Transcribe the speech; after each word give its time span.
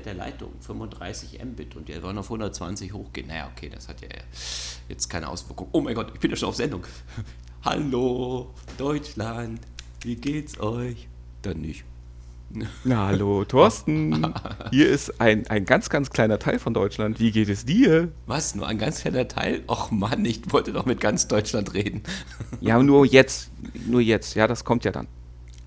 der 0.00 0.14
Leitung 0.14 0.52
35 0.60 1.40
Mbit 1.44 1.76
und 1.76 1.88
der 1.88 2.02
wollen 2.02 2.18
auf 2.18 2.26
120 2.26 2.92
hochgehen. 2.92 3.28
Naja, 3.28 3.50
okay, 3.54 3.70
das 3.72 3.88
hat 3.88 4.00
ja 4.00 4.08
jetzt 4.88 5.08
keine 5.08 5.28
Auswirkung. 5.28 5.68
Oh 5.72 5.80
mein 5.80 5.94
Gott, 5.94 6.10
ich 6.14 6.20
bin 6.20 6.30
ja 6.30 6.36
schon 6.36 6.48
auf 6.48 6.56
Sendung. 6.56 6.84
Hallo, 7.64 8.52
Deutschland, 8.76 9.60
wie 10.02 10.16
geht's 10.16 10.60
euch? 10.60 11.08
Dann 11.42 11.60
nicht. 11.60 11.84
Na, 12.84 13.08
hallo, 13.08 13.44
Thorsten. 13.44 14.32
Hier 14.70 14.88
ist 14.88 15.20
ein, 15.20 15.46
ein 15.48 15.64
ganz, 15.64 15.88
ganz 15.88 16.10
kleiner 16.10 16.38
Teil 16.38 16.58
von 16.58 16.74
Deutschland. 16.74 17.18
Wie 17.18 17.30
geht 17.30 17.48
es 17.48 17.64
dir? 17.64 18.12
Was? 18.26 18.54
Nur 18.54 18.68
ein 18.68 18.78
ganz 18.78 19.00
kleiner 19.00 19.26
Teil? 19.26 19.62
Och 19.66 19.90
Mann, 19.90 20.24
ich 20.24 20.52
wollte 20.52 20.72
doch 20.72 20.86
mit 20.86 21.00
ganz 21.00 21.26
Deutschland 21.26 21.74
reden. 21.74 22.02
Ja, 22.60 22.80
nur 22.82 23.06
jetzt. 23.06 23.50
Nur 23.86 24.00
jetzt. 24.00 24.34
Ja, 24.34 24.46
das 24.46 24.64
kommt 24.64 24.84
ja 24.84 24.92
dann. 24.92 25.08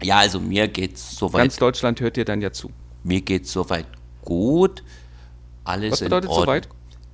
Ja, 0.01 0.19
also 0.19 0.39
mir 0.39 0.67
geht's 0.67 1.15
soweit. 1.15 1.41
Ganz 1.41 1.57
Deutschland 1.57 1.99
hört 1.99 2.15
dir 2.15 2.25
dann 2.25 2.41
ja 2.41 2.51
zu. 2.51 2.71
Mir 3.03 3.21
geht's 3.21 3.51
soweit 3.51 3.87
gut. 4.27 4.83
Alles 5.63 5.93
Was 5.93 5.99
bedeutet 6.01 6.29
soweit? 6.31 6.67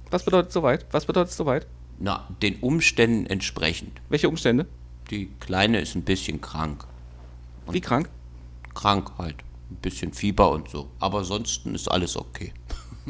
Was 0.09 0.25
bedeutet 0.25 0.51
soweit? 0.51 0.85
Was 0.91 1.05
bedeutet 1.05 1.33
soweit? 1.33 1.67
Na, 1.99 2.27
den 2.41 2.55
Umständen 2.55 3.27
entsprechend. 3.27 4.01
Welche 4.09 4.27
Umstände? 4.27 4.65
Die 5.11 5.29
Kleine 5.39 5.79
ist 5.79 5.93
ein 5.95 6.01
bisschen 6.01 6.41
krank. 6.41 6.85
Wie 7.69 7.81
krank? 7.81 8.09
Krank 8.73 9.11
halt. 9.19 9.35
Ein 9.69 9.75
bisschen 9.75 10.11
Fieber 10.11 10.51
und 10.51 10.69
so. 10.69 10.87
Aber 10.99 11.19
ansonsten 11.19 11.75
ist 11.75 11.89
alles 11.89 12.17
okay. 12.17 12.51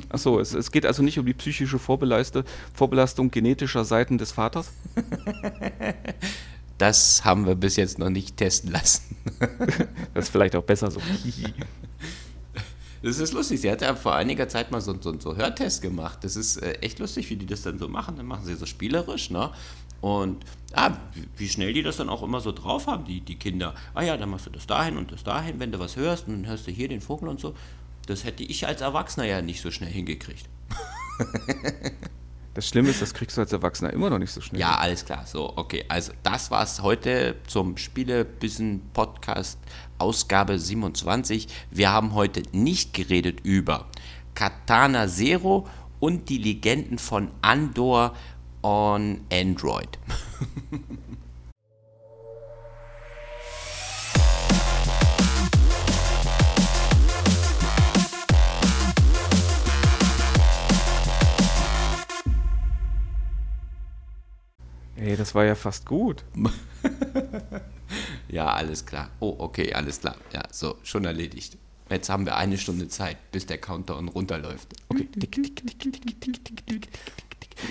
Achso, 0.10 0.40
es, 0.40 0.54
es 0.54 0.70
geht 0.72 0.86
also 0.86 1.02
nicht 1.02 1.18
um 1.18 1.26
die 1.26 1.34
psychische 1.34 1.80
Vorbeleiste, 1.80 2.44
Vorbelastung 2.74 3.32
genetischer 3.32 3.86
Seiten 3.86 4.18
des 4.18 4.34
Vaters? 4.34 4.72
Das 6.80 7.24
haben 7.24 7.46
wir 7.46 7.54
bis 7.54 7.76
jetzt 7.76 8.00
noch 8.00 8.10
nicht 8.10 8.36
testen 8.36 8.72
lassen. 8.72 9.16
Das 10.14 10.26
ist 10.26 10.32
vielleicht 10.32 10.56
auch 10.56 10.64
besser 10.64 10.92
so. 10.92 11.00
Das 13.04 13.20
ist 13.20 13.34
lustig. 13.34 13.60
Sie 13.62 13.70
hat 13.70 13.82
ja 13.82 13.94
vor 13.96 14.16
einiger 14.16 14.48
Zeit 14.48 14.72
mal 14.72 14.80
so, 14.82 14.96
so, 15.02 15.20
so 15.20 15.36
Hörtest 15.36 15.82
gemacht. 15.82 16.20
Das 16.24 16.36
ist 16.38 16.58
äh, 16.58 16.72
echt 16.80 17.00
lustig, 17.00 17.30
wie 17.30 17.36
die 17.36 17.46
das 17.46 17.62
dann 17.62 17.78
so 17.78 17.90
machen. 17.90 18.16
Dann 18.16 18.26
machen 18.26 18.46
sie 18.46 18.56
so 18.56 18.66
spielerisch, 18.66 19.30
ne? 19.30 19.52
Und 20.00 20.44
ah, 20.74 20.92
wie- 21.38 21.48
schnell 21.50 21.74
die 21.74 21.84
das 21.84 21.98
dann 21.98 22.10
auch 22.10 22.24
immer 22.24 22.40
so 22.40 22.52
drauf 22.52 22.88
haben, 22.88 23.06
die, 23.06 23.22
die 23.22 23.36
Kinder. 23.36 23.76
Ah 23.94 24.04
ja, 24.04 24.18
dann 24.18 24.30
machst 24.30 24.46
du 24.46 24.50
das 24.50 24.68
dahin 24.68 24.98
und 24.98 25.12
das 25.12 25.24
dahin, 25.24 25.60
wenn 25.60 25.72
du 25.72 25.80
was 25.80 25.96
hörst, 25.96 26.28
und 26.28 26.34
dann 26.34 26.48
hörst 26.50 26.66
du 26.66 26.72
hier 26.72 26.88
den 26.88 27.02
Vogel 27.02 27.28
und 27.30 27.40
so. 27.40 27.54
Das 28.06 28.24
hätte 28.24 28.44
ich 28.44 28.68
als 28.68 28.82
Erwachsener 28.82 29.26
ja 29.26 29.42
nicht 29.42 29.62
so 29.62 29.70
schnell 29.72 29.90
hingekriegt. 29.92 30.50
Das 32.54 32.68
Schlimme 32.68 32.90
ist, 32.90 33.02
das 33.02 33.14
kriegst 33.14 33.36
du 33.38 33.42
als 33.42 33.52
Erwachsener 33.52 33.92
immer 33.92 34.10
noch 34.10 34.20
nicht 34.20 34.32
so 34.32 34.40
schnell. 34.40 34.62
Ja, 34.62 34.76
alles 34.76 35.06
klar. 35.06 35.26
So, 35.26 35.54
okay. 35.58 35.86
Also, 35.88 36.12
das 36.22 36.52
war's 36.52 36.82
heute 36.82 37.36
zum 37.48 37.78
Spielebissen 37.78 38.82
Podcast 38.94 39.58
Ausgabe 40.04 40.60
27. 40.60 41.48
Wir 41.72 41.94
haben 41.94 42.14
heute 42.14 42.44
nicht 42.52 42.94
geredet 42.94 43.40
über 43.44 43.88
Katana 44.36 45.08
Zero 45.08 45.66
und 46.02 46.28
die 46.28 46.40
Legenden 46.40 47.00
von 47.00 47.30
Andor 47.42 48.14
on 48.62 49.22
Android. 49.32 49.98
Ey, 64.98 65.16
das 65.16 65.34
war 65.34 65.46
ja 65.46 65.56
fast 65.56 65.86
gut. 65.86 66.26
Ja, 68.30 68.48
alles 68.48 68.86
klar. 68.86 69.10
Oh, 69.20 69.36
okay, 69.38 69.74
alles 69.74 70.00
klar. 70.02 70.16
Ja, 70.34 70.44
so, 70.52 70.76
schon 70.84 71.06
erledigt. 71.06 71.58
Jetzt 71.90 72.10
haben 72.10 72.26
wir 72.26 72.38
eine 72.38 72.58
Stunde 72.58 72.88
Zeit, 72.88 73.18
bis 73.32 73.46
der 73.46 73.58
Countdown 73.58 74.08
runterläuft. 74.08 74.68
Okay. 74.90 75.08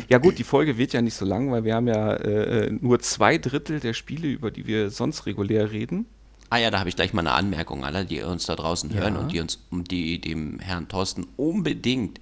Ja 0.08 0.18
gut, 0.18 0.38
die 0.38 0.44
Folge 0.44 0.78
wird 0.78 0.92
ja 0.92 1.02
nicht 1.02 1.14
so 1.14 1.24
lang, 1.24 1.50
weil 1.50 1.64
wir 1.64 1.74
haben 1.74 1.88
ja 1.88 2.14
äh, 2.14 2.70
nur 2.70 3.00
zwei 3.00 3.38
Drittel 3.38 3.80
der 3.80 3.94
Spiele, 3.94 4.28
über 4.28 4.50
die 4.50 4.66
wir 4.66 4.90
sonst 4.90 5.26
regulär 5.26 5.72
reden. 5.72 6.06
Ah 6.50 6.58
ja, 6.58 6.70
da 6.70 6.78
habe 6.78 6.88
ich 6.88 6.96
gleich 6.96 7.12
mal 7.14 7.20
eine 7.20 7.32
Anmerkung. 7.32 7.84
Alle, 7.84 8.04
die 8.04 8.20
uns 8.20 8.46
da 8.46 8.54
draußen 8.54 8.90
ja. 8.90 9.00
hören 9.00 9.16
und 9.16 9.32
die 9.32 9.40
uns, 9.40 9.58
die 9.70 10.20
dem 10.20 10.58
Herrn 10.58 10.88
Thorsten 10.88 11.26
unbedingt, 11.36 12.20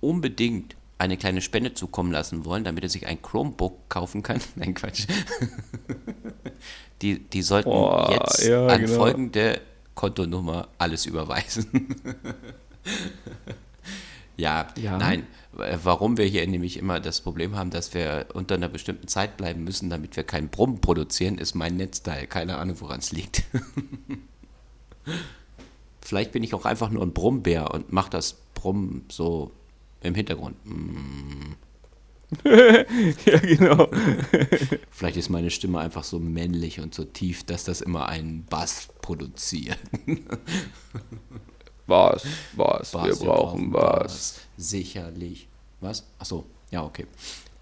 unbedingt 0.00 0.74
eine 0.98 1.16
kleine 1.16 1.40
Spende 1.40 1.74
zukommen 1.74 2.12
lassen 2.12 2.44
wollen, 2.44 2.64
damit 2.64 2.82
er 2.82 2.90
sich 2.90 3.06
ein 3.06 3.22
Chromebook 3.22 3.88
kaufen 3.88 4.22
kann. 4.22 4.40
Nein, 4.56 4.74
Quatsch. 4.74 5.06
Die, 7.02 7.20
die 7.20 7.42
sollten 7.42 7.70
Boah, 7.70 8.10
jetzt 8.10 8.44
ja, 8.44 8.66
an 8.66 8.80
genau. 8.80 8.96
folgende 8.96 9.60
Kontonummer 9.94 10.66
alles 10.78 11.06
überweisen. 11.06 11.94
ja, 14.36 14.66
Ja. 14.76 14.98
nein. 14.98 15.24
Warum 15.52 16.16
wir 16.16 16.24
hier 16.24 16.44
nämlich 16.48 16.76
immer 16.76 16.98
das 16.98 17.20
Problem 17.20 17.56
haben, 17.56 17.70
dass 17.70 17.94
wir 17.94 18.26
unter 18.34 18.56
einer 18.56 18.68
bestimmten 18.68 19.06
Zeit 19.06 19.36
bleiben 19.36 19.62
müssen, 19.62 19.90
damit 19.90 20.16
wir 20.16 20.24
keinen 20.24 20.48
Brumm 20.48 20.80
produzieren, 20.80 21.38
ist 21.38 21.54
mein 21.54 21.76
Netzteil. 21.76 22.26
Keine 22.26 22.58
Ahnung, 22.58 22.80
woran 22.80 22.98
es 22.98 23.12
liegt. 23.12 23.44
Vielleicht 26.00 26.32
bin 26.32 26.42
ich 26.42 26.54
auch 26.54 26.64
einfach 26.64 26.90
nur 26.90 27.04
ein 27.04 27.12
Brummbär 27.12 27.72
und 27.72 27.92
mache 27.92 28.10
das 28.10 28.36
Brummen 28.54 29.04
so 29.08 29.52
im 30.02 30.14
Hintergrund. 30.14 30.56
Mm. 30.64 31.54
ja, 32.44 33.38
genau. 33.38 33.88
Vielleicht 34.90 35.16
ist 35.16 35.30
meine 35.30 35.50
Stimme 35.50 35.80
einfach 35.80 36.04
so 36.04 36.18
männlich 36.18 36.80
und 36.80 36.94
so 36.94 37.04
tief, 37.04 37.44
dass 37.44 37.64
das 37.64 37.80
immer 37.80 38.08
einen 38.08 38.44
Bass 38.44 38.88
produziert. 39.00 39.78
Was, 41.86 42.26
was, 42.54 42.92
wir 42.92 43.00
Bass, 43.00 43.18
brauchen 43.20 43.72
was. 43.72 44.40
Sicherlich. 44.58 45.48
Was? 45.80 46.04
Ach 46.18 46.26
so, 46.26 46.44
ja, 46.70 46.84
okay. 46.84 47.06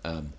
Ähm, 0.03 0.33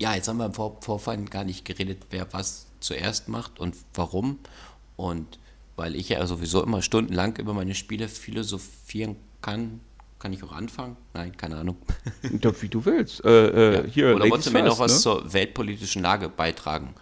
ja, 0.00 0.16
jetzt 0.16 0.26
haben 0.26 0.38
wir 0.38 0.46
im 0.46 0.54
Vor 0.54 0.76
Vorfall 0.80 1.24
gar 1.26 1.44
nicht 1.44 1.64
geredet, 1.64 2.06
wer 2.10 2.32
was 2.32 2.66
zuerst 2.80 3.28
macht 3.28 3.60
und 3.60 3.76
warum. 3.94 4.40
Und 4.96 5.38
weil 5.76 5.94
ich 5.94 6.08
ja 6.08 6.26
sowieso 6.26 6.64
immer 6.64 6.82
stundenlang 6.82 7.36
über 7.36 7.54
meine 7.54 7.76
Spiele 7.76 8.08
philosophieren 8.08 9.14
kann, 9.40 9.80
kann 10.20 10.32
ich 10.32 10.44
auch 10.44 10.52
anfangen? 10.52 10.96
Nein, 11.14 11.36
keine 11.36 11.56
Ahnung. 11.56 11.76
Ja, 12.42 12.52
wie 12.62 12.68
du 12.68 12.84
willst. 12.84 13.24
Äh, 13.24 13.80
äh, 13.80 13.90
hier, 13.90 14.14
Oder 14.14 14.28
wolltest 14.30 14.48
du 14.48 14.52
mir 14.52 14.62
noch 14.62 14.78
was 14.78 14.92
ne? 14.92 14.98
Zur 15.00 15.32
weltpolitischen 15.32 16.02
Lage 16.02 16.28
beitragen? 16.28 16.94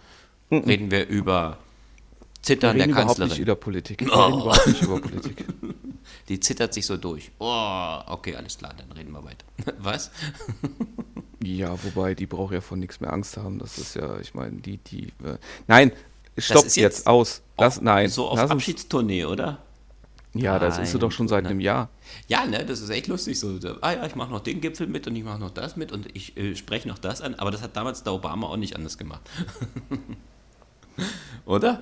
Reden 0.51 0.89
wir 0.89 1.07
über 1.07 1.57
Wir 1.59 2.41
Zittern 2.41 2.77
der 2.77 2.85
reden 2.85 2.91
überhaupt 2.93 3.07
Kanzlerin. 3.07 3.29
nicht 3.29 3.39
über 3.39 3.55
Politik. 3.55 4.01
Wir 4.05 4.07
reden 4.07 4.39
überhaupt 4.39 4.67
nicht 4.67 4.81
über 4.81 4.99
Politik. 4.99 5.45
Die 6.29 6.39
zittert 6.39 6.73
sich 6.73 6.85
so 6.85 6.97
durch. 6.97 7.31
Oh, 7.39 7.99
okay, 8.07 8.35
alles 8.35 8.57
klar, 8.57 8.73
dann 8.77 8.91
reden 8.91 9.11
wir 9.11 9.23
weiter. 9.23 9.45
Was? 9.79 10.11
Ja, 11.43 11.75
wobei, 11.83 12.13
die 12.13 12.25
braucht 12.27 12.53
ja 12.53 12.61
von 12.61 12.79
nichts 12.79 12.99
mehr 12.99 13.11
Angst 13.11 13.37
haben. 13.37 13.59
Das 13.59 13.77
ist 13.77 13.95
ja, 13.95 14.19
ich 14.19 14.33
meine, 14.33 14.57
die, 14.57 14.77
die. 14.77 15.07
Äh, 15.23 15.37
nein, 15.67 15.91
stopp 16.37 16.63
jetzt, 16.65 16.75
jetzt 16.77 17.07
aus. 17.07 17.41
Lass, 17.57 17.81
nein. 17.81 18.09
So 18.09 18.27
auf 18.27 18.39
Abschiedstournee, 18.39 19.25
oder? 19.25 19.59
Ja, 20.33 20.59
das 20.59 20.77
ist 20.77 20.91
sie 20.91 20.99
doch 20.99 21.11
schon 21.11 21.27
seit 21.27 21.43
ne? 21.43 21.49
einem 21.49 21.59
Jahr. 21.59 21.89
Ja, 22.27 22.45
ne, 22.45 22.63
das 22.65 22.81
ist 22.81 22.89
echt 22.89 23.07
lustig. 23.07 23.39
So, 23.39 23.57
ah 23.81 23.93
ja, 23.93 24.05
ich 24.05 24.15
mache 24.15 24.31
noch 24.31 24.41
den 24.41 24.61
Gipfel 24.61 24.87
mit 24.87 25.07
und 25.07 25.15
ich 25.15 25.23
mache 25.23 25.39
noch 25.39 25.51
das 25.51 25.75
mit 25.75 25.91
und 25.91 26.15
ich 26.15 26.37
äh, 26.37 26.55
spreche 26.55 26.87
noch 26.87 26.99
das 26.99 27.21
an. 27.21 27.35
Aber 27.35 27.51
das 27.51 27.61
hat 27.61 27.75
damals 27.75 28.03
der 28.03 28.13
Obama 28.13 28.47
auch 28.47 28.57
nicht 28.57 28.75
anders 28.75 28.97
gemacht. 28.97 29.21
oder? 31.45 31.79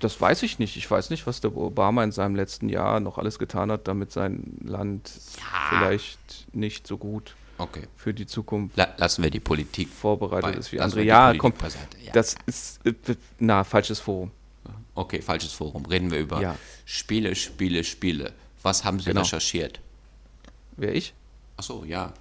Das 0.00 0.20
weiß 0.20 0.42
ich 0.42 0.58
nicht. 0.58 0.76
Ich 0.76 0.90
weiß 0.90 1.10
nicht, 1.10 1.26
was 1.26 1.40
der 1.40 1.56
Obama 1.56 2.04
in 2.04 2.12
seinem 2.12 2.34
letzten 2.34 2.68
Jahr 2.68 3.00
noch 3.00 3.16
alles 3.18 3.38
getan 3.38 3.70
hat, 3.70 3.88
damit 3.88 4.12
sein 4.12 4.58
Land 4.62 5.10
vielleicht 5.70 6.54
nicht 6.54 6.86
so 6.86 6.98
gut 6.98 7.34
Okay. 7.58 7.82
für 7.94 8.14
die 8.14 8.26
Zukunft 8.26 8.76
La 8.78 8.88
lassen 8.96 9.22
wir 9.22 9.30
die 9.30 9.40
Politik. 9.40 9.88
vorbereitet 9.90 10.52
bei- 10.52 10.58
ist 10.58 10.72
wie 10.72 10.80
andere. 10.80 11.02
Ja, 11.02 11.34
komm, 11.36 11.52
ja. 12.02 12.12
das 12.12 12.34
ist, 12.46 12.84
äh, 12.86 12.94
na, 13.38 13.64
falsches 13.64 14.00
Forum. 14.00 14.30
Okay, 15.00 15.22
falsches 15.22 15.52
Forum. 15.52 15.86
Reden 15.86 16.10
wir 16.10 16.18
über 16.18 16.40
Ja. 16.42 16.56
Spiele, 16.84 17.34
Spiele, 17.34 17.84
Spiele. 17.84 18.32
Was 18.62 18.84
haben 18.84 18.98
Sie 19.00 19.06
Genau. 19.06 19.22
recherchiert? 19.22 19.80
Wer 20.76 20.94
ich? 20.94 21.14
Ach 21.56 21.62
so, 21.62 21.84
ja. 21.86 22.12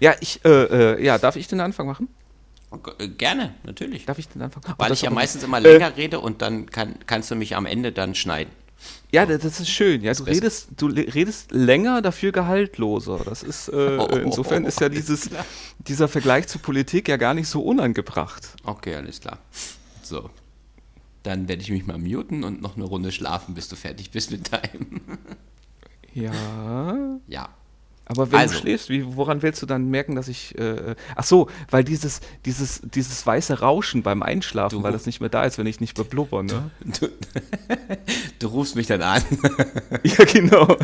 Ja, 0.00 0.14
ich, 0.20 0.44
äh, 0.44 0.48
äh, 0.94 1.04
ja, 1.04 1.18
darf 1.18 1.36
ich 1.36 1.46
den 1.46 1.60
Anfang 1.60 1.86
machen? 1.86 2.08
Okay, 2.70 2.90
äh, 2.98 3.08
gerne, 3.08 3.54
natürlich. 3.62 4.06
Darf 4.06 4.18
ich 4.18 4.28
den 4.28 4.42
Anfang? 4.42 4.62
Oh, 4.68 4.72
Weil 4.78 4.88
das 4.88 4.98
ich 4.98 5.02
ja 5.04 5.10
meistens 5.10 5.44
immer 5.44 5.58
Äh, 5.58 5.72
länger 5.72 5.96
rede 5.96 6.18
und 6.18 6.42
dann 6.42 6.66
kann, 6.66 6.96
kannst 7.06 7.30
du 7.30 7.36
mich 7.36 7.54
am 7.54 7.64
Ende 7.66 7.92
dann 7.92 8.16
schneiden. 8.16 8.52
Ja, 9.12 9.24
das 9.24 9.44
ist 9.60 9.70
schön. 9.70 10.02
Ja, 10.02 10.12
du 10.14 10.24
redest, 10.24 10.68
du 10.76 10.86
redest 10.88 11.52
länger, 11.52 12.02
dafür 12.02 12.32
gehaltloser. 12.32 13.20
Das 13.24 13.44
ist 13.44 13.68
äh, 13.68 13.72
Oh, 14.00 14.06
insofern 14.16 14.64
ist 14.64 14.80
ja 14.80 14.88
dieses, 14.88 15.30
dieser 15.78 16.08
Vergleich 16.08 16.48
zur 16.48 16.60
Politik 16.60 17.08
ja 17.08 17.16
gar 17.16 17.34
nicht 17.34 17.46
so 17.48 17.62
unangebracht. 17.62 18.42
Okay, 18.64 18.96
alles 18.96 19.20
klar. 19.20 19.38
So. 20.02 20.28
Dann 21.24 21.48
werde 21.48 21.62
ich 21.62 21.70
mich 21.70 21.86
mal 21.86 21.98
muten 21.98 22.44
und 22.44 22.62
noch 22.62 22.76
eine 22.76 22.84
Runde 22.84 23.10
schlafen, 23.10 23.54
bis 23.54 23.66
du 23.68 23.74
fertig 23.76 24.12
bist 24.12 24.30
mit 24.30 24.52
deinem. 24.52 25.00
Ja. 26.16 26.30
Ja. 27.26 27.48
Aber 28.06 28.30
wenn 28.30 28.38
Also. 28.38 28.54
du 28.54 28.60
schläfst, 28.60 28.88
wie, 28.88 29.16
woran 29.16 29.42
willst 29.42 29.62
du 29.62 29.66
dann 29.66 29.88
merken, 29.90 30.14
dass 30.14 30.28
ich. 30.28 30.56
Äh, 30.56 30.94
ach 31.16 31.24
so, 31.24 31.48
weil 31.70 31.82
dieses, 31.82 32.20
dieses, 32.44 32.82
dieses 32.84 33.26
weiße 33.26 33.58
Rauschen 33.60 34.04
beim 34.04 34.22
Einschlafen, 34.22 34.76
Du- 34.78 34.82
weil 34.84 34.92
das 34.92 35.06
nicht 35.06 35.18
mehr 35.20 35.28
da 35.30 35.42
ist, 35.42 35.58
wenn 35.58 35.66
ich 35.66 35.80
nicht 35.80 35.96
mehr 35.98 36.04
blubber, 36.06 36.44
ne? 36.44 36.70
Du, 37.00 37.08
du 38.38 38.46
rufst 38.52 38.76
mich 38.76 38.86
dann 38.86 39.02
an. 39.02 39.22
ja, 40.04 40.24
genau. 40.24 40.76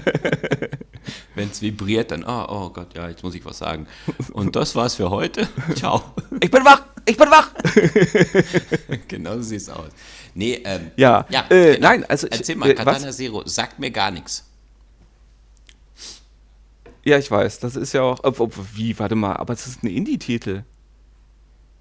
Wenn 1.36 1.50
es 1.50 1.62
vibriert, 1.62 2.10
dann, 2.10 2.24
oh, 2.24 2.46
oh 2.48 2.70
Gott, 2.70 2.96
ja, 2.96 3.08
jetzt 3.08 3.22
muss 3.22 3.34
ich 3.36 3.44
was 3.44 3.58
sagen. 3.58 3.86
Und 4.32 4.56
das 4.56 4.74
war's 4.74 4.94
für 4.96 5.10
heute. 5.10 5.46
Ciao. 5.76 6.02
Ich 6.40 6.50
bin 6.50 6.64
wach! 6.64 6.82
Ich 7.06 7.16
bin 7.16 7.28
wach! 7.30 7.50
genau 9.08 9.36
so 9.36 9.42
sieht's 9.42 9.68
aus. 9.68 9.90
Nee, 10.40 10.62
ähm, 10.64 10.90
Ja, 10.96 11.26
ja 11.28 11.44
äh, 11.50 11.74
genau. 11.74 11.88
nein, 11.88 12.04
also 12.04 12.26
ich- 12.26 12.32
Erzähl 12.32 12.56
mal, 12.56 12.70
äh, 12.70 12.74
Katana 12.74 13.08
was? 13.08 13.16
Zero, 13.18 13.46
sagt 13.46 13.78
mir 13.78 13.90
gar 13.90 14.10
nichts. 14.10 14.46
Ja, 17.04 17.18
ich 17.18 17.30
weiß, 17.30 17.60
das 17.60 17.76
ist 17.76 17.92
ja 17.92 18.00
auch. 18.02 18.24
Ob, 18.24 18.40
ob, 18.40 18.54
wie, 18.74 18.98
warte 18.98 19.16
mal, 19.16 19.36
aber 19.36 19.52
es 19.52 19.66
ist 19.66 19.82
ein 19.82 19.88
Indie-Titel. 19.88 20.62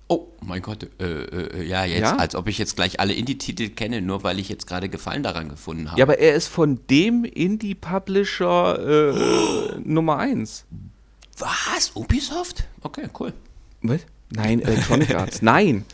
Oh, 0.09 0.27
mein 0.41 0.61
Gott, 0.61 0.89
äh, 0.99 1.05
äh, 1.05 1.63
ja, 1.63 1.85
jetzt, 1.85 2.01
Ja? 2.01 2.17
als 2.17 2.35
ob 2.35 2.49
ich 2.49 2.57
jetzt 2.57 2.75
gleich 2.75 2.99
alle 2.99 3.13
Indie-Titel 3.13 3.69
kenne, 3.69 4.01
nur 4.01 4.23
weil 4.23 4.39
ich 4.39 4.49
jetzt 4.49 4.67
gerade 4.67 4.89
Gefallen 4.89 5.23
daran 5.23 5.47
gefunden 5.47 5.89
habe. 5.91 5.97
Ja, 5.99 6.05
aber 6.05 6.19
er 6.19 6.35
ist 6.35 6.47
von 6.47 6.81
dem 6.89 7.23
Indie-Publisher 7.23 9.13
äh, 9.15 9.79
Nummer 9.85 10.17
1. 10.17 10.65
Was? 11.37 11.91
Ubisoft? 11.95 12.65
Okay, 12.81 13.07
cool. 13.19 13.31
Was? 13.83 14.01
Nein, 14.31 14.61
Electronic 14.63 15.15
Arts. 15.15 15.41
Nein. 15.41 15.85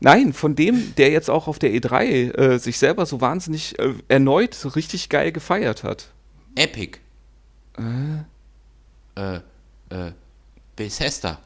Nein, 0.00 0.32
von 0.32 0.54
dem, 0.54 0.94
der 0.96 1.10
jetzt 1.10 1.30
auch 1.30 1.48
auf 1.48 1.58
der 1.58 1.70
E3 1.70 2.34
äh, 2.36 2.58
sich 2.58 2.78
selber 2.78 3.06
so 3.06 3.20
wahnsinnig 3.20 3.78
äh, 3.78 3.94
erneut 4.08 4.54
so 4.54 4.68
richtig 4.68 5.08
geil 5.08 5.32
gefeiert 5.32 5.84
hat. 5.84 6.12
Epic. 6.54 6.98
Äh, 7.78 9.36
äh, 9.38 10.12
Bethesda. 10.74 11.38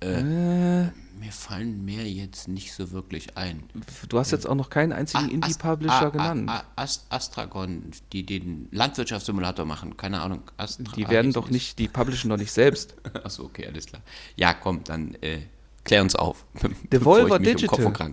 Äh, 0.00 0.86
mir 1.18 1.32
fallen 1.32 1.84
mehr 1.84 2.08
jetzt 2.08 2.48
nicht 2.48 2.72
so 2.72 2.90
wirklich 2.92 3.36
ein. 3.36 3.64
Du 4.08 4.18
hast 4.18 4.30
jetzt 4.30 4.48
auch 4.48 4.54
noch 4.54 4.70
keinen 4.70 4.92
einzigen 4.92 5.28
Indie-Publisher 5.28 6.10
genannt. 6.10 6.50
Ast 6.76 7.06
Astragon, 7.10 7.90
die 8.12 8.24
den 8.24 8.68
Landwirtschaftssimulator 8.70 9.64
machen. 9.64 9.96
Keine 9.96 10.20
Ahnung. 10.20 10.42
Astra 10.56 10.92
die 10.94 11.08
werden 11.08 11.32
doch 11.32 11.50
nicht, 11.50 11.78
die 11.78 11.88
publishen 11.88 12.30
doch 12.30 12.36
nicht 12.36 12.52
selbst. 12.52 12.94
Achso, 13.24 13.44
okay, 13.44 13.66
alles 13.66 13.86
klar. 13.86 14.02
Ja, 14.36 14.54
komm, 14.54 14.84
dann 14.84 15.14
äh, 15.20 15.40
klär 15.84 16.02
uns 16.02 16.14
auf. 16.14 16.44
Devolver 16.92 17.38
mich 17.38 17.48
um 17.48 17.56
Digital. 17.56 17.92
Kopf. 17.92 18.10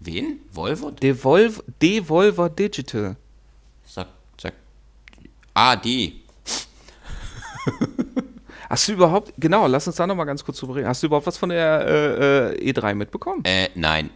Wen? 0.00 0.40
Volvo? 0.52 0.90
Devolv 0.90 1.62
Devolver 1.80 2.50
Digital. 2.50 3.16
Sag, 3.86 4.08
sag. 4.40 4.52
Ah, 5.54 5.76
die. 5.76 6.22
Hast 8.74 8.88
du 8.88 8.92
überhaupt, 8.94 9.32
genau, 9.38 9.68
lass 9.68 9.86
uns 9.86 9.94
da 9.94 10.04
nochmal 10.04 10.26
ganz 10.26 10.44
kurz 10.44 10.58
drüber 10.58 10.74
reden. 10.74 10.88
Hast 10.88 11.00
du 11.00 11.06
überhaupt 11.06 11.28
was 11.28 11.38
von 11.38 11.50
der 11.50 11.86
äh, 11.86 12.54
äh, 12.56 12.72
E3 12.72 12.96
mitbekommen? 12.96 13.44
Äh, 13.44 13.68
nein. 13.76 14.10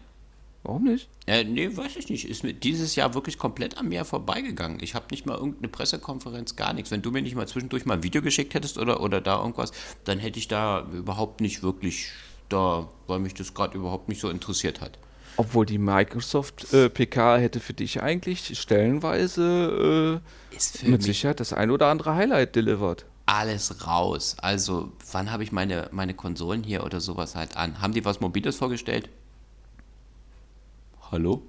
Warum 0.65 0.83
nicht? 0.83 1.09
Äh, 1.29 1.45
nee, 1.45 1.71
weiß 1.77 1.95
ich 1.95 2.11
nicht. 2.11 2.29
Ist 2.29 2.43
mir 2.43 2.55
dieses 2.55 2.97
Jahr 2.97 3.15
wirklich 3.15 3.39
komplett 3.39 3.79
an 3.79 3.89
mir 3.89 4.05
vorbeigegangen. 4.05 4.79
Ich 4.83 4.97
habe 4.97 5.07
nicht 5.13 5.27
mal 5.27 5.37
irgendeine 5.37 5.69
Pressekonferenz, 5.69 6.57
gar 6.57 6.73
nichts. 6.73 6.91
Wenn 6.91 7.03
du 7.03 7.13
mir 7.13 7.23
nicht 7.23 7.37
mal 7.37 7.47
zwischendurch 7.47 7.87
mal 7.87 7.95
ein 7.95 8.03
Video 8.03 8.21
geschickt 8.21 8.53
hättest 8.55 8.79
oder, 8.79 9.01
oder 9.01 9.21
da 9.21 9.39
irgendwas, 9.39 9.71
dann 10.03 10.19
hätte 10.19 10.41
ich 10.41 10.49
da 10.49 10.89
überhaupt 10.93 11.41
nicht 11.41 11.63
wirklich 11.63 12.09
da, 12.49 12.89
weil 13.07 13.21
mich 13.21 13.35
das 13.35 13.55
gerade 13.55 13.79
überhaupt 13.79 14.09
nicht 14.09 14.21
so 14.21 14.29
interessiert 14.29 14.81
hat. 14.81 14.99
Obwohl 15.37 15.67
die 15.67 15.79
Microsoft 15.79 16.75
äh, 16.75 16.91
PK 16.91 17.39
hätte 17.39 17.61
für 17.61 17.75
dich 17.75 18.03
eigentlich 18.03 18.59
stellenweise 18.59 20.21
äh, 20.53 20.89
mit 20.89 21.05
Sicherheit 21.05 21.39
das 21.39 21.53
ein 21.53 21.71
oder 21.71 21.87
andere 21.87 22.17
Highlight 22.17 22.57
delivered. 22.57 23.07
Alles 23.29 23.87
raus. 23.87 24.37
Also, 24.41 24.91
wann 25.13 25.31
habe 25.31 25.43
ich 25.45 25.53
meine, 25.53 25.89
meine 25.93 26.15
Konsolen 26.15 26.63
hier 26.65 26.83
oder 26.85 27.01
sowas 27.01 27.35
halt 27.35 27.57
an? 27.57 27.81
Haben 27.83 27.93
die 27.93 28.05
was 28.05 28.21
Mobiles 28.21 28.57
vorgestellt? 28.57 29.09
Hallo? 31.11 31.43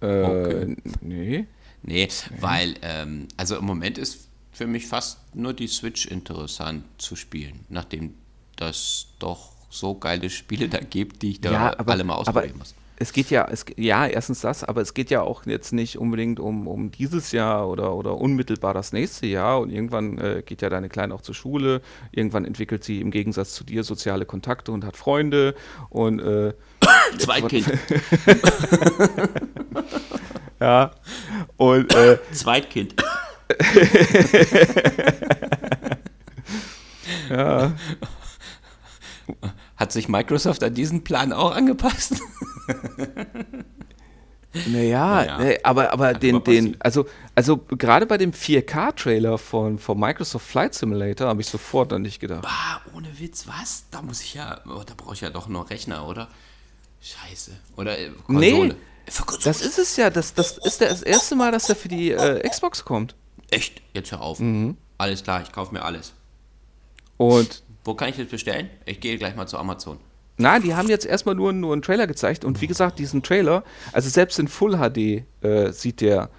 Äh, 0.00 0.22
Okay. 0.22 0.76
nee. 1.00 1.46
Nee, 1.82 2.08
weil, 2.40 2.74
ähm, 2.82 3.28
also 3.36 3.56
im 3.56 3.64
Moment 3.64 3.98
ist 3.98 4.28
für 4.52 4.66
mich 4.66 4.86
fast 4.88 5.18
nur 5.34 5.52
die 5.52 5.68
Switch 5.68 6.06
interessant 6.06 6.84
zu 6.98 7.14
spielen, 7.14 7.60
nachdem 7.68 8.14
das 8.56 9.06
doch 9.20 9.52
so 9.70 9.94
geile 9.94 10.28
Spiele 10.28 10.68
da 10.68 10.78
gibt, 10.78 11.22
die 11.22 11.30
ich 11.30 11.40
da 11.40 11.52
Ja, 11.52 11.78
aber- 11.78 11.92
alle 11.92 12.02
mal 12.04 12.14
ausprobieren 12.16 12.58
muss. 12.58 12.74
Es 13.00 13.12
geht 13.12 13.30
ja, 13.30 13.46
es, 13.48 13.64
ja, 13.76 14.06
erstens 14.06 14.40
das, 14.40 14.64
aber 14.64 14.80
es 14.80 14.92
geht 14.92 15.08
ja 15.10 15.22
auch 15.22 15.46
jetzt 15.46 15.72
nicht 15.72 15.98
unbedingt 15.98 16.40
um, 16.40 16.66
um 16.66 16.90
dieses 16.90 17.30
Jahr 17.30 17.68
oder, 17.68 17.94
oder 17.94 18.16
unmittelbar 18.16 18.74
das 18.74 18.92
nächste 18.92 19.28
Jahr. 19.28 19.60
Und 19.60 19.70
irgendwann 19.70 20.18
äh, 20.18 20.42
geht 20.44 20.62
ja 20.62 20.68
deine 20.68 20.88
Kleine 20.88 21.14
auch 21.14 21.22
zur 21.22 21.36
Schule. 21.36 21.80
Irgendwann 22.10 22.44
entwickelt 22.44 22.82
sie 22.82 23.00
im 23.00 23.12
Gegensatz 23.12 23.54
zu 23.54 23.62
dir 23.62 23.84
soziale 23.84 24.26
Kontakte 24.26 24.72
und 24.72 24.84
hat 24.84 24.96
Freunde. 24.96 25.54
Und 25.90 26.18
äh, 26.18 26.54
Zweitkind, 27.18 27.70
ja, 30.60 30.90
und 31.56 31.94
äh, 31.94 32.18
Zweitkind. 32.32 32.96
ja, 37.30 37.72
Hat 39.78 39.92
sich 39.92 40.08
Microsoft 40.08 40.62
an 40.64 40.74
diesen 40.74 41.04
Plan 41.04 41.32
auch 41.32 41.54
angepasst? 41.54 42.20
naja, 44.66 45.14
Naja. 45.14 45.38
nee, 45.38 45.58
aber, 45.62 45.92
aber 45.92 46.14
den, 46.14 46.42
den, 46.42 46.76
also, 46.80 47.06
also 47.34 47.58
gerade 47.58 48.06
bei 48.06 48.18
dem 48.18 48.32
4K-Trailer 48.32 49.38
von, 49.38 49.78
von 49.78 49.98
Microsoft 49.98 50.46
Flight 50.46 50.74
Simulator 50.74 51.28
habe 51.28 51.40
ich 51.40 51.46
sofort 51.46 51.92
an 51.92 52.02
dich 52.02 52.18
gedacht. 52.18 52.44
Ah, 52.44 52.80
ohne 52.94 53.18
Witz, 53.20 53.46
was? 53.46 53.84
Da 53.92 54.02
muss 54.02 54.20
ich 54.20 54.34
ja, 54.34 54.60
oh, 54.66 54.82
da 54.84 54.94
brauche 54.96 55.14
ich 55.14 55.20
ja 55.20 55.30
doch 55.30 55.46
noch 55.48 55.70
Rechner, 55.70 56.06
oder? 56.06 56.28
Scheiße. 57.00 57.52
Oder 57.76 57.96
äh, 57.98 58.10
Nee, 58.26 58.50
Konsole. 58.50 58.76
Konsole. 59.06 59.38
Das 59.44 59.60
ist 59.62 59.78
es 59.78 59.96
ja, 59.96 60.10
das, 60.10 60.34
das 60.34 60.58
ist 60.58 60.80
das 60.80 61.02
erste 61.02 61.36
Mal, 61.36 61.52
dass 61.52 61.68
er 61.68 61.76
für 61.76 61.88
die 61.88 62.10
äh, 62.10 62.46
Xbox 62.48 62.84
kommt. 62.84 63.14
Echt? 63.50 63.80
Jetzt 63.94 64.10
hör 64.10 64.22
auf. 64.22 64.40
Mhm. 64.40 64.76
Alles 64.98 65.22
klar, 65.22 65.40
ich 65.42 65.52
kaufe 65.52 65.72
mir 65.72 65.84
alles. 65.84 66.12
Und 67.16 67.62
Wo 67.84 67.94
kann 67.94 68.08
ich 68.10 68.16
das 68.16 68.26
bestellen? 68.26 68.68
Ich 68.84 69.00
gehe 69.00 69.16
gleich 69.18 69.34
mal 69.36 69.46
zu 69.46 69.58
Amazon. 69.58 69.98
Na, 70.36 70.60
die 70.60 70.74
haben 70.74 70.88
jetzt 70.88 71.04
erstmal 71.06 71.34
nur, 71.34 71.52
nur 71.52 71.72
einen 71.72 71.82
Trailer 71.82 72.06
gezeigt 72.06 72.44
und 72.44 72.60
wie 72.60 72.66
gesagt, 72.68 72.98
diesen 72.98 73.22
Trailer, 73.22 73.64
also 73.92 74.08
selbst 74.08 74.38
in 74.38 74.46
Full 74.46 74.76
HD 74.76 75.24
äh, 75.44 75.72
sieht 75.72 76.00
der 76.00 76.30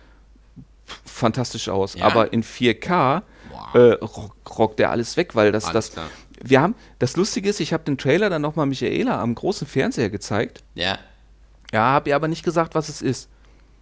fantastisch 1.05 1.67
aus, 1.69 1.95
Ja? 1.95 2.05
aber 2.05 2.31
in 2.33 2.43
4K 2.43 3.21
Wow. 3.51 3.75
äh, 3.75 3.79
rock, 4.03 4.35
rockt 4.57 4.79
der 4.79 4.91
alles 4.91 5.17
weg, 5.17 5.35
weil 5.35 5.51
das, 5.51 5.65
Alles 5.65 5.87
das, 5.87 5.93
klar. 5.93 6.07
wir 6.41 6.61
haben, 6.61 6.75
das 6.99 7.17
Lustige 7.17 7.49
ist, 7.49 7.59
ich 7.59 7.73
habe 7.73 7.83
den 7.83 7.97
Trailer 7.97 8.29
dann 8.29 8.41
nochmal 8.41 8.67
Michaela 8.67 9.19
am 9.21 9.35
großen 9.35 9.67
Fernseher 9.67 10.09
gezeigt, 10.09 10.63
Ja, 10.75 10.97
ja, 11.73 11.81
habe 11.81 12.09
ihr 12.09 12.15
aber 12.15 12.27
nicht 12.27 12.43
gesagt, 12.43 12.73
was 12.75 12.89
es 12.89 13.01
ist. 13.01 13.29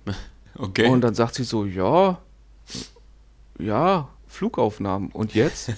okay. 0.57 0.87
Und 0.89 1.01
dann 1.01 1.13
sagt 1.15 1.35
sie 1.35 1.43
so, 1.43 1.63
ja, 1.65 2.17
ja, 3.59 4.09
Flugaufnahmen. 4.37 5.09
Und 5.11 5.33
jetzt? 5.33 5.69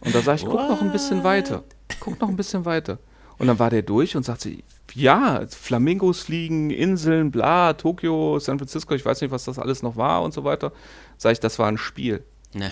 Und 0.00 0.14
da 0.14 0.20
sag 0.20 0.36
ich, 0.36 0.44
guck 0.44 0.68
noch 0.68 0.82
ein 0.82 0.90
bisschen 0.90 1.22
weiter. 1.22 1.62
Guck 2.00 2.20
noch 2.20 2.28
ein 2.28 2.36
bisschen 2.36 2.64
weiter. 2.64 2.98
Und 3.38 3.46
dann 3.46 3.58
war 3.58 3.70
der 3.70 3.82
durch 3.82 4.16
und 4.16 4.24
sagt 4.24 4.40
sie, 4.40 4.64
ja, 4.94 5.46
Flamingos 5.48 6.22
fliegen, 6.22 6.70
Inseln, 6.70 7.30
bla, 7.30 7.72
Tokio, 7.74 8.38
San 8.40 8.58
Francisco, 8.58 8.94
ich 8.94 9.04
weiß 9.04 9.20
nicht, 9.20 9.30
was 9.30 9.44
das 9.44 9.58
alles 9.58 9.82
noch 9.82 9.96
war 9.96 10.22
und 10.22 10.34
so 10.34 10.42
weiter. 10.44 10.72
Sag 11.16 11.32
ich, 11.32 11.40
das 11.40 11.58
war 11.58 11.68
ein 11.68 11.78
Spiel. 11.78 12.24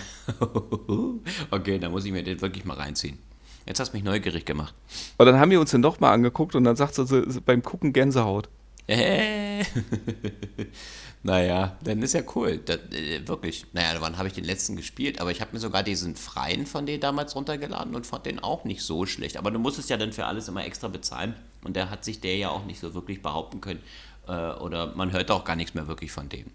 Okay, 1.50 1.78
da 1.78 1.88
muss 1.88 2.04
ich 2.04 2.12
mir 2.12 2.24
den 2.24 2.40
wirklich 2.40 2.64
mal 2.64 2.76
reinziehen. 2.76 3.18
Jetzt 3.64 3.78
hast 3.78 3.92
du 3.92 3.96
mich 3.96 4.04
neugierig 4.04 4.44
gemacht. 4.44 4.74
Und 5.18 5.26
dann 5.26 5.38
haben 5.38 5.50
wir 5.50 5.60
uns 5.60 5.70
den 5.70 5.82
doch 5.82 6.00
mal 6.00 6.12
angeguckt 6.12 6.54
und 6.54 6.64
dann 6.64 6.74
sagt 6.74 6.96
sie 6.96 7.40
beim 7.44 7.62
Gucken 7.62 7.92
Gänsehaut. 7.92 8.48
Äh. 8.88 9.64
naja, 11.22 11.76
dann 11.84 12.02
ist 12.02 12.14
ja 12.14 12.22
cool. 12.34 12.58
Das, 12.58 12.78
äh, 12.90 13.26
wirklich. 13.28 13.66
Naja, 13.72 14.00
wann 14.00 14.16
habe 14.16 14.28
ich 14.28 14.34
den 14.34 14.44
letzten 14.44 14.76
gespielt? 14.76 15.20
Aber 15.20 15.30
ich 15.30 15.40
habe 15.40 15.52
mir 15.52 15.60
sogar 15.60 15.82
diesen 15.82 16.16
freien 16.16 16.66
von 16.66 16.86
denen 16.86 17.00
damals 17.00 17.36
runtergeladen 17.36 17.94
und 17.94 18.06
fand 18.06 18.26
den 18.26 18.38
auch 18.38 18.64
nicht 18.64 18.82
so 18.82 19.04
schlecht. 19.04 19.36
Aber 19.36 19.50
du 19.50 19.58
musstest 19.58 19.90
ja 19.90 19.98
dann 19.98 20.12
für 20.12 20.24
alles 20.24 20.48
immer 20.48 20.64
extra 20.64 20.88
bezahlen. 20.88 21.34
Und 21.62 21.76
da 21.76 21.90
hat 21.90 22.04
sich 22.04 22.20
der 22.20 22.36
ja 22.36 22.48
auch 22.48 22.64
nicht 22.64 22.80
so 22.80 22.94
wirklich 22.94 23.22
behaupten 23.22 23.60
können. 23.60 23.80
Äh, 24.26 24.32
oder 24.32 24.94
man 24.94 25.12
hört 25.12 25.30
auch 25.30 25.44
gar 25.44 25.56
nichts 25.56 25.74
mehr 25.74 25.86
wirklich 25.86 26.10
von 26.10 26.28
dem. 26.30 26.46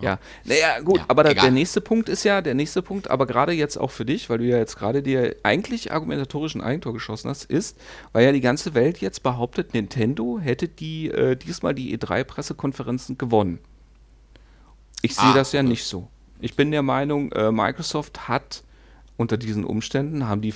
Ja, 0.00 0.18
naja, 0.44 0.80
gut, 0.80 0.98
Ja, 0.98 1.04
aber 1.08 1.22
da, 1.22 1.32
der 1.34 1.50
nächste 1.52 1.80
Punkt 1.80 2.08
ist 2.08 2.24
ja, 2.24 2.40
der 2.42 2.54
nächste 2.54 2.82
Punkt, 2.82 3.08
aber 3.10 3.26
gerade 3.26 3.52
jetzt 3.52 3.76
auch 3.76 3.90
für 3.90 4.04
dich, 4.04 4.28
weil 4.30 4.38
du 4.38 4.44
ja 4.44 4.56
jetzt 4.56 4.76
gerade 4.76 5.02
dir 5.02 5.36
eigentlich 5.44 5.92
argumentatorischen 5.92 6.60
Eigentor 6.60 6.92
geschossen 6.92 7.28
hast, 7.30 7.44
ist, 7.44 7.78
weil 8.12 8.24
ja 8.24 8.32
die 8.32 8.40
ganze 8.40 8.74
Welt 8.74 8.98
jetzt 8.98 9.22
behauptet, 9.22 9.74
Nintendo 9.74 10.38
hätte 10.40 10.66
die 10.66 11.08
äh, 11.08 11.36
diesmal 11.36 11.74
die 11.74 11.96
E3-Pressekonferenzen 11.96 13.16
gewonnen. 13.18 13.60
Ich 15.02 15.14
sehe 15.14 15.30
Ah, 15.30 15.34
das 15.34 15.52
ja 15.52 15.60
okay. 15.60 15.68
nicht 15.68 15.84
so. 15.84 16.08
Ich 16.40 16.56
bin 16.56 16.70
der 16.70 16.82
Meinung, 16.82 17.30
äh, 17.32 17.52
Microsoft 17.52 18.28
hat 18.28 18.64
unter 19.16 19.36
diesen 19.36 19.64
Umständen 19.64 20.26
haben 20.28 20.40
die, 20.40 20.54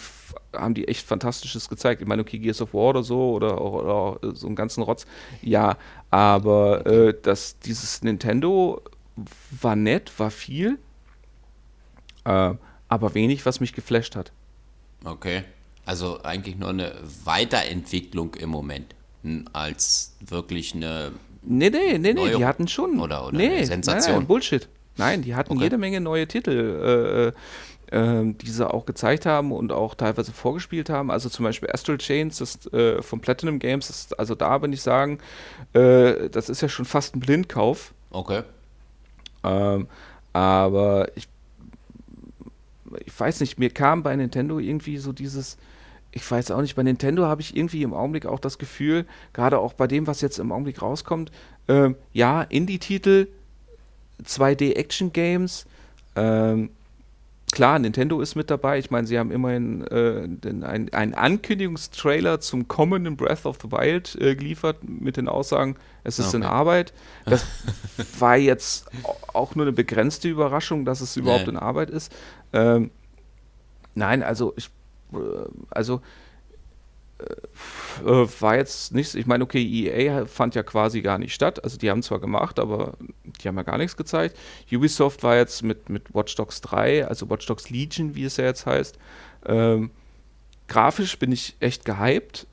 haben 0.53 0.75
die 0.75 0.89
echt 0.89 1.07
Fantastisches 1.07 1.69
gezeigt. 1.69 2.01
Ich 2.01 2.09
meine, 2.09 2.23
okay, 2.23 2.39
Gears 2.39 2.61
of 2.63 2.75
War 2.75 2.91
oder 2.91 3.03
so 3.05 3.33
oder, 3.33 3.61
oder, 3.61 4.17
oder 4.23 4.35
so 4.35 4.47
einen 4.47 4.57
ganzen 4.57 4.83
Rotz, 4.83 5.07
ja, 5.43 5.77
aber 6.11 6.85
äh, 6.87 7.15
das, 7.23 7.59
dieses 7.61 8.03
Nintendo 8.03 8.83
war 9.61 9.77
nett, 9.77 10.13
war 10.19 10.31
viel, 10.31 10.79
äh, 12.25 12.55
aber 12.89 13.15
wenig, 13.15 13.47
was 13.47 13.61
mich 13.61 13.73
geflasht 13.73 14.17
hat. 14.17 14.33
Okay. 15.05 15.43
Also 15.85 16.23
eigentlich 16.23 16.57
nur 16.57 16.71
eine 16.71 16.95
Weiterentwicklung 17.25 18.35
im 18.35 18.51
Moment. 18.51 18.95
n- 19.25 19.49
Als 19.53 20.15
wirklich 20.21 20.75
eine. 20.75 21.13
Nee, 21.43 21.71
nee, 21.71 21.99
nee, 21.99 22.13
nee, 22.13 22.35
die 22.37 22.45
hatten 22.45 22.67
schon. 22.69 22.99
oder- 23.01 23.27
oder 23.29 23.37
nee, 23.37 23.57
eine 23.59 23.67
Sensation. 23.67 24.13
Nein, 24.13 24.19
nein, 24.21 24.27
Bullshit. 24.27 24.69
Nein, 24.97 25.23
die 25.23 25.35
hatten 25.35 25.53
okay. 25.55 25.65
jede 25.65 25.79
Menge 25.79 26.01
neue 26.01 26.27
Titel. 26.27 27.33
Äh, 27.91 27.97
äh, 27.97 28.35
die 28.35 28.51
sie 28.51 28.69
auch 28.69 28.85
gezeigt 28.85 29.27
haben 29.27 29.53
und 29.53 29.71
auch 29.71 29.95
teilweise 29.95 30.33
vorgespielt 30.33 30.91
haben. 30.91 31.09
Also 31.13 31.29
zum 31.29 31.45
Beispiel 31.45 31.71
Astral 31.71 31.99
Chains 31.99 32.39
das, 32.39 32.67
äh, 32.73 33.01
von 33.01 33.21
Platinum 33.21 33.61
Games, 33.61 33.89
ist, 33.91 34.19
also 34.19 34.35
da 34.35 34.59
bin 34.59 34.73
ich 34.73 34.83
sagen, 34.83 35.19
äh, 35.73 36.29
das 36.31 36.49
ist 36.49 36.63
ja 36.63 36.69
schon 36.69 36.85
fast 36.85 37.15
ein 37.15 37.21
Blindkauf. 37.21 37.95
Okay. 38.11 38.43
Ähm, 39.47 39.89
aber 40.33 41.09
ich, 41.17 41.29
ich 43.05 43.19
weiß 43.19 43.41
nicht, 43.41 43.59
mir 43.59 43.71
kam 43.71 44.03
bei 44.03 44.15
Nintendo 44.15 44.59
irgendwie 44.59 44.99
so 44.99 45.13
dieses, 45.13 45.57
ich 46.13 46.31
weiß 46.31 46.51
auch 46.51 46.61
nicht, 46.61 46.77
bei 46.77 46.83
Nintendo 46.83 47.25
habe 47.25 47.41
ich 47.41 47.57
irgendwie 47.57 47.83
im 47.83 47.95
Augenblick 47.95 48.27
auch 48.27 48.41
das 48.41 48.59
Gefühl, 48.59 49.07
gerade 49.33 49.59
auch 49.59 49.73
bei 49.73 49.87
dem, 49.87 50.07
was 50.07 50.21
jetzt 50.21 50.39
im 50.39 50.53
Augenblick 50.53 50.83
rauskommt, 50.83 51.31
äh, 51.69 51.91
ja, 52.13 52.43
Indie-Titel, 52.43 53.29
2D-Action-Games, 54.25 55.67
ähm, 56.17 56.71
klar, 57.53 57.79
Nintendo 57.79 58.21
ist 58.21 58.35
mit 58.35 58.51
dabei. 58.51 58.79
Ich 58.79 58.91
meine, 58.91 59.07
sie 59.07 59.19
haben 59.19 59.31
immerhin 59.31 59.87
äh, 59.87 60.29
einen, 60.47 60.93
einen 60.93 61.15
Ankündigungstrailer 61.15 62.41
zum 62.41 62.69
kommenden 62.69 63.17
Breath 63.17 63.47
of 63.47 63.59
the 63.63 63.71
Wild 63.71 64.17
äh, 64.21 64.35
geliefert 64.35 64.79
mit 64.83 65.17
den 65.17 65.29
Aussagen, 65.29 65.77
es 66.05 66.19
ist 66.19 66.29
okay. 66.29 66.39
in 66.39 66.43
Arbeit. 66.45 66.93
Das 67.25 67.45
war 68.21 68.37
jetzt 68.37 68.89
auch 69.33 69.55
nur 69.55 69.65
eine 69.65 69.73
begrenzte 69.73 70.29
Überraschung, 70.29 70.85
dass 70.85 71.01
es 71.01 71.17
überhaupt 71.17 71.47
nee. 71.47 71.53
in 71.53 71.57
Arbeit 71.57 71.91
ist. 71.91 72.13
Ähm, 72.53 72.91
nein, 73.95 74.23
also 74.23 74.53
ich, 74.57 74.71
äh, 75.13 75.17
also 75.71 76.01
war 78.03 78.57
jetzt 78.57 78.93
nichts. 78.93 79.15
Ich 79.15 79.27
meine, 79.27 79.45
okay, 79.45 79.63
EA 79.63 80.27
fand 80.27 80.55
ja 80.55 80.63
quasi 80.63 81.01
gar 81.01 81.19
nicht 81.19 81.35
statt. 81.35 81.63
Also 81.65 81.79
die 81.79 81.91
haben 81.91 82.03
zwar 82.03 82.21
gemacht, 82.21 82.59
aber 82.59 82.95
die 83.41 83.49
haben 83.49 83.57
ja 83.57 83.63
gar 83.63 83.79
nichts 83.79 83.97
gezeigt. 83.97 84.37
Ubisoft 84.71 85.23
war 85.23 85.37
jetzt 85.37 85.63
mit, 85.63 85.89
mit 85.89 86.15
Watch 86.15 86.35
Dogs 86.35 86.61
3, 86.61 87.07
also 87.07 87.31
Watch 87.31 87.47
Dogs 87.47 87.71
Legion, 87.71 88.15
wie 88.15 88.25
es 88.25 88.37
ja 88.37 88.45
jetzt 88.45 88.67
heißt. 88.67 88.99
Ähm, 89.47 89.91
grafisch 90.69 91.19
bin 91.19 91.33
ich 91.33 91.57
echt 91.61 91.85
gehypt. 91.85 92.47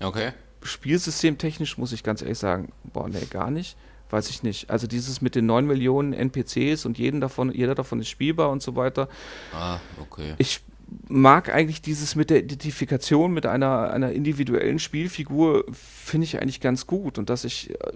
Okay. 0.00 0.32
Spielsystemtechnisch 0.62 1.78
muss 1.78 1.92
ich 1.92 2.02
ganz 2.02 2.22
ehrlich 2.22 2.38
sagen, 2.38 2.72
boah, 2.92 3.08
nee, 3.08 3.26
gar 3.30 3.50
nicht. 3.50 3.76
Weiß 4.10 4.30
ich 4.30 4.42
nicht. 4.42 4.70
Also 4.70 4.86
dieses 4.86 5.20
mit 5.20 5.34
den 5.34 5.44
9 5.44 5.66
Millionen 5.66 6.14
NPCs 6.14 6.86
und 6.86 6.98
jeden 6.98 7.20
davon, 7.20 7.52
jeder 7.52 7.74
davon 7.74 8.00
ist 8.00 8.08
spielbar 8.08 8.48
und 8.50 8.62
so 8.62 8.74
weiter. 8.74 9.08
Ah, 9.52 9.80
okay. 10.00 10.34
Ich 10.38 10.62
mag 11.08 11.52
eigentlich 11.54 11.82
dieses 11.82 12.16
mit 12.16 12.30
der 12.30 12.38
Identifikation 12.38 13.32
mit 13.32 13.46
einer, 13.46 13.90
einer 13.90 14.12
individuellen 14.12 14.78
Spielfigur, 14.78 15.64
finde 15.72 16.24
ich 16.24 16.40
eigentlich 16.40 16.60
ganz 16.60 16.86
gut. 16.86 17.18
Und 17.18 17.30
dass 17.30 17.44
ich, 17.44 17.70
äh, 17.70 17.92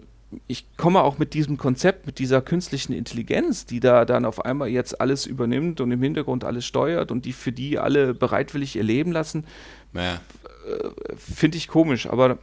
ich 0.46 0.66
komme 0.76 1.02
auch 1.02 1.18
mit 1.18 1.34
diesem 1.34 1.56
Konzept, 1.56 2.06
mit 2.06 2.18
dieser 2.18 2.40
künstlichen 2.40 2.92
Intelligenz, 2.92 3.66
die 3.66 3.80
da 3.80 4.04
dann 4.04 4.24
auf 4.24 4.44
einmal 4.44 4.68
jetzt 4.68 5.00
alles 5.00 5.26
übernimmt 5.26 5.80
und 5.80 5.90
im 5.90 6.02
Hintergrund 6.02 6.44
alles 6.44 6.64
steuert 6.66 7.10
und 7.10 7.24
die 7.24 7.32
für 7.32 7.52
die 7.52 7.78
alle 7.78 8.14
bereitwillig 8.14 8.76
ihr 8.76 8.84
Leben 8.84 9.12
lassen, 9.12 9.44
naja. 9.92 10.20
Äh, 10.68 11.16
finde 11.16 11.58
ich 11.58 11.68
komisch. 11.68 12.06
Aber 12.06 12.38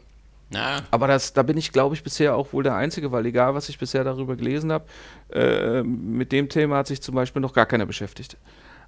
na. 0.51 0.82
Aber 0.89 1.08
das, 1.08 1.34
da 1.34 1.44
bin 1.44 1.58
ich, 1.58 1.72
glaube 1.72 1.94
ich, 1.94 2.03
bisher 2.03 2.36
auch 2.36 2.53
wohl 2.53 2.63
der 2.63 2.75
Einzige, 2.75 3.12
weil 3.12 3.25
egal, 3.27 3.53
was 3.53 3.70
ich 3.70 3.77
bisher 3.77 4.03
darüber 4.03 4.36
gelesen 4.36 4.72
habe, 4.72 4.86
äh, 5.32 5.84
mit 5.84 6.32
dem 6.32 6.50
Thema 6.50 6.77
hat 6.77 6.88
sich 6.88 7.01
zum 7.01 7.13
Beispiel 7.13 7.41
noch 7.41 7.53
gar 7.53 7.68
keiner 7.68 7.86
beschäftigt. 7.86 8.36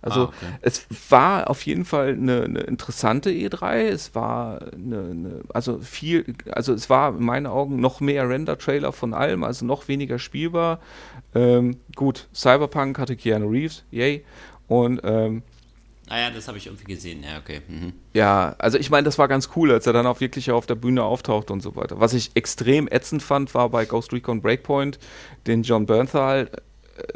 Also 0.01 0.21
ah, 0.21 0.23
okay. 0.25 0.53
es 0.61 0.87
war 1.09 1.49
auf 1.49 1.65
jeden 1.65 1.85
Fall 1.85 2.13
eine, 2.13 2.43
eine, 2.43 2.59
interessante 2.61 3.29
E3. 3.29 3.83
Es 3.87 4.15
war 4.15 4.61
eine, 4.73 4.99
eine, 5.11 5.41
also 5.53 5.79
viel, 5.79 6.35
also 6.51 6.73
es 6.73 6.89
war 6.89 7.15
in 7.15 7.23
meinen 7.23 7.45
Augen 7.45 7.79
noch 7.79 7.99
mehr 7.99 8.27
Render-Trailer 8.27 8.93
von 8.93 9.13
allem, 9.13 9.43
also 9.43 9.65
noch 9.65 9.87
weniger 9.87 10.17
spielbar. 10.17 10.79
Ähm, 11.35 11.77
gut, 11.95 12.27
Cyberpunk 12.33 12.97
hatte 12.97 13.15
Keanu 13.15 13.49
Reeves, 13.49 13.83
yay. 13.91 14.25
Und 14.67 15.01
ähm, 15.03 15.43
Ah 16.11 16.19
ja, 16.19 16.29
das 16.29 16.49
habe 16.49 16.57
ich 16.57 16.65
irgendwie 16.65 16.93
gesehen, 16.93 17.23
ja, 17.23 17.37
okay. 17.37 17.61
Mhm. 17.69 17.93
Ja, 18.13 18.53
also 18.57 18.77
ich 18.77 18.89
meine, 18.89 19.05
das 19.05 19.17
war 19.17 19.29
ganz 19.29 19.51
cool, 19.55 19.71
als 19.71 19.87
er 19.87 19.93
dann 19.93 20.05
auch 20.05 20.19
wirklich 20.19 20.51
auf 20.51 20.65
der 20.65 20.75
Bühne 20.75 21.05
auftaucht 21.05 21.49
und 21.51 21.61
so 21.61 21.77
weiter. 21.77 22.01
Was 22.01 22.13
ich 22.13 22.31
extrem 22.33 22.89
ätzend 22.89 23.23
fand, 23.23 23.55
war 23.55 23.69
bei 23.69 23.85
Ghost 23.85 24.11
Recon 24.11 24.41
Breakpoint, 24.41 24.99
den 25.47 25.63
John 25.63 25.85
Bernthal 25.85 26.51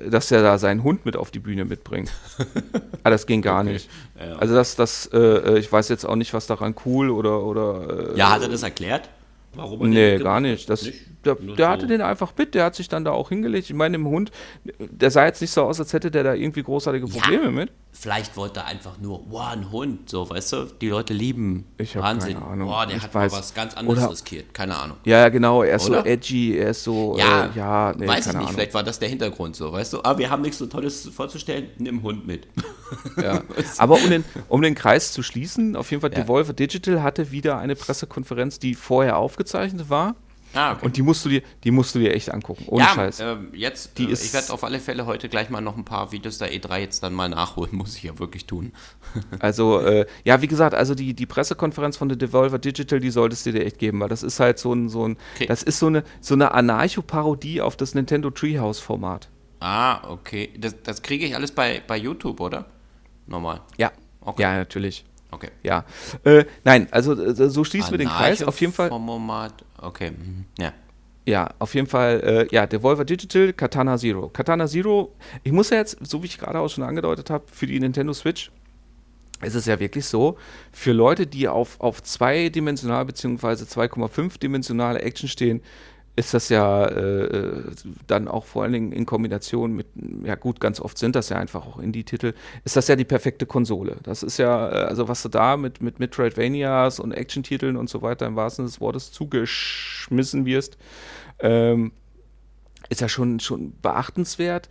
dass 0.10 0.32
er 0.32 0.42
da 0.42 0.58
seinen 0.58 0.84
Hund 0.84 1.06
mit 1.06 1.15
auf 1.15 1.32
die 1.32 1.39
Bühne 1.39 1.65
mitbringt. 1.65 2.12
ah, 3.04 3.10
das 3.10 3.25
ging 3.25 3.42
gar 3.42 3.62
okay. 3.62 3.74
nicht. 3.74 3.89
Ja. 4.20 4.36
Also 4.38 4.56
das, 4.56 4.75
das, 4.75 5.08
äh, 5.08 5.18
äh, 5.18 5.60
ich 5.60 5.72
weiß 5.72 5.89
jetzt 5.89 6.06
auch 6.06 6.15
nicht, 6.15 6.34
was 6.34 6.48
daran 6.48 6.75
cool 6.86 7.10
oder 7.10 7.44
oder. 7.44 8.13
Äh, 8.13 8.18
ja, 8.18 8.32
hat 8.32 8.42
er 8.42 8.50
das 8.50 8.63
erklärt? 8.63 9.10
Warum 9.54 9.82
er 9.82 9.88
Nee, 9.88 10.18
gar 10.20 10.39
nicht. 10.39 10.70
Das, 10.70 10.84
nicht? 10.84 11.00
Der, 11.25 11.36
der 11.36 11.70
hatte 11.70 11.88
den 11.88 12.01
einfach 12.01 12.34
mit, 12.38 12.54
der 12.54 12.65
hat 12.65 12.75
sich 12.75 12.88
dann 12.88 13.04
da 13.04 13.12
auch 13.12 13.30
hingelegt. 13.30 13.70
Ich 13.70 13.75
meine, 13.75 13.96
im 13.96 14.08
Hund, 14.08 14.32
der 14.80 15.10
sah 15.10 15.25
jetzt 15.25 15.42
nicht 15.42 15.51
so 15.51 15.63
aus, 15.63 15.80
als 15.80 15.92
hätte 15.94 16.12
der 16.12 16.24
da 16.24 16.34
irgendwie 16.34 16.62
großartige 16.62 17.08
Probleme 17.08 17.46
ja, 17.46 17.51
mit. 17.51 17.72
Vielleicht 17.98 18.36
wollte 18.36 18.60
er 18.60 18.66
einfach 18.66 18.98
nur, 19.00 19.24
wow, 19.30 19.48
ein 19.54 19.72
Hund, 19.72 20.10
so, 20.10 20.30
weißt 20.30 20.52
du? 20.52 20.66
Die 20.82 20.90
Leute 20.90 21.14
lieben 21.14 21.66
ich 21.78 21.96
Wahnsinn. 21.96 22.34
Keine 22.34 22.46
Ahnung. 22.46 22.68
Boah, 22.68 22.86
der 22.86 22.98
ich 22.98 23.04
hat 23.04 23.16
weiß. 23.16 23.32
mal 23.32 23.40
was 23.40 23.54
ganz 23.54 23.74
anderes 23.74 24.00
oder, 24.00 24.12
riskiert, 24.12 24.54
keine 24.54 24.78
Ahnung. 24.78 24.98
Ja, 25.06 25.30
genau, 25.30 25.64
er 25.64 25.78
ist 25.78 25.90
oder? 25.90 26.02
so 26.02 26.06
edgy, 26.06 26.58
er 26.58 26.72
ist 26.72 26.84
so, 26.84 27.18
ja, 27.18 27.46
äh, 27.46 27.50
ja 27.56 27.94
nee, 27.98 28.06
weiß 28.06 28.20
ich 28.20 28.25
nicht, 28.34 28.36
Ahnung. 28.36 28.50
vielleicht 28.54 28.74
war 28.74 28.84
das 28.84 29.00
der 29.00 29.08
Hintergrund 29.08 29.56
so, 29.56 29.72
weißt 29.72 29.94
du? 29.94 30.04
Aber 30.04 30.20
wir 30.20 30.30
haben 30.30 30.42
nichts 30.42 30.58
so 30.58 30.66
Tolles 30.66 31.08
vorzustellen, 31.08 31.70
nimm 31.78 32.04
Hund 32.04 32.28
mit. 32.28 32.48
Ja. 33.18 33.42
Aber 33.80 33.96
um 33.96 34.10
den, 34.10 34.24
um 34.48 34.62
den 34.62 34.75
Kreis 34.75 35.12
zu 35.12 35.24
schließen, 35.24 35.75
auf 35.75 35.90
jeden 35.90 36.02
Fall, 36.02 36.12
ja. 36.12 36.22
Devolver 36.22 36.54
Digital 36.54 37.02
hatte 37.02 37.32
wieder 37.32 37.58
eine 37.58 37.75
Pressekonferenz, 37.75 38.60
die 38.60 38.75
vorher 38.75 39.18
aufgezeichnet 39.18 39.90
war. 39.90 40.16
Ah, 40.56 40.72
okay. 40.72 40.86
Und 40.86 40.98
die 40.98 41.02
musst 41.02 41.26
du 41.26 41.30
dir, 41.30 41.42
die 41.64 41.72
musst 41.72 41.94
du 41.94 42.00
dir 42.00 42.14
echt 42.14 42.34
angucken. 42.34 42.66
Ohne 42.68 42.84
ja, 42.84 42.90
Scheiß. 42.94 43.20
Äh, 43.20 43.36
jetzt, 43.54 43.98
die 43.98 44.06
äh, 44.06 44.14
ich 44.14 44.34
werde 44.34 44.54
auf 44.54 44.64
alle 44.64 44.80
Fälle 44.80 45.06
heute 45.06 45.28
gleich 45.28 45.50
mal 45.50 45.62
noch 45.62 45.76
ein 45.76 45.84
paar 45.84 46.12
Videos 46.12 46.38
der 46.38 46.54
E3 46.54 46.80
jetzt 46.80 47.04
dann 47.04 47.14
mal 47.14 47.30
nachholen, 47.30 47.76
muss 47.76 47.96
ich 47.98 48.04
ja 48.04 48.18
wirklich 48.18 48.46
tun. 48.46 48.72
also, 49.40 49.82
äh, 49.82 50.06
ja, 50.24 50.42
wie 50.42 50.48
gesagt, 50.48 50.74
also 50.74 50.96
die, 50.96 51.14
die 51.14 51.26
Pressekonferenz 51.26 51.98
von 51.98 52.10
der 52.10 52.18
Devolver 52.18 52.58
Digital, 52.58 53.00
die 53.00 53.12
solltest 53.12 53.46
du 53.46 53.52
dir 53.52 53.66
echt 53.66 53.78
geben, 53.78 54.00
weil 54.00 54.10
das 54.10 54.24
ist 54.24 54.40
halt 54.40 54.58
so 54.58 54.74
ein, 54.74 54.90
so 54.90 55.08
ein, 55.08 55.18
okay. 55.36 55.46
das 55.46 55.62
ist 55.62 55.80
so 55.80 55.88
eine, 55.88 56.04
so 56.22 56.34
eine 56.34 56.54
Anarcho-Parodie 56.54 57.62
auf 57.62 57.76
das 57.76 57.94
Nintendo 57.94 58.32
Treehouse-Format. 58.32 59.30
Ah, 59.60 60.10
okay. 60.10 60.52
Das, 60.58 60.82
das 60.84 61.02
kriege 61.02 61.26
ich 61.26 61.36
alles 61.36 61.52
bei, 61.52 61.82
bei 61.86 61.98
YouTube, 61.98 62.40
oder? 62.40 62.66
Normal. 63.28 63.62
Ja. 63.78 63.92
Okay. 64.22 64.42
Ja, 64.42 64.56
natürlich. 64.56 65.06
Okay. 65.36 65.51
Ja. 65.63 65.84
Äh, 66.24 66.46
nein, 66.63 66.88
also 66.92 67.13
äh, 67.13 67.50
so 67.50 67.63
schließen 67.65 67.92
wir 67.92 67.98
den 67.98 68.08
Kreis. 68.08 68.42
Auf 68.42 68.60
jeden 68.62 68.72
Fall. 68.72 68.88
Format. 68.89 69.65
Okay. 69.82 70.12
Mhm. 70.12 70.46
Ja. 70.58 70.72
Ja, 71.27 71.50
auf 71.58 71.74
jeden 71.74 71.88
Fall, 71.88 72.22
äh, 72.22 72.56
ja, 72.56 72.68
Devolver 72.68 73.04
Digital, 73.04 73.51
Katana 73.51 73.98
Zero. 73.98 74.30
Katana 74.30 74.68
Zero, 74.68 75.13
ich 75.44 75.51
muss 75.51 75.72
ja 75.72 75.77
jetzt, 75.77 75.98
so 76.06 76.22
wie 76.22 76.27
ich 76.27 76.38
gerade 76.38 76.60
auch 76.60 76.70
schon 76.70 76.84
angedeutet 76.84 77.32
habe, 77.32 77.46
für 77.51 77.65
die 77.65 77.80
Nintendo 77.80 78.13
Switch 78.13 78.51
ist 79.42 79.56
es 79.56 79.65
ja 79.65 79.80
wirklich 79.80 80.06
so, 80.06 80.38
für 80.72 80.94
Leute, 80.94 81.27
die 81.27 81.48
auf, 81.48 81.82
auf 81.82 82.01
zweidimensional 82.01 83.06
bzw. 83.06 83.63
2,5-dimensionale 83.63 85.00
Action 85.01 85.27
stehen, 85.27 85.62
ist 86.15 86.34
das 86.34 86.50
ja 86.50 86.86
äh, 86.86 87.63
dann 88.07 88.27
auch 88.27 88.45
vor 88.45 88.63
allen 88.63 88.74
Dingen 88.74 88.91
in 88.91 89.05
Kombination 89.05 89.74
mit, 89.74 89.88
ja 90.24 90.36
gut, 90.36 90.60
ganz 90.60 90.79
oft 90.79 90.98
sind 90.98 91.15
das 91.15 91.29
ja 91.29 91.38
einfach 91.38 91.65
auch 91.65 91.79
Indie-Titel, 91.79 92.34
ist 92.63 92.77
das 92.77 92.88
ja 92.88 92.95
die 92.95 93.03
perfekte 93.05 93.45
Konsole. 93.45 93.98
Das 94.03 94.24
ist 94.24 94.38
ja, 94.38 94.69
äh, 94.69 94.86
also 94.86 95.07
was 95.07 95.22
du 95.24 95.29
da 95.29 95.57
mit, 95.57 95.81
mit 95.81 96.00
Metroidvanias 96.00 97.00
und 97.00 97.12
Action-Titeln 97.12 97.75
und 97.75 97.89
so 97.89 98.01
weiter 98.01 98.25
im 98.27 98.36
wahrsten 98.36 98.65
Sinne 98.65 98.72
des 98.72 98.81
Wortes 98.81 99.12
zugeschmissen 99.12 100.45
wirst, 100.45 100.77
ähm, 101.39 101.91
ist 102.89 103.01
ja 103.01 103.10
schon, 103.10 103.39
schon 103.39 103.74
beachtenswert. 103.81 104.69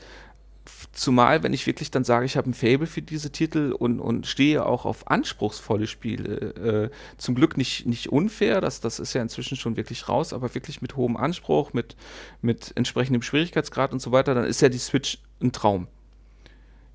Zumal, 0.94 1.42
wenn 1.42 1.52
ich 1.52 1.66
wirklich 1.66 1.90
dann 1.90 2.04
sage, 2.04 2.24
ich 2.24 2.36
habe 2.36 2.48
ein 2.48 2.54
Fable 2.54 2.86
für 2.86 3.02
diese 3.02 3.32
Titel 3.32 3.74
und, 3.76 3.98
und 3.98 4.28
stehe 4.28 4.64
auch 4.64 4.84
auf 4.84 5.10
anspruchsvolle 5.10 5.88
Spiele. 5.88 6.90
Äh, 6.90 6.90
zum 7.18 7.34
Glück 7.34 7.56
nicht, 7.56 7.86
nicht 7.86 8.12
unfair, 8.12 8.60
das, 8.60 8.80
das 8.80 9.00
ist 9.00 9.12
ja 9.12 9.20
inzwischen 9.20 9.56
schon 9.56 9.76
wirklich 9.76 10.08
raus, 10.08 10.32
aber 10.32 10.54
wirklich 10.54 10.82
mit 10.82 10.94
hohem 10.94 11.16
Anspruch, 11.16 11.72
mit, 11.72 11.96
mit 12.42 12.72
entsprechendem 12.76 13.22
Schwierigkeitsgrad 13.22 13.92
und 13.92 14.00
so 14.00 14.12
weiter, 14.12 14.34
dann 14.34 14.44
ist 14.44 14.62
ja 14.62 14.68
die 14.68 14.78
Switch 14.78 15.18
ein 15.42 15.50
Traum. 15.50 15.88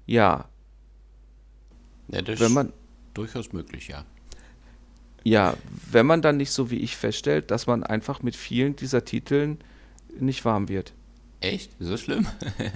Ja. 0.05 0.47
Ja, 2.07 2.21
das 2.21 2.39
wenn 2.39 2.53
man, 2.53 2.67
ist 2.67 2.75
durchaus 3.15 3.51
möglich, 3.51 3.89
ja. 3.89 4.05
Ja, 5.25 5.55
wenn 5.91 6.05
man 6.05 6.21
dann 6.21 6.37
nicht 6.37 6.51
so 6.51 6.71
wie 6.71 6.77
ich 6.77 6.95
feststellt, 6.95 7.51
dass 7.51 7.67
man 7.67 7.83
einfach 7.83 8.23
mit 8.23 8.37
vielen 8.37 8.77
dieser 8.77 9.03
Titeln 9.03 9.59
nicht 10.17 10.45
warm 10.45 10.69
wird. 10.69 10.93
Echt? 11.41 11.71
So 11.79 11.95
schlimm? 11.95 12.27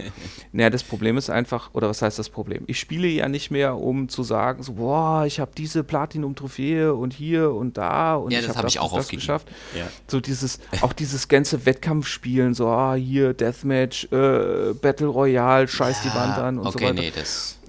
naja, 0.53 0.69
das 0.69 0.83
Problem 0.83 1.17
ist 1.17 1.29
einfach, 1.29 1.71
oder 1.73 1.89
was 1.89 2.01
heißt 2.01 2.17
das 2.17 2.29
Problem? 2.29 2.63
Ich 2.67 2.79
spiele 2.79 3.07
ja 3.09 3.27
nicht 3.27 3.51
mehr, 3.51 3.77
um 3.77 4.07
zu 4.07 4.23
sagen, 4.23 4.63
so, 4.63 4.73
boah, 4.73 5.25
ich 5.25 5.41
habe 5.41 5.51
diese 5.57 5.83
Platinum-Trophäe 5.83 6.93
und 6.93 7.11
hier 7.11 7.51
und 7.51 7.77
da 7.77 8.15
und 8.15 8.31
ja, 8.31 8.39
ich 8.39 8.47
habe 8.47 8.59
hab 8.59 8.65
das, 8.65 8.75
hab 8.77 8.93
das 8.93 9.09
geschafft. 9.09 9.49
Ja. 9.77 9.87
So 10.07 10.21
dieses, 10.21 10.59
auch 10.81 10.93
dieses 10.93 11.27
ganze 11.27 11.65
Wettkampfspielen, 11.65 12.53
so, 12.53 12.67
ah, 12.67 12.93
hier, 12.93 13.33
Deathmatch, 13.33 14.05
äh, 14.13 14.73
Battle 14.73 15.07
Royale, 15.07 15.67
scheiß 15.67 16.05
ja, 16.05 16.09
die 16.09 16.17
Wand 16.17 16.37
an 16.37 16.59
und 16.59 16.67
okay, 16.67 16.79
so 16.79 16.85
weiter. 16.85 17.01
Nee, 17.01 17.11
das 17.13 17.59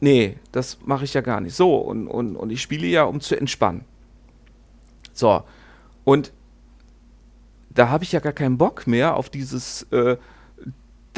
nee, 0.00 0.36
das 0.50 0.78
mache 0.86 1.04
ich 1.04 1.12
ja 1.12 1.20
gar 1.20 1.42
nicht. 1.42 1.56
So, 1.56 1.76
und, 1.76 2.08
und, 2.08 2.36
und 2.36 2.48
ich 2.48 2.62
spiele 2.62 2.86
ja, 2.86 3.04
um 3.04 3.20
zu 3.20 3.36
entspannen. 3.36 3.84
So, 5.12 5.42
und 6.04 6.32
da 7.68 7.90
habe 7.90 8.02
ich 8.02 8.12
ja 8.12 8.20
gar 8.20 8.32
keinen 8.32 8.56
Bock 8.56 8.86
mehr 8.86 9.14
auf 9.14 9.28
dieses 9.28 9.82
äh, 9.92 10.16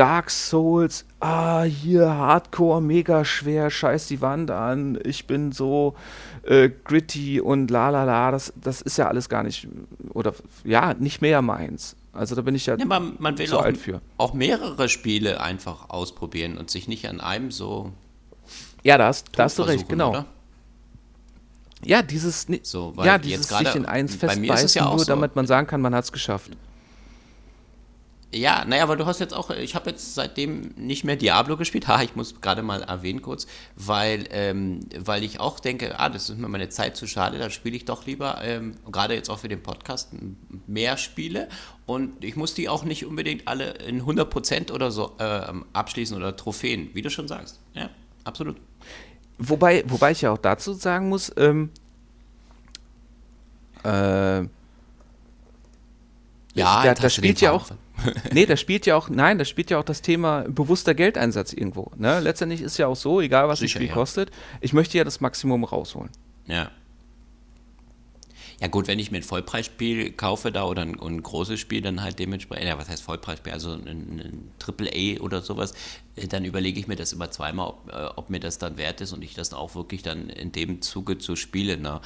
Dark 0.01 0.31
Souls, 0.31 1.05
ah, 1.21 1.65
hier 1.65 2.09
Hardcore, 2.09 2.81
mega 2.81 3.23
schwer, 3.23 3.69
scheiß 3.69 4.09
die 4.09 4.23
Wand 4.23 4.51
an, 4.51 4.99
ich 5.05 5.27
bin 5.27 5.53
so 5.53 5.95
äh, 6.43 6.71
gritty 6.71 7.39
und 7.39 7.71
la 7.71 7.91
la 7.91 8.05
la, 8.05 8.31
das, 8.31 8.51
das 8.59 8.81
ist 8.81 8.97
ja 8.97 9.09
alles 9.09 9.29
gar 9.29 9.43
nicht, 9.43 9.69
oder 10.15 10.33
ja, 10.65 10.95
nicht 10.95 11.21
mehr 11.21 11.43
meins. 11.43 11.97
Also 12.15 12.35
da 12.35 12.41
bin 12.41 12.55
ich 12.55 12.65
ja, 12.65 12.79
Ja, 12.79 12.87
man, 12.87 13.17
man 13.19 13.37
will 13.37 13.47
zu 13.47 13.59
auch, 13.59 13.63
alt 13.63 13.77
für. 13.77 14.01
auch 14.17 14.33
mehrere 14.33 14.89
Spiele 14.89 15.43
einfach 15.43 15.91
ausprobieren 15.91 16.57
und 16.57 16.71
sich 16.71 16.89
nicht 16.89 17.07
an 17.07 17.21
einem 17.21 17.51
so. 17.51 17.93
Ja, 18.83 18.97
da 18.97 19.09
hast, 19.09 19.29
da 19.37 19.45
hast 19.45 19.59
du 19.59 19.65
recht, 19.65 19.87
genau. 19.87 20.13
Oder? 20.13 20.25
Ja, 21.85 22.01
dieses, 22.01 22.47
So, 22.63 22.95
ja, 23.05 23.19
dieses 23.19 23.49
sich 23.49 23.75
in 23.75 23.85
eins 23.85 24.15
festbeißen, 24.15 24.83
nur 24.83 24.99
so. 24.99 25.05
damit 25.05 25.37
man 25.37 25.47
sagen 25.47 25.67
kann, 25.67 25.83
man 25.83 25.95
hat 25.95 26.05
es 26.05 26.13
geschafft. 26.13 26.53
Ja, 28.33 28.65
naja, 28.65 28.89
weil 28.89 28.97
du 28.97 29.07
hast 29.07 29.19
jetzt 29.19 29.35
auch, 29.35 29.51
ich 29.51 29.75
habe 29.75 29.91
jetzt 29.91 30.15
seitdem 30.15 30.73
nicht 30.77 31.03
mehr 31.03 31.17
Diablo 31.17 31.57
gespielt. 31.57 31.81
Ha, 31.91 32.03
ich 32.03 32.15
muss 32.15 32.41
gerade 32.41 32.63
mal 32.63 32.83
erwähnen 32.83 33.21
kurz, 33.21 33.49
weil, 33.75 34.29
ähm, 34.31 34.81
weil 34.97 35.25
ich 35.25 35.41
auch 35.41 35.59
denke, 35.59 35.99
ah, 35.99 36.09
das 36.09 36.31
ist 36.31 36.39
mir 36.39 36.47
meine 36.47 36.69
Zeit 36.69 36.97
zu 36.97 37.09
schade, 37.09 37.39
da 37.39 37.51
spiele 37.51 37.75
ich 37.75 37.85
doch 37.85 38.07
lieber, 38.07 38.41
ähm, 38.45 38.77
gerade 38.93 39.15
jetzt 39.15 39.29
auch 39.29 39.41
für 39.41 39.49
den 39.49 39.61
Podcast, 39.61 40.11
mehr 40.69 40.97
Spiele. 40.99 41.49
Und 41.87 42.23
ich 42.23 42.37
muss 42.37 42.55
die 42.55 42.69
auch 42.69 42.85
nicht 42.85 43.05
unbedingt 43.05 43.49
alle 43.49 43.71
in 43.71 44.03
100% 44.03 44.71
oder 44.71 44.93
so 44.93 45.17
ähm, 45.19 45.65
abschließen 45.73 46.17
oder 46.17 46.37
Trophäen, 46.37 46.91
wie 46.95 47.03
du 47.03 47.11
schon 47.11 47.27
sagst. 47.27 47.59
Ja, 47.75 47.91
absolut. 48.23 48.57
Wobei, 49.39 49.83
wobei 49.89 50.13
ich 50.13 50.21
ja 50.21 50.31
auch 50.31 50.39
dazu 50.39 50.75
sagen 50.75 51.09
muss, 51.09 51.33
ähm, 51.37 51.71
äh, 53.83 53.89
Ja, 53.89 54.49
da, 56.55 56.85
jetzt 56.85 56.99
da 57.01 57.05
hast 57.05 57.17
du 57.17 57.23
den 57.23 57.31
spielt 57.31 57.41
ja 57.41 57.53
auch, 57.53 57.67
Faden 57.67 57.90
nee, 58.33 58.47
da 58.47 58.57
spielt 58.57 58.87
ja 58.87 58.97
auch, 58.97 59.09
nein, 59.09 59.39
da 59.39 59.45
spielt 59.45 59.71
ja 59.71 59.79
auch 59.79 59.85
das 59.85 60.03
Thema 60.03 60.43
bewusster 60.49 60.95
Geldeinsatz 60.95 61.53
irgendwo. 61.53 61.91
Ne? 61.97 62.21
Letztendlich 62.21 62.61
ist 62.61 62.79
ja 62.79 62.87
auch 62.87 62.97
so, 62.97 63.21
egal 63.21 63.49
was 63.49 63.61
das 63.61 63.69
Sicher, 63.69 63.79
Spiel 63.79 63.89
ja. 63.89 63.95
kostet, 63.95 64.31
ich 64.61 64.73
möchte 64.73 64.99
ja 64.99 65.05
das 65.05 65.21
Maximum 65.21 65.65
rausholen. 65.65 66.11
Ja. 66.47 66.71
Ja 68.61 68.69
gut, 68.69 68.89
wenn 68.89 68.99
ich 68.99 69.11
mir 69.11 69.19
ein 69.19 69.23
Vollpreisspiel 69.23 70.13
kaufe 70.13 70.53
da 70.53 70.65
oder 70.65 70.83
ein, 70.83 71.01
ein 71.01 71.23
großes 71.23 71.59
Spiel, 71.59 71.81
dann 71.81 72.03
halt 72.03 72.19
dementsprechend, 72.19 72.67
ja 72.67 72.77
was 72.77 72.91
heißt 72.91 73.03
Vollpreisspiel, 73.03 73.55
also 73.55 73.73
ein, 73.73 73.87
ein 73.87 74.51
Triple-A 74.59 75.21
oder 75.23 75.41
sowas, 75.41 75.73
äh, 76.17 76.27
dann 76.29 76.45
überlege 76.45 76.79
ich 76.79 76.87
mir 76.87 76.97
das 76.97 77.15
immer 77.15 77.31
zweimal, 77.31 77.69
ob, 77.69 77.91
äh, 77.91 78.09
ob 78.17 78.29
mir 78.29 78.39
das 78.39 78.59
dann 78.59 78.77
wert 78.77 79.01
ist 79.01 79.15
und 79.15 79.23
ich 79.23 79.33
das 79.33 79.55
auch 79.55 79.75
wirklich 79.75 80.03
dann 80.03 80.29
in 80.29 80.53
dem 80.53 80.83
Zuge 80.83 81.17
zu 81.17 81.37
spielen. 81.37 81.81
Ne? 81.81 82.03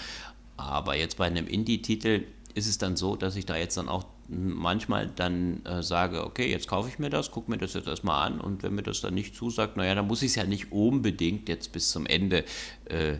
Aber 0.56 0.96
jetzt 0.96 1.16
bei 1.16 1.26
einem 1.26 1.48
Indie-Titel 1.48 2.22
ist 2.54 2.66
es 2.66 2.78
dann 2.78 2.96
so, 2.96 3.16
dass 3.16 3.36
ich 3.36 3.46
da 3.46 3.56
jetzt 3.56 3.76
dann 3.76 3.88
auch 3.88 4.04
manchmal 4.28 5.08
dann 5.08 5.64
äh, 5.66 5.82
sage, 5.82 6.24
okay, 6.24 6.50
jetzt 6.50 6.68
kaufe 6.68 6.88
ich 6.88 6.98
mir 6.98 7.10
das, 7.10 7.30
gucke 7.30 7.50
mir 7.50 7.58
das 7.58 7.74
jetzt 7.74 7.88
erstmal 7.88 8.26
an 8.26 8.40
und 8.40 8.62
wenn 8.62 8.74
mir 8.74 8.82
das 8.82 9.00
dann 9.00 9.14
nicht 9.14 9.34
zusagt, 9.34 9.76
naja, 9.76 9.94
dann 9.94 10.06
muss 10.06 10.22
ich 10.22 10.30
es 10.30 10.34
ja 10.36 10.44
nicht 10.44 10.72
unbedingt 10.72 11.48
jetzt 11.48 11.72
bis 11.72 11.90
zum 11.90 12.06
Ende 12.06 12.44
äh, 12.88 13.18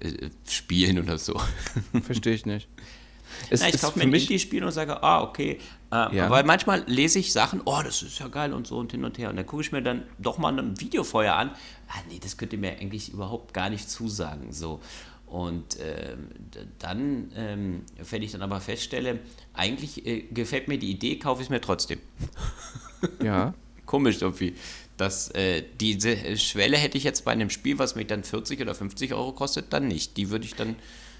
äh, 0.00 0.30
spielen 0.48 0.98
oder 0.98 1.18
so. 1.18 1.40
Verstehe 2.02 2.34
ich 2.34 2.46
nicht. 2.46 2.68
Es 3.50 3.60
Na, 3.60 3.68
ich 3.68 3.80
kaufe 3.80 3.98
mir 3.98 4.04
ein 4.04 4.14
Indie-Spiel 4.14 4.64
und 4.64 4.72
sage, 4.72 5.02
ah, 5.02 5.22
okay. 5.22 5.58
Äh, 5.90 6.16
Ja. 6.16 6.30
Weil 6.30 6.44
manchmal 6.44 6.84
lese 6.86 7.18
ich 7.18 7.32
Sachen, 7.32 7.60
oh, 7.64 7.80
das 7.84 8.02
ist 8.02 8.18
ja 8.18 8.28
geil 8.28 8.52
und 8.52 8.66
so 8.66 8.78
und 8.78 8.92
hin 8.92 9.04
und 9.04 9.18
her. 9.18 9.30
Und 9.30 9.36
dann 9.36 9.46
gucke 9.46 9.62
ich 9.62 9.72
mir 9.72 9.82
dann 9.82 10.04
doch 10.18 10.38
mal 10.38 10.56
ein 10.58 10.80
Video 10.80 11.02
vorher 11.04 11.36
an. 11.36 11.50
Ah, 11.88 11.98
nee, 12.08 12.18
das 12.22 12.36
könnte 12.36 12.56
mir 12.56 12.72
eigentlich 12.72 13.12
überhaupt 13.12 13.52
gar 13.52 13.68
nicht 13.68 13.90
zusagen. 13.90 14.52
So. 14.52 14.80
Und 15.26 15.78
ähm, 15.80 16.28
dann, 16.78 17.32
ähm, 17.36 17.82
wenn 18.10 18.22
ich 18.22 18.32
dann 18.32 18.42
aber 18.42 18.60
feststelle, 18.60 19.18
eigentlich 19.54 20.06
äh, 20.06 20.22
gefällt 20.30 20.68
mir 20.68 20.78
die 20.78 20.90
Idee, 20.90 21.18
kaufe 21.18 21.42
ich 21.42 21.46
es 21.46 21.50
mir 21.50 21.60
trotzdem. 21.60 21.98
ja, 23.22 23.54
Komisch 23.86 24.20
irgendwie. 24.22 24.54
Das, 24.96 25.28
äh, 25.30 25.62
diese 25.80 26.36
Schwelle 26.38 26.76
hätte 26.76 26.96
ich 26.98 27.04
jetzt 27.04 27.24
bei 27.24 27.32
einem 27.32 27.50
Spiel, 27.50 27.78
was 27.78 27.94
mich 27.96 28.06
dann 28.06 28.24
40 28.24 28.60
oder 28.60 28.74
50 28.74 29.12
Euro 29.14 29.32
kostet, 29.32 29.72
dann 29.72 29.86
nicht. 29.88 30.16
Die 30.16 30.30
würde 30.30 30.44
ich 30.44 30.54
dann, 30.54 30.76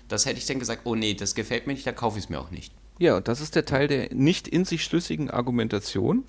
das 0.08 0.24
hätte 0.26 0.38
ich 0.38 0.46
dann 0.46 0.58
gesagt, 0.58 0.82
oh 0.84 0.94
nee, 0.94 1.14
das 1.14 1.34
gefällt 1.34 1.66
mir 1.66 1.74
nicht, 1.74 1.86
da 1.86 1.92
kaufe 1.92 2.18
ich 2.18 2.24
es 2.24 2.30
mir 2.30 2.40
auch 2.40 2.50
nicht. 2.50 2.72
ja, 2.98 3.16
und 3.18 3.28
das 3.28 3.40
ist 3.40 3.54
der 3.54 3.64
Tteill 3.66 3.88
der 3.88 4.14
nicht 4.14 4.48
in 4.48 4.64
sich 4.64 4.82
schlüssigen 4.82 5.30
Argumentation, 5.30 6.24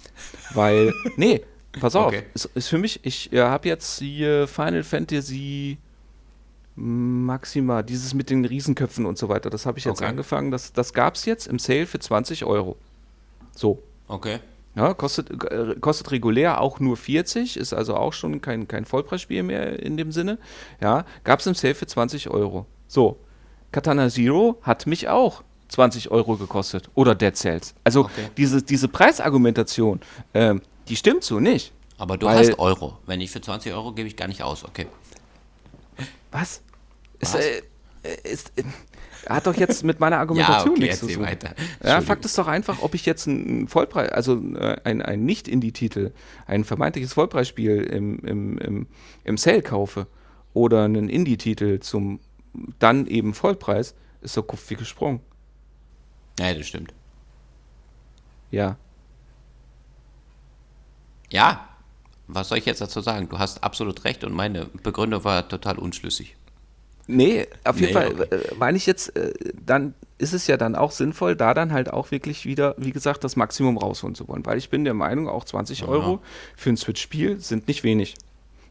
weil, 0.53 0.93
nee, 1.15 1.41
pass 1.79 1.95
auf, 1.95 2.07
Okay. 2.07 2.23
ist, 2.33 2.49
ist 2.53 2.67
für 2.67 2.77
mich, 2.77 2.99
ich 3.03 3.31
äh, 3.31 3.39
habe 3.39 3.69
jetzt 3.69 3.99
hier 3.99 4.47
Final 4.47 4.83
Fantasy 4.83 5.77
Maxima, 6.77 7.81
dieses 7.81 8.13
mit 8.13 8.29
den 8.29 8.45
Riesenköpfen 8.45 9.05
und 9.07 9.17
so 9.17 9.29
weiter, 9.29 9.49
das 9.49 9.65
habe 9.65 9.79
ich 9.79 9.85
jetzt 9.85 9.99
Okay. 10.01 10.09
angefangen, 10.09 10.51
das, 10.51 10.73
das 10.73 10.93
gab 10.93 11.15
es 11.15 11.25
jetzt 11.25 11.47
im 11.47 11.57
Sale 11.59 11.87
für 11.87 11.99
20 11.99 12.45
Euro. 12.45 12.77
So, 13.55 13.81
Okay. 14.07 14.39
Ja, 14.75 14.93
kostet, 14.93 15.31
äh, 15.51 15.75
kostet 15.81 16.11
regulär 16.11 16.61
auch 16.61 16.79
nur 16.79 16.95
40, 16.97 17.57
ist 17.57 17.73
also 17.73 17.95
auch 17.95 18.13
schon 18.13 18.41
kein, 18.41 18.67
kein 18.67 18.85
Vollpreisspiel 18.85 19.41
mehr 19.41 19.79
in 19.81 19.97
dem 19.97 20.11
Sinne. 20.11 20.37
Ja, 20.79 21.03
gab 21.23 21.39
es 21.39 21.47
im 21.47 21.55
Sale 21.55 21.73
für 21.73 21.87
20 21.87 22.29
Euro. 22.29 22.67
So, 22.87 23.17
Katana 23.71 24.07
Zero 24.09 24.59
hat 24.61 24.85
mich 24.85 25.09
auch 25.09 25.41
20 25.69 26.11
Euro 26.11 26.37
gekostet. 26.37 26.89
Oder 26.93 27.15
Dead 27.15 27.35
Cells. 27.35 27.73
Also 27.83 28.01
Okay. 28.01 28.29
diese, 28.37 28.61
diese 28.61 28.87
Preisargumentation, 28.87 29.99
ähm, 30.35 30.61
die 30.87 30.95
stimmt 30.95 31.23
so 31.23 31.39
nicht. 31.39 31.73
Aber 31.97 32.15
du 32.17 32.29
hast 32.29 32.59
Euro. 32.59 32.99
Wenn 33.07 33.19
ich 33.19 33.31
für 33.31 33.41
20 33.41 33.73
Euro 33.73 33.93
gebe 33.93 34.07
ich 34.07 34.15
gar 34.15 34.27
nicht 34.27 34.43
aus, 34.43 34.63
okay. 34.63 34.85
Was? 36.31 36.61
Ist, 37.19 37.35
äh, 37.35 37.61
ist, 38.23 38.51
äh, 38.57 38.63
hat 39.29 39.47
doch 39.47 39.55
jetzt 39.55 39.83
mit 39.83 39.99
meiner 39.99 40.17
Argumentation 40.19 40.71
okay, 40.71 40.79
nichts 40.81 40.99
zu 40.99 41.07
tun. 41.07 41.23
weiter. 41.23 41.53
Ja. 41.83 42.01
Fakt 42.01 42.25
ist 42.25 42.37
doch 42.37 42.47
einfach, 42.47 42.81
ob 42.81 42.93
ich 42.95 43.05
jetzt 43.05 43.27
einen 43.27 43.67
Vollpreis, 43.67 44.09
also 44.09 44.41
äh, 44.55 44.77
ein, 44.83 45.01
ein 45.01 45.25
Nicht-Indie-Titel, 45.25 46.11
ein 46.45 46.63
vermeintliches 46.63 47.13
Vollpreisspiel 47.13 47.83
im, 47.83 48.19
im, 48.19 48.57
im, 48.57 48.87
im 49.23 49.37
Sale 49.37 49.61
kaufe 49.61 50.07
oder 50.53 50.85
einen 50.85 51.09
Indie-Titel 51.09 51.79
zum 51.79 52.19
dann 52.79 53.05
eben 53.05 53.33
Vollpreis, 53.33 53.93
ist 54.21 54.35
doch 54.37 54.43
Kupf 54.43 54.69
wie 54.69 54.75
gesprungen. 54.75 55.19
Ja, 56.39 56.53
das 56.53 56.67
stimmt. 56.67 56.93
Ja. 58.51 58.77
Ja, 61.29 61.67
was 62.27 62.49
soll 62.49 62.57
ich 62.57 62.65
jetzt 62.65 62.81
dazu 62.81 63.01
sagen? 63.01 63.29
Du 63.29 63.37
hast 63.37 63.63
absolut 63.63 64.03
recht 64.05 64.23
und 64.23 64.33
meine 64.33 64.65
Begründung 64.65 65.23
war 65.23 65.47
total 65.47 65.77
unschlüssig. 65.77 66.35
Nee, 67.07 67.47
auf 67.63 67.79
jeden 67.79 67.87
Nee, 67.87 67.93
Fall, 67.93 68.11
okay. 68.13 68.35
äh, 68.35 68.55
meine 68.59 68.77
ich 68.77 68.85
jetzt, 68.85 69.15
äh, 69.15 69.33
dann 69.65 69.93
ist 70.17 70.33
es 70.33 70.47
ja 70.47 70.57
dann 70.57 70.75
auch 70.75 70.91
sinnvoll, 70.91 71.35
da 71.35 71.53
dann 71.53 71.71
halt 71.71 71.91
auch 71.91 72.11
wirklich 72.11 72.45
wieder, 72.45 72.75
wie 72.77 72.91
gesagt, 72.91 73.23
das 73.23 73.35
Maximum 73.35 73.77
rausholen 73.77 74.15
zu 74.15 74.27
wollen. 74.27 74.45
Weil 74.45 74.57
ich 74.57 74.69
bin 74.69 74.83
der 74.83 74.93
Meinung, 74.93 75.29
auch 75.29 75.45
20 75.45 75.81
Ja. 75.81 75.87
Euro 75.87 76.19
für 76.55 76.69
ein 76.69 76.77
Switch-Spiel 76.77 77.39
sind 77.39 77.67
nicht 77.67 77.83
wenig. 77.83 78.15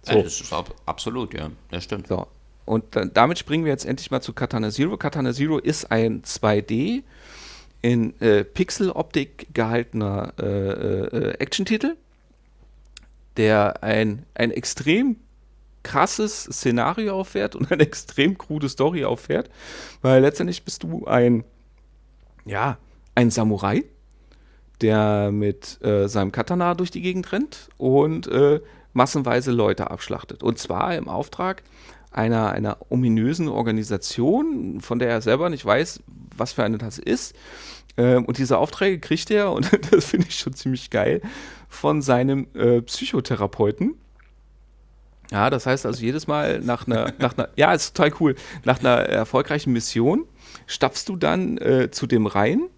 So. 0.03 0.19
Ja, 0.19 0.65
absolut, 0.85 1.35
ja. 1.35 1.51
Das 1.71 1.85
stimmt. 1.85 2.09
So. 2.09 2.27
Und 2.65 2.85
dann, 2.97 3.13
damit 3.15 3.39
springen 3.39 3.65
wir 3.65 3.73
jetzt 3.73 3.87
endlich 3.87 4.11
mal 4.11 4.21
zu 4.21 4.33
Katana 4.33 4.71
Zero. 4.71 4.97
Katana 4.97 5.33
Zero 5.33 5.59
ist 5.59 5.91
ein 5.91 6.23
2D 6.23 7.03
in 7.83 8.21
äh, 8.21 8.45
Pixel-Optik 8.45 9.49
gehaltener 9.55 10.33
äh, 10.39 10.45
äh, 10.45 11.31
Action-Titel, 11.39 11.97
der 13.37 13.83
ein, 13.83 14.25
ein 14.35 14.51
extrem 14.51 15.17
krasses 15.87 16.45
Szenario 16.45 17.15
auffährt 17.15 17.55
und 17.55 17.71
eine 17.71 17.83
extrem 17.85 18.37
krude 18.37 18.69
Story 18.69 19.05
auffährt, 19.05 19.49
weil 20.03 20.21
letztendlich 20.21 20.65
bist 20.65 20.83
du 20.83 21.07
ein, 21.07 21.45
ja, 22.45 22.79
ein 23.15 23.31
Samurai, 23.31 23.85
der 24.81 25.31
mit 25.31 25.83
äh, 25.83 26.09
seinem 26.09 26.33
Katana 26.33 26.75
durch 26.75 26.91
die 26.91 27.01
Gegend 27.01 27.31
rennt 27.33 27.69
und 27.79 28.27
äh, 28.27 28.61
massenweise 28.93 29.53
Leute 29.53 29.91
abschlachtet. 29.91 30.43
Und 30.43 30.59
zwar 30.59 30.97
im 30.97 31.09
Auftrag 31.09 31.63
einer, 32.11 32.51
einer 32.51 32.79
ominösen 32.89 33.49
Organisation, 33.49 34.81
von 34.81 34.99
der 34.99 35.09
er 35.09 35.21
selber 35.21 35.51
nicht 35.51 35.65
weiß, 35.65 36.03
was 36.37 36.53
für 36.53 36.65
eine 36.65 36.79
das 36.79 36.99
ist. 36.99 37.35
Ähm, 37.97 38.25
und 38.25 38.39
diese 38.39 38.59
Aufträge 38.59 38.99
kriegt 38.99 39.31
er, 39.31 39.53
und 39.53 39.71
das 39.93 40.07
finde 40.07 40.27
ich 40.29 40.39
schon 40.39 40.55
ziemlich 40.55 40.91
geil, 40.91 41.23
von 41.69 42.03
seinem 42.03 42.49
äh, 42.55 42.83
Psychotherapeuten. 42.83 43.95
Ja, 45.31 45.51
das 45.51 45.67
heißt 45.67 45.87
also 45.87 46.03
jedes 46.03 46.27
Mal 46.27 46.61
nach 46.61 46.87
einer, 46.87 47.13
nach 47.19 47.37
einer, 47.37 47.49
ja, 47.57 47.73
ist 47.73 47.97
total 47.97 48.13
cool, 48.21 48.35
nach 48.65 48.81
einer 48.81 48.97
erfolgreichen 49.01 49.73
Mission 49.73 50.25
stapfst 50.67 51.05
du 51.07 51.17
dann 51.17 51.59
äh, 51.59 51.91
zu 51.91 52.07
dem 52.07 52.27
rein. 52.27 52.69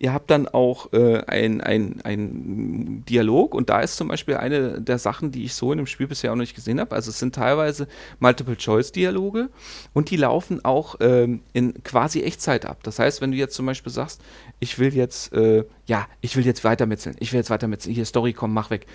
Ihr 0.00 0.14
habt 0.14 0.30
dann 0.30 0.48
auch 0.48 0.94
äh, 0.94 1.22
ein, 1.26 1.60
ein, 1.60 2.00
ein 2.04 3.04
Dialog 3.04 3.54
und 3.54 3.68
da 3.68 3.80
ist 3.80 3.96
zum 3.96 4.08
Beispiel 4.08 4.38
eine 4.38 4.80
der 4.80 4.96
Sachen, 4.96 5.30
die 5.30 5.44
ich 5.44 5.52
so 5.52 5.72
in 5.72 5.76
dem 5.76 5.86
Spiel 5.86 6.06
bisher 6.06 6.32
auch 6.32 6.36
noch 6.36 6.40
nicht 6.40 6.54
gesehen 6.54 6.80
habe. 6.80 6.94
Also 6.94 7.10
es 7.10 7.18
sind 7.18 7.34
teilweise 7.34 7.86
Multiple-Choice-Dialoge 8.18 9.50
und 9.92 10.10
die 10.10 10.16
laufen 10.16 10.64
auch 10.64 10.96
ähm, 11.00 11.42
in 11.52 11.82
quasi 11.84 12.22
Echtzeit 12.22 12.64
ab. 12.64 12.78
Das 12.82 12.98
heißt, 12.98 13.20
wenn 13.20 13.30
du 13.30 13.36
jetzt 13.36 13.54
zum 13.54 13.66
Beispiel 13.66 13.92
sagst, 13.92 14.22
ich 14.58 14.78
will 14.78 14.94
jetzt, 14.94 15.34
äh, 15.34 15.64
ja, 15.84 16.08
ich 16.22 16.34
will 16.34 16.46
jetzt 16.46 16.64
weitermetzeln, 16.64 17.16
ich 17.20 17.34
will 17.34 17.40
jetzt 17.40 17.50
weitermetzeln, 17.50 17.94
hier 17.94 18.06
Story, 18.06 18.32
komm, 18.32 18.54
mach 18.54 18.70
weg, 18.70 18.86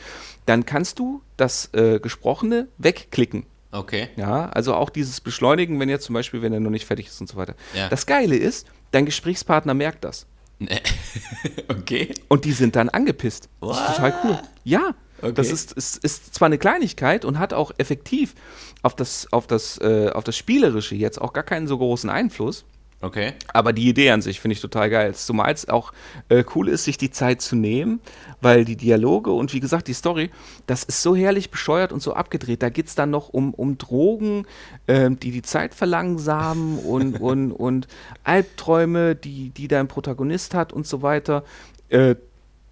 dann 0.47 0.65
kannst 0.65 0.97
du 0.97 1.21
das 1.37 1.69
äh, 1.75 1.99
Gesprochene 1.99 2.67
wegklicken. 2.79 3.45
Okay. 3.71 4.07
Ja, 4.15 4.49
also 4.49 4.73
auch 4.73 4.89
dieses 4.89 5.21
Beschleunigen, 5.21 5.79
wenn 5.79 5.89
jetzt 5.89 6.05
zum 6.05 6.13
Beispiel, 6.13 6.41
wenn 6.41 6.51
er 6.51 6.61
noch 6.61 6.71
nicht 6.71 6.85
fertig 6.85 7.05
ist 7.05 7.21
und 7.21 7.29
so 7.29 7.35
weiter. 7.37 7.53
Ja. 7.75 7.89
Das 7.89 8.07
Geile 8.07 8.35
ist, 8.35 8.65
dein 8.89 9.05
Gesprächspartner 9.05 9.75
merkt 9.75 10.03
das. 10.03 10.25
okay. 11.67 12.13
Und 12.27 12.45
die 12.45 12.53
sind 12.53 12.75
dann 12.75 12.89
angepisst. 12.89 13.49
Das 13.61 13.79
ist 13.79 13.95
total 13.95 14.15
cool. 14.23 14.39
Ja, 14.63 14.95
Okay. 15.21 15.33
Das 15.33 15.49
ist, 15.49 15.71
ist, 15.71 16.03
ist 16.03 16.35
zwar 16.35 16.47
eine 16.47 16.57
Kleinigkeit 16.57 17.25
und 17.25 17.39
hat 17.39 17.53
auch 17.53 17.71
effektiv 17.77 18.35
auf 18.81 18.95
das, 18.95 19.31
auf 19.31 19.47
das, 19.47 19.79
äh, 19.79 20.09
auf 20.13 20.23
das 20.23 20.35
Spielerische 20.37 20.95
jetzt 20.95 21.19
auch 21.21 21.33
gar 21.33 21.43
keinen 21.43 21.67
so 21.67 21.77
großen 21.77 22.09
Einfluss. 22.09 22.65
Okay. 23.05 23.33
Aber 23.53 23.71
die 23.71 23.87
Idee 23.87 24.09
an 24.09 24.23
sich 24.23 24.39
finde 24.39 24.53
ich 24.53 24.61
total 24.61 24.89
geil. 24.89 25.13
Zumal 25.13 25.53
es 25.53 25.69
auch 25.69 25.93
äh, 26.27 26.43
cool 26.55 26.67
ist, 26.67 26.85
sich 26.85 26.97
die 26.97 27.11
Zeit 27.11 27.39
zu 27.39 27.55
nehmen, 27.55 27.99
weil 28.41 28.65
die 28.65 28.75
Dialoge 28.75 29.29
und 29.29 29.53
wie 29.53 29.59
gesagt 29.59 29.87
die 29.87 29.93
Story, 29.93 30.31
das 30.65 30.83
ist 30.83 31.03
so 31.03 31.15
herrlich 31.15 31.51
bescheuert 31.51 31.91
und 31.91 32.01
so 32.01 32.15
abgedreht. 32.15 32.63
Da 32.63 32.69
geht 32.69 32.87
es 32.87 32.95
dann 32.95 33.11
noch 33.11 33.29
um, 33.29 33.53
um 33.53 33.77
Drogen, 33.77 34.47
äh, 34.87 35.11
die 35.11 35.29
die 35.29 35.43
Zeit 35.43 35.75
verlangsamen 35.75 36.79
und, 36.83 37.21
und, 37.21 37.51
und 37.51 37.87
Albträume, 38.23 39.15
die, 39.15 39.51
die 39.51 39.67
dein 39.67 39.87
Protagonist 39.87 40.55
hat 40.55 40.73
und 40.73 40.87
so 40.87 41.03
weiter. 41.03 41.43
Äh, 41.89 42.15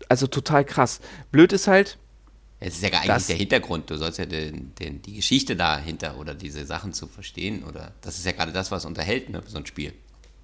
also 0.09 0.25
total 0.25 0.65
krass. 0.65 0.99
Blöd 1.31 1.53
ist 1.53 1.67
halt, 1.67 1.99
es 2.59 2.75
ist 2.75 2.81
ja 2.81 2.89
gar 2.89 3.01
eigentlich 3.01 3.27
der 3.27 3.35
Hintergrund. 3.35 3.89
Du 3.91 3.97
sollst 3.97 4.17
ja 4.17 4.25
den, 4.25 4.73
den, 4.75 5.01
die 5.03 5.13
Geschichte 5.13 5.55
dahinter 5.55 6.17
oder 6.17 6.33
diese 6.33 6.65
Sachen 6.65 6.93
zu 6.93 7.07
verstehen. 7.07 7.63
Oder 7.65 7.93
das 8.01 8.17
ist 8.17 8.25
ja 8.25 8.31
gerade 8.31 8.51
das, 8.51 8.71
was 8.71 8.85
unterhält, 8.85 9.29
ne, 9.29 9.43
so 9.45 9.57
ein 9.57 9.65
Spiel. 9.65 9.93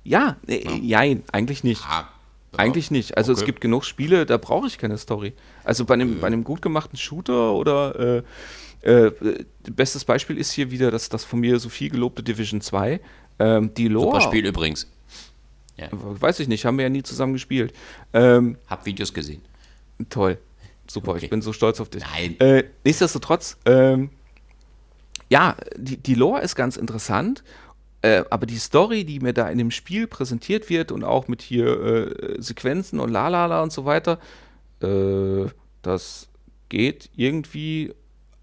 Ja, 0.09 0.37
äh, 0.47 0.63
ja. 0.63 0.75
jein, 0.81 1.23
eigentlich 1.31 1.63
nicht. 1.63 1.83
Ah, 1.85 2.09
ja. 2.51 2.59
Eigentlich 2.59 2.89
nicht. 2.89 3.15
Also 3.15 3.31
okay. 3.31 3.41
es 3.41 3.45
gibt 3.45 3.61
genug 3.61 3.85
Spiele, 3.85 4.25
da 4.25 4.37
brauche 4.37 4.65
ich 4.65 4.79
keine 4.79 4.97
Story. 4.97 5.33
Also 5.63 5.85
bei 5.85 5.93
einem, 5.93 6.13
äh. 6.13 6.15
bei 6.15 6.27
einem 6.27 6.43
gut 6.43 6.63
gemachten 6.63 6.97
Shooter 6.97 7.53
oder 7.53 8.23
äh, 8.81 9.01
äh, 9.05 9.11
bestes 9.69 10.05
Beispiel 10.05 10.39
ist 10.39 10.51
hier 10.51 10.71
wieder 10.71 10.89
das, 10.89 11.09
das 11.09 11.23
von 11.23 11.39
mir 11.39 11.59
so 11.59 11.69
viel 11.69 11.91
gelobte 11.91 12.23
Division 12.23 12.59
2. 12.59 12.99
Ähm, 13.37 13.71
die 13.75 13.87
Lore. 13.87 14.07
Super 14.07 14.21
Spiel 14.21 14.47
übrigens. 14.47 14.87
Ja. 15.77 15.89
Weiß 15.91 16.39
ich 16.39 16.47
nicht, 16.47 16.65
haben 16.65 16.79
wir 16.79 16.83
ja 16.83 16.89
nie 16.89 17.03
zusammen 17.03 17.33
gespielt. 17.33 17.71
Ähm, 18.11 18.57
Hab 18.67 18.87
Videos 18.87 19.13
gesehen. 19.13 19.43
Toll. 20.09 20.39
Super, 20.87 21.11
okay. 21.11 21.25
ich 21.25 21.29
bin 21.29 21.43
so 21.43 21.53
stolz 21.53 21.79
auf 21.79 21.89
dich. 21.89 22.03
Nein. 22.03 22.35
Äh, 22.39 22.63
nichtsdestotrotz, 22.83 23.57
ähm, 23.65 24.09
ja, 25.29 25.55
die, 25.77 25.97
die 25.97 26.15
Lore 26.15 26.41
ist 26.41 26.55
ganz 26.55 26.77
interessant 26.77 27.43
äh, 28.01 28.23
aber 28.29 28.45
die 28.45 28.57
Story, 28.57 29.03
die 29.03 29.19
mir 29.19 29.33
da 29.33 29.49
in 29.49 29.57
dem 29.57 29.71
Spiel 29.71 30.07
präsentiert 30.07 30.69
wird 30.69 30.91
und 30.91 31.03
auch 31.03 31.27
mit 31.27 31.41
hier 31.41 31.67
äh, 31.81 32.41
Sequenzen 32.41 32.99
und 32.99 33.09
lalala 33.09 33.61
und 33.61 33.71
so 33.71 33.85
weiter, 33.85 34.19
äh, 34.81 35.47
das 35.81 36.29
geht 36.69 37.09
irgendwie 37.15 37.93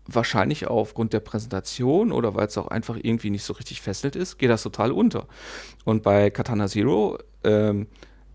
wahrscheinlich 0.07 0.67
aufgrund 0.67 1.13
der 1.13 1.21
Präsentation 1.21 2.13
oder 2.13 2.35
weil 2.35 2.47
es 2.47 2.59
auch 2.59 2.69
einfach 2.69 2.97
irgendwie 3.01 3.31
nicht 3.31 3.45
so 3.45 3.55
richtig 3.55 3.81
fesselt 3.81 4.15
ist, 4.15 4.39
geht 4.39 4.51
das 4.51 4.63
total 4.63 4.93
unter. 4.93 5.27
Und 5.85 6.03
bei 6.03 6.31
Katana 6.31 6.69
Zero, 6.69 7.19
ähm, 7.43 7.87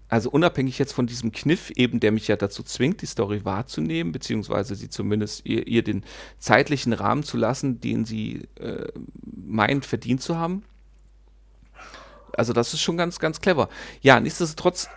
also 0.09 0.29
unabhängig 0.29 0.77
jetzt 0.77 0.91
von 0.91 1.07
diesem 1.07 1.31
Kniff 1.31 1.71
eben, 1.75 2.01
der 2.01 2.11
mich 2.11 2.27
ja 2.27 2.35
dazu 2.35 2.63
zwingt, 2.63 3.01
die 3.01 3.05
Story 3.05 3.45
wahrzunehmen, 3.45 4.11
beziehungsweise 4.11 4.75
sie 4.75 4.89
zumindest 4.89 5.45
ihr, 5.45 5.65
ihr 5.67 5.83
den 5.83 6.03
zeitlichen 6.37 6.91
Rahmen 6.91 7.23
zu 7.23 7.37
lassen, 7.37 7.79
den 7.79 8.03
sie 8.03 8.49
äh, 8.59 8.87
meint, 9.23 9.85
verdient 9.85 10.21
zu 10.21 10.37
haben, 10.37 10.63
also 12.37 12.53
das 12.53 12.73
ist 12.73 12.81
schon 12.81 12.97
ganz, 12.97 13.19
ganz 13.19 13.41
clever. 13.41 13.69
Ja, 14.01 14.19
nichtsdestotrotz 14.19 14.89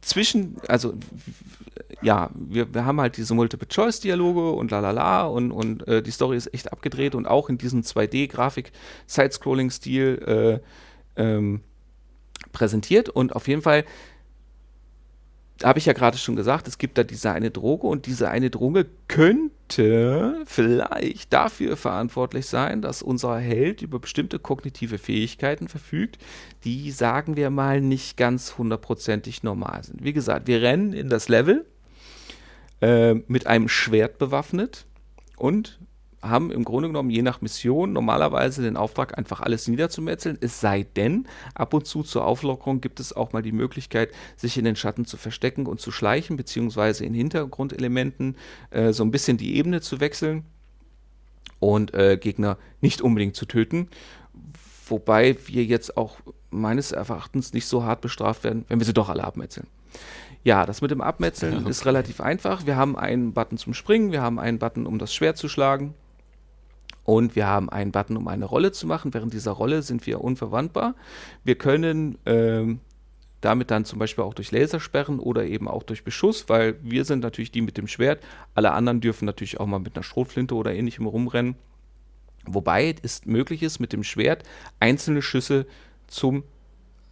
zwischen, 0.00 0.56
also 0.68 0.94
ja, 2.02 2.30
wir, 2.34 2.74
wir 2.74 2.84
haben 2.84 3.00
halt 3.00 3.16
diese 3.16 3.32
Multiple-Choice-Dialoge 3.34 4.50
und 4.50 4.70
lalala 4.70 5.24
und, 5.26 5.50
und 5.52 5.88
äh, 5.88 6.02
die 6.02 6.10
Story 6.10 6.36
ist 6.36 6.52
echt 6.52 6.70
abgedreht 6.72 7.14
und 7.14 7.26
auch 7.26 7.48
in 7.48 7.56
diesem 7.58 7.82
2D-Grafik-Side-Scrolling-Stil 7.82 10.60
äh, 11.16 11.20
ähm, 11.20 11.60
präsentiert 12.52 13.08
und 13.08 13.34
auf 13.34 13.48
jeden 13.48 13.62
Fall 13.62 13.86
habe 15.62 15.78
ich 15.78 15.86
ja 15.86 15.92
gerade 15.92 16.18
schon 16.18 16.36
gesagt, 16.36 16.68
es 16.68 16.78
gibt 16.78 16.98
da 16.98 17.04
diese 17.04 17.30
eine 17.30 17.50
Droge 17.50 17.86
und 17.86 18.06
diese 18.06 18.28
eine 18.28 18.50
Droge 18.50 18.86
könnte 19.08 20.42
vielleicht 20.44 21.32
dafür 21.32 21.76
verantwortlich 21.76 22.46
sein, 22.46 22.82
dass 22.82 23.02
unser 23.02 23.38
Held 23.38 23.80
über 23.82 23.98
bestimmte 23.98 24.38
kognitive 24.38 24.98
Fähigkeiten 24.98 25.68
verfügt, 25.68 26.18
die, 26.64 26.90
sagen 26.90 27.36
wir 27.36 27.50
mal, 27.50 27.80
nicht 27.80 28.16
ganz 28.16 28.58
hundertprozentig 28.58 29.42
normal 29.42 29.82
sind. 29.84 30.04
Wie 30.04 30.12
gesagt, 30.12 30.46
wir 30.46 30.60
rennen 30.60 30.92
in 30.92 31.08
das 31.08 31.28
Level 31.28 31.64
äh, 32.82 33.14
mit 33.14 33.46
einem 33.46 33.68
Schwert 33.68 34.18
bewaffnet 34.18 34.84
und 35.36 35.78
haben 36.28 36.50
im 36.50 36.64
Grunde 36.64 36.88
genommen 36.88 37.10
je 37.10 37.22
nach 37.22 37.40
Mission 37.40 37.92
normalerweise 37.92 38.62
den 38.62 38.76
Auftrag, 38.76 39.16
einfach 39.16 39.40
alles 39.40 39.68
niederzumetzeln. 39.68 40.38
Es 40.40 40.60
sei 40.60 40.84
denn, 40.96 41.26
ab 41.54 41.74
und 41.74 41.86
zu 41.86 42.02
zur 42.02 42.24
Auflockerung 42.24 42.80
gibt 42.80 43.00
es 43.00 43.14
auch 43.14 43.32
mal 43.32 43.42
die 43.42 43.52
Möglichkeit, 43.52 44.10
sich 44.36 44.58
in 44.58 44.64
den 44.64 44.76
Schatten 44.76 45.04
zu 45.04 45.16
verstecken 45.16 45.66
und 45.66 45.80
zu 45.80 45.90
schleichen, 45.90 46.36
beziehungsweise 46.36 47.04
in 47.04 47.14
Hintergrundelementen 47.14 48.36
äh, 48.70 48.92
so 48.92 49.04
ein 49.04 49.10
bisschen 49.10 49.36
die 49.36 49.56
Ebene 49.56 49.80
zu 49.80 50.00
wechseln 50.00 50.44
und 51.58 51.94
äh, 51.94 52.16
Gegner 52.16 52.58
nicht 52.80 53.02
unbedingt 53.02 53.36
zu 53.36 53.46
töten. 53.46 53.88
Wobei 54.88 55.36
wir 55.46 55.64
jetzt 55.64 55.96
auch 55.96 56.18
meines 56.50 56.92
Erachtens 56.92 57.52
nicht 57.52 57.66
so 57.66 57.84
hart 57.84 58.00
bestraft 58.00 58.44
werden, 58.44 58.64
wenn 58.68 58.78
wir 58.78 58.86
sie 58.86 58.94
doch 58.94 59.08
alle 59.08 59.24
abmetzeln. 59.24 59.66
Ja, 60.44 60.64
das 60.64 60.80
mit 60.80 60.92
dem 60.92 61.00
Abmetzeln 61.00 61.54
ja, 61.54 61.58
okay. 61.60 61.70
ist 61.70 61.86
relativ 61.86 62.20
einfach. 62.20 62.66
Wir 62.66 62.76
haben 62.76 62.96
einen 62.96 63.32
Button 63.32 63.58
zum 63.58 63.74
Springen, 63.74 64.12
wir 64.12 64.22
haben 64.22 64.38
einen 64.38 64.60
Button, 64.60 64.86
um 64.86 64.98
das 64.98 65.12
Schwert 65.12 65.36
zu 65.36 65.48
schlagen. 65.48 65.94
Und 67.06 67.36
wir 67.36 67.46
haben 67.46 67.70
einen 67.70 67.92
Button, 67.92 68.16
um 68.16 68.26
eine 68.26 68.44
Rolle 68.44 68.72
zu 68.72 68.86
machen. 68.86 69.14
Während 69.14 69.32
dieser 69.32 69.52
Rolle 69.52 69.82
sind 69.82 70.06
wir 70.06 70.20
unverwandbar. 70.20 70.96
Wir 71.44 71.54
können 71.54 72.18
ähm, 72.26 72.80
damit 73.40 73.70
dann 73.70 73.84
zum 73.84 74.00
Beispiel 74.00 74.24
auch 74.24 74.34
durch 74.34 74.50
Laser 74.50 74.80
sperren 74.80 75.20
oder 75.20 75.44
eben 75.44 75.68
auch 75.68 75.84
durch 75.84 76.02
Beschuss, 76.02 76.48
weil 76.48 76.74
wir 76.82 77.04
sind 77.04 77.20
natürlich 77.20 77.52
die 77.52 77.62
mit 77.62 77.76
dem 77.76 77.86
Schwert. 77.86 78.24
Alle 78.56 78.72
anderen 78.72 79.00
dürfen 79.00 79.24
natürlich 79.24 79.60
auch 79.60 79.66
mal 79.66 79.78
mit 79.78 79.94
einer 79.94 80.02
Schrotflinte 80.02 80.56
oder 80.56 80.74
ähnlichem 80.74 81.06
rumrennen. 81.06 81.54
Wobei 82.44 82.96
es 83.02 83.24
möglich 83.24 83.62
ist, 83.62 83.78
mit 83.78 83.92
dem 83.92 84.02
Schwert 84.02 84.42
einzelne 84.80 85.22
Schüsse 85.22 85.66
zum 86.08 86.42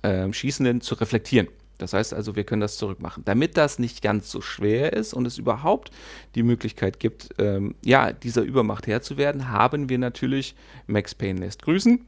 äh, 0.02 0.32
Schießenden 0.32 0.80
zu 0.80 0.96
reflektieren. 0.96 1.46
Das 1.78 1.92
heißt 1.92 2.14
also, 2.14 2.36
wir 2.36 2.44
können 2.44 2.60
das 2.60 2.76
zurückmachen. 2.76 3.24
Damit 3.24 3.56
das 3.56 3.78
nicht 3.78 4.02
ganz 4.02 4.30
so 4.30 4.40
schwer 4.40 4.92
ist 4.92 5.12
und 5.12 5.26
es 5.26 5.38
überhaupt 5.38 5.90
die 6.34 6.42
Möglichkeit 6.42 7.00
gibt, 7.00 7.30
ähm, 7.38 7.74
ja, 7.84 8.12
dieser 8.12 8.42
Übermacht 8.42 8.86
Herr 8.86 9.02
zu 9.02 9.16
werden, 9.16 9.50
haben 9.50 9.88
wir 9.88 9.98
natürlich 9.98 10.54
Max 10.86 11.14
Payne 11.14 11.40
lässt 11.40 11.62
grüßen, 11.62 12.00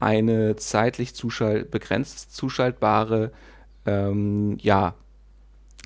eine 0.00 0.56
zeitlich 0.56 1.14
zuschalt 1.14 1.70
begrenzt 1.70 2.34
zuschaltbare 2.34 3.32
ähm, 3.86 4.58
ja, 4.60 4.94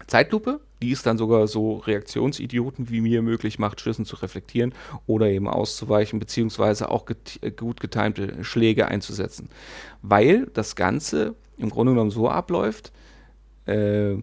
Zeitlupe, 0.07 0.61
die 0.83 0.93
es 0.93 1.03
dann 1.03 1.19
sogar 1.19 1.47
so 1.47 1.77
Reaktionsidioten 1.79 2.91
wie 2.91 3.01
mir 3.01 3.23
möglich 3.23 3.59
macht, 3.59 3.81
Schüssen 3.81 4.05
zu 4.05 4.17
reflektieren 4.17 4.75
oder 5.07 5.27
eben 5.27 5.49
auszuweichen, 5.49 6.19
beziehungsweise 6.19 6.91
auch 6.91 7.07
get 7.07 7.41
gut 7.57 7.81
getimte 7.81 8.45
Schläge 8.45 8.89
einzusetzen. 8.89 9.49
Weil 10.03 10.47
das 10.53 10.77
Ganze 10.77 11.35
im 11.57 11.71
Grunde 11.71 11.93
genommen 11.93 12.11
so 12.11 12.29
abläuft, 12.29 12.93
äh, 13.67 14.17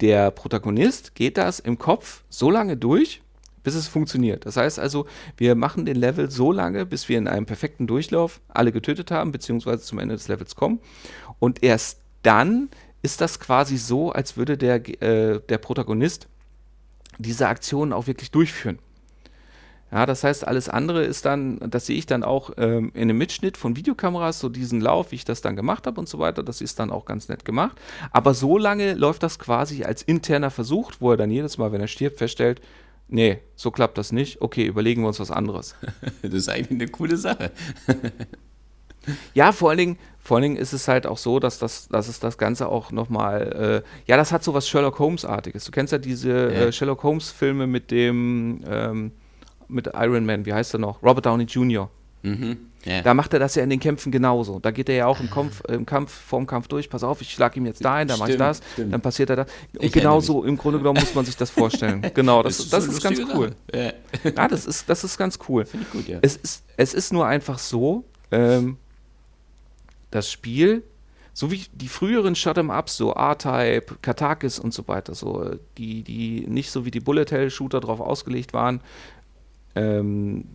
der 0.00 0.30
Protagonist 0.30 1.14
geht 1.14 1.38
das 1.38 1.58
im 1.58 1.78
Kopf 1.78 2.22
so 2.28 2.50
lange 2.50 2.76
durch, 2.76 3.22
bis 3.62 3.74
es 3.74 3.88
funktioniert. 3.88 4.46
Das 4.46 4.56
heißt 4.56 4.78
also, 4.78 5.06
wir 5.36 5.54
machen 5.54 5.86
den 5.86 5.96
Level 5.96 6.30
so 6.30 6.52
lange, 6.52 6.86
bis 6.86 7.08
wir 7.08 7.18
in 7.18 7.26
einem 7.26 7.46
perfekten 7.46 7.86
Durchlauf 7.86 8.40
alle 8.48 8.72
getötet 8.72 9.10
haben, 9.10 9.32
beziehungsweise 9.32 9.82
zum 9.82 9.98
Ende 9.98 10.14
des 10.14 10.28
Levels 10.28 10.54
kommen. 10.54 10.80
Und 11.38 11.62
erst 11.62 12.00
dann 12.22 12.68
ist 13.02 13.20
das 13.20 13.40
quasi 13.40 13.76
so, 13.76 14.12
als 14.12 14.36
würde 14.36 14.56
der, 14.56 14.76
äh, 15.02 15.40
der 15.48 15.58
Protagonist 15.58 16.28
diese 17.18 17.48
Aktion 17.48 17.92
auch 17.92 18.06
wirklich 18.06 18.30
durchführen. 18.30 18.78
Ja, 19.92 20.04
das 20.04 20.24
heißt, 20.24 20.46
alles 20.46 20.68
andere 20.68 21.04
ist 21.04 21.24
dann, 21.26 21.60
das 21.60 21.86
sehe 21.86 21.96
ich 21.96 22.06
dann 22.06 22.24
auch 22.24 22.50
ähm, 22.56 22.90
in 22.94 23.02
einem 23.02 23.18
Mitschnitt 23.18 23.56
von 23.56 23.76
Videokameras, 23.76 24.40
so 24.40 24.48
diesen 24.48 24.80
Lauf, 24.80 25.12
wie 25.12 25.16
ich 25.16 25.24
das 25.24 25.42
dann 25.42 25.54
gemacht 25.54 25.86
habe 25.86 26.00
und 26.00 26.08
so 26.08 26.18
weiter. 26.18 26.42
Das 26.42 26.60
ist 26.60 26.80
dann 26.80 26.90
auch 26.90 27.04
ganz 27.04 27.28
nett 27.28 27.44
gemacht. 27.44 27.78
Aber 28.10 28.34
so 28.34 28.58
lange 28.58 28.94
läuft 28.94 29.22
das 29.22 29.38
quasi 29.38 29.84
als 29.84 30.02
interner 30.02 30.50
Versuch, 30.50 30.92
wo 30.98 31.12
er 31.12 31.16
dann 31.16 31.30
jedes 31.30 31.56
Mal, 31.56 31.70
wenn 31.70 31.80
er 31.80 31.86
stirbt, 31.86 32.18
feststellt, 32.18 32.60
nee, 33.06 33.38
so 33.54 33.70
klappt 33.70 33.96
das 33.96 34.10
nicht. 34.10 34.42
Okay, 34.42 34.66
überlegen 34.66 35.02
wir 35.02 35.08
uns 35.08 35.20
was 35.20 35.30
anderes. 35.30 35.76
das 36.22 36.32
ist 36.32 36.48
eigentlich 36.48 36.80
eine 36.80 36.88
coole 36.88 37.16
Sache. 37.16 37.52
ja, 39.34 39.52
vor 39.52 39.70
allen 39.70 39.78
Dingen, 39.78 39.98
vor 40.18 40.36
allen 40.38 40.42
Dingen 40.42 40.56
ist 40.56 40.72
es 40.72 40.88
halt 40.88 41.06
auch 41.06 41.18
so, 41.18 41.38
dass, 41.38 41.60
das, 41.60 41.86
dass 41.86 42.08
es 42.08 42.18
das 42.18 42.38
Ganze 42.38 42.68
auch 42.68 42.90
nochmal, 42.90 43.84
äh, 43.86 44.10
ja, 44.10 44.16
das 44.16 44.32
hat 44.32 44.42
so 44.42 44.52
was 44.52 44.68
Sherlock 44.68 44.98
Holmes-artiges. 44.98 45.64
Du 45.64 45.70
kennst 45.70 45.92
ja 45.92 45.98
diese 45.98 46.30
ja. 46.30 46.48
Äh, 46.48 46.72
Sherlock 46.72 47.04
Holmes-Filme 47.04 47.68
mit 47.68 47.92
dem, 47.92 48.64
ähm, 48.68 49.12
mit 49.68 49.90
Iron 49.94 50.26
Man, 50.26 50.46
wie 50.46 50.52
heißt 50.52 50.74
er 50.74 50.78
noch? 50.78 51.02
Robert 51.02 51.26
Downey 51.26 51.44
Jr. 51.44 51.90
Mhm. 52.22 52.58
Yeah. 52.86 53.02
Da 53.02 53.14
macht 53.14 53.32
er 53.32 53.40
das 53.40 53.56
ja 53.56 53.64
in 53.64 53.70
den 53.70 53.80
Kämpfen 53.80 54.12
genauso. 54.12 54.60
Da 54.60 54.70
geht 54.70 54.88
er 54.88 54.94
ja 54.94 55.06
auch 55.06 55.18
im 55.18 55.28
Kampf, 55.28 55.60
im 55.68 55.84
Kampf 55.84 56.12
vorm 56.12 56.46
Kampf 56.46 56.68
durch. 56.68 56.88
Pass 56.88 57.02
auf, 57.02 57.20
ich 57.20 57.32
schlage 57.32 57.58
ihm 57.58 57.66
jetzt 57.66 57.84
da 57.84 57.94
ein, 57.94 58.06
dann 58.06 58.18
mache 58.18 58.32
ich 58.32 58.36
das, 58.36 58.60
stimmt. 58.74 58.92
dann 58.92 59.00
passiert 59.00 59.30
er 59.30 59.36
das. 59.36 59.46
Und 59.76 59.92
genau 59.92 60.20
so, 60.20 60.44
im 60.44 60.56
Grunde 60.56 60.78
genommen 60.78 61.00
muss 61.00 61.14
man 61.14 61.24
sich 61.24 61.36
das 61.36 61.50
vorstellen. 61.50 62.02
genau, 62.14 62.44
das, 62.44 62.58
das, 62.58 62.68
das 62.68 62.86
ist, 62.86 63.02
ganz 63.02 63.18
cool. 63.34 63.56
Ja. 63.74 63.92
ja, 64.22 64.48
das 64.48 64.66
ist, 64.66 64.88
das 64.88 65.02
ist 65.02 65.18
ganz 65.18 65.38
cool. 65.48 65.64
Finde 65.64 65.86
ich 65.86 65.92
gut, 65.92 66.06
ja. 66.06 66.18
Es 66.22 66.36
ist, 66.36 66.62
es 66.76 66.94
ist 66.94 67.12
nur 67.12 67.26
einfach 67.26 67.58
so, 67.58 68.04
ähm, 68.30 68.76
das 70.12 70.30
Spiel 70.30 70.84
so 71.36 71.50
wie 71.50 71.66
die 71.74 71.88
früheren 71.88 72.34
Shot'em-Ups, 72.34 72.96
so 72.96 73.12
R-Type, 73.12 73.96
Katakis 74.00 74.58
und 74.58 74.72
so 74.72 74.88
weiter, 74.88 75.14
so, 75.14 75.56
die, 75.76 76.02
die 76.02 76.46
nicht 76.48 76.70
so 76.70 76.86
wie 76.86 76.90
die 76.90 77.00
Bullet-Hell-Shooter 77.00 77.80
darauf 77.80 78.00
ausgelegt 78.00 78.54
waren, 78.54 78.80
ähm, 79.76 80.46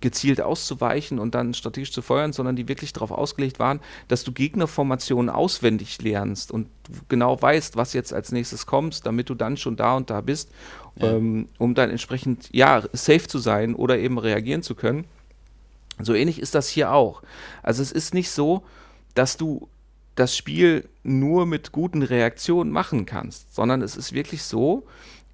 gezielt 0.00 0.40
auszuweichen 0.40 1.18
und 1.18 1.34
dann 1.34 1.54
strategisch 1.54 1.92
zu 1.92 2.02
feuern, 2.02 2.32
sondern 2.32 2.54
die 2.54 2.68
wirklich 2.68 2.92
darauf 2.92 3.10
ausgelegt 3.10 3.58
waren, 3.58 3.80
dass 4.06 4.22
du 4.22 4.30
Gegnerformationen 4.30 5.28
auswendig 5.28 6.00
lernst 6.00 6.52
und 6.52 6.68
genau 7.08 7.40
weißt, 7.40 7.76
was 7.76 7.94
jetzt 7.94 8.12
als 8.12 8.30
nächstes 8.30 8.66
kommt, 8.66 9.06
damit 9.06 9.28
du 9.28 9.34
dann 9.34 9.56
schon 9.56 9.74
da 9.74 9.96
und 9.96 10.10
da 10.10 10.20
bist, 10.20 10.50
ja. 10.96 11.10
ähm, 11.14 11.48
um 11.58 11.74
dann 11.74 11.90
entsprechend 11.90 12.48
ja 12.52 12.82
safe 12.92 13.26
zu 13.26 13.38
sein 13.38 13.74
oder 13.74 13.98
eben 13.98 14.18
reagieren 14.18 14.62
zu 14.62 14.76
können. 14.76 15.04
So 16.00 16.14
ähnlich 16.14 16.40
ist 16.40 16.54
das 16.54 16.68
hier 16.68 16.92
auch. 16.92 17.22
Also 17.64 17.82
es 17.82 17.90
ist 17.90 18.14
nicht 18.14 18.30
so, 18.30 18.62
dass 19.14 19.36
du 19.36 19.68
das 20.14 20.36
Spiel 20.36 20.88
nur 21.02 21.44
mit 21.46 21.72
guten 21.72 22.02
Reaktionen 22.02 22.70
machen 22.70 23.04
kannst, 23.04 23.54
sondern 23.54 23.82
es 23.82 23.96
ist 23.96 24.12
wirklich 24.12 24.42
so, 24.42 24.84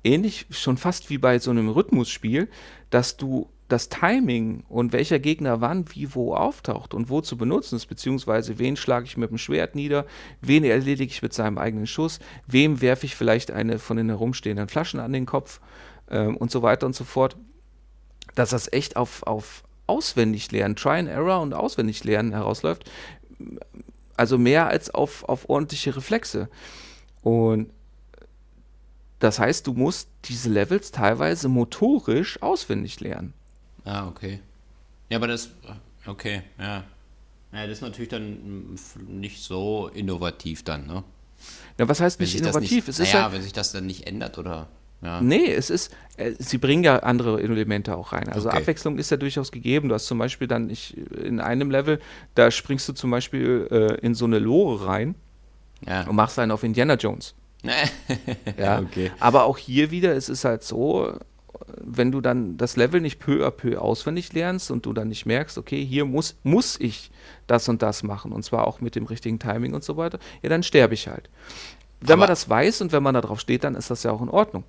ähnlich 0.05 0.47
schon 0.51 0.77
fast 0.77 1.11
wie 1.11 1.19
bei 1.19 1.39
so 1.39 1.51
einem 1.51 1.69
Rhythmusspiel, 1.69 2.49
dass 2.91 3.17
du 3.17 3.49
das 3.69 3.89
Timing 3.89 4.63
und 4.69 4.93
welcher 4.93 5.19
Gegner 5.19 5.61
wann, 5.61 5.87
wie, 5.95 6.15
wo 6.15 6.35
auftaucht 6.35 6.93
und 6.93 7.09
wo 7.09 7.23
zu 7.23 7.39
benutzen 7.39 7.77
ist, 7.77 7.87
beziehungsweise 7.87 8.59
wen 8.59 8.77
schlage 8.77 9.07
ich 9.07 9.17
mit 9.17 9.31
dem 9.31 9.39
Schwert 9.39 9.75
nieder, 9.75 10.07
wen 10.43 10.65
erledige 10.65 11.11
ich 11.11 11.23
mit 11.23 11.33
seinem 11.33 11.57
eigenen 11.57 11.87
Schuss, 11.87 12.19
wem 12.47 12.83
werfe 12.83 13.07
ich 13.07 13.17
vielleicht 13.17 13.51
eine 13.51 13.79
von 13.79 13.97
den 13.97 14.11
herumstehenden 14.11 14.69
Flaschen 14.69 15.01
an 15.01 15.13
den 15.13 15.25
Kopf 15.25 15.61
ähm, 16.11 16.37
und 16.37 16.51
so 16.51 16.63
weiter 16.63 16.87
und 16.87 16.95
so 16.95 17.05
fort, 17.05 17.37
dass 18.35 18.51
das 18.51 18.71
echt 18.73 18.97
auf, 18.97 19.23
auf 19.23 19.65
auswendig 19.87 20.51
lernen, 20.53 20.77
Try 20.77 20.99
and 20.99 21.09
Error 21.09 21.41
und 21.41 21.55
auswendig 21.55 22.05
lernen 22.05 22.33
herausläuft, 22.33 22.91
also 24.17 24.39
mehr 24.39 24.69
als 24.69 24.93
auf, 24.93 25.25
auf 25.25 25.49
ordentliche 25.49 25.97
Reflexe. 25.97 26.49
Und 27.23 27.71
das 29.25 29.39
heißt, 29.39 29.67
du 29.67 29.73
musst 29.73 30.09
diese 30.27 30.51
Levels 30.51 30.91
teilweise 30.91 31.49
motorisch 31.49 32.43
auswendig 32.43 33.01
lernen. 33.01 33.33
Ah, 33.85 34.07
okay. 34.07 34.41
Ja, 35.09 35.17
aber 35.17 35.29
das, 35.29 35.51
okay, 36.07 36.43
ja. 36.59 36.85
Ja, 37.53 37.63
das 37.67 37.79
ist 37.79 37.81
natürlich 37.81 38.11
dann 38.11 38.77
nicht 39.09 39.43
so 39.43 39.89
innovativ 39.95 40.63
dann, 40.63 40.87
ne? 40.87 41.05
Ja, 41.79 41.89
was 41.89 42.01
heißt 42.01 42.19
wenn 42.19 42.27
nicht 42.27 42.37
innovativ? 42.37 42.71
Nicht, 42.71 42.89
es 42.89 43.01
ist 43.01 43.13
ja, 43.13 43.33
wenn 43.33 43.41
sich 43.41 43.55
das 43.55 43.73
dann 43.73 43.87
nicht 43.87 44.07
ändert, 44.07 44.37
oder? 44.37 44.69
Ja. 45.01 45.23
Nee, 45.23 45.53
es 45.53 45.71
ist, 45.71 45.95
äh, 46.19 46.33
sie 46.39 46.59
bringen 46.59 46.85
ja 46.85 46.99
andere 46.99 47.41
Elemente 47.41 47.97
auch 47.97 48.13
rein. 48.13 48.29
Also 48.29 48.49
okay. 48.49 48.59
Abwechslung 48.59 48.99
ist 48.99 49.11
ja 49.11 49.17
durchaus 49.17 49.53
gegeben. 49.53 49.89
Du 49.89 49.95
hast 49.95 50.07
zum 50.07 50.19
Beispiel 50.19 50.49
dann, 50.49 50.69
ich, 50.69 50.97
in 51.17 51.41
einem 51.41 51.71
Level, 51.71 51.99
da 52.35 52.51
springst 52.51 52.89
du 52.89 52.93
zum 52.93 53.11
Beispiel 53.11 53.69
äh, 53.71 54.05
in 54.05 54.15
so 54.15 54.27
eine 54.27 54.39
Lore 54.39 54.87
rein 54.87 55.15
ja. 55.87 56.07
und 56.07 56.17
machst 56.17 56.39
einen 56.39 56.53
auf 56.53 56.63
Indiana 56.63 56.95
Jones. 56.95 57.35
ja, 58.59 58.81
okay. 58.81 59.11
Aber 59.21 59.45
auch 59.45 59.59
hier 59.59 59.91
wieder, 59.91 60.15
es 60.15 60.29
ist 60.29 60.45
halt 60.45 60.63
so, 60.63 61.19
wenn 61.77 62.13
du 62.13 62.21
dann 62.21 62.57
das 62.57 62.77
Level 62.77 63.01
nicht 63.01 63.19
peu 63.19 63.47
à 63.47 63.51
peu 63.51 63.81
auswendig 63.81 64.33
lernst 64.33 64.71
und 64.71 64.87
du 64.87 64.93
dann 64.93 65.09
nicht 65.09 65.27
merkst, 65.27 65.59
okay, 65.59 65.85
hier 65.85 66.05
muss, 66.05 66.37
muss 66.43 66.79
ich 66.79 67.11
das 67.47 67.69
und 67.69 67.83
das 67.83 68.03
machen 68.03 68.33
und 68.33 68.45
zwar 68.45 68.67
auch 68.67 68.81
mit 68.81 68.95
dem 68.95 69.07
richtigen 69.07 69.39
Timing 69.39 69.75
und 69.75 69.85
so 69.85 69.97
weiter, 69.97 70.19
ja, 70.43 70.49
dann 70.49 70.63
sterbe 70.63 70.95
ich 70.95 71.09
halt. 71.09 71.31
Wenn 72.01 72.15
Aber 72.15 72.21
man 72.21 72.29
das 72.29 72.49
weiß 72.49 72.83
und 72.83 72.93
wenn 72.93 73.03
man 73.03 73.15
da 73.15 73.21
drauf 73.21 73.41
steht, 73.41 73.65
dann 73.65 73.75
ist 73.75 73.91
das 73.91 74.03
ja 74.03 74.11
auch 74.11 74.23
in 74.23 74.29
Ordnung. 74.29 74.65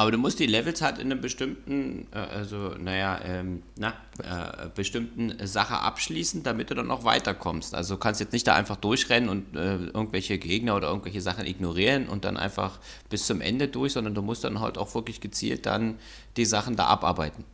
Aber 0.00 0.10
du 0.10 0.16
musst 0.16 0.38
die 0.38 0.46
Levels 0.46 0.80
halt 0.80 0.96
in 0.96 1.12
einer 1.12 1.20
bestimmten, 1.20 2.06
äh, 2.14 2.20
also 2.20 2.74
naja, 2.78 3.20
ähm, 3.22 3.62
na, 3.76 3.92
äh, 4.22 4.70
bestimmten 4.74 5.46
Sache 5.46 5.78
abschließen, 5.78 6.42
damit 6.42 6.70
du 6.70 6.74
dann 6.74 6.90
auch 6.90 7.04
weiterkommst. 7.04 7.74
Also 7.74 7.96
du 7.96 8.00
kannst 8.00 8.18
jetzt 8.18 8.32
nicht 8.32 8.46
da 8.46 8.54
einfach 8.54 8.76
durchrennen 8.76 9.28
und 9.28 9.54
äh, 9.54 9.76
irgendwelche 9.76 10.38
Gegner 10.38 10.74
oder 10.74 10.88
irgendwelche 10.88 11.20
Sachen 11.20 11.44
ignorieren 11.44 12.08
und 12.08 12.24
dann 12.24 12.38
einfach 12.38 12.78
bis 13.10 13.26
zum 13.26 13.42
Ende 13.42 13.68
durch, 13.68 13.92
sondern 13.92 14.14
du 14.14 14.22
musst 14.22 14.42
dann 14.42 14.60
halt 14.60 14.78
auch 14.78 14.94
wirklich 14.94 15.20
gezielt 15.20 15.66
dann 15.66 15.98
die 16.38 16.46
Sachen 16.46 16.76
da 16.76 16.86
abarbeiten. 16.86 17.44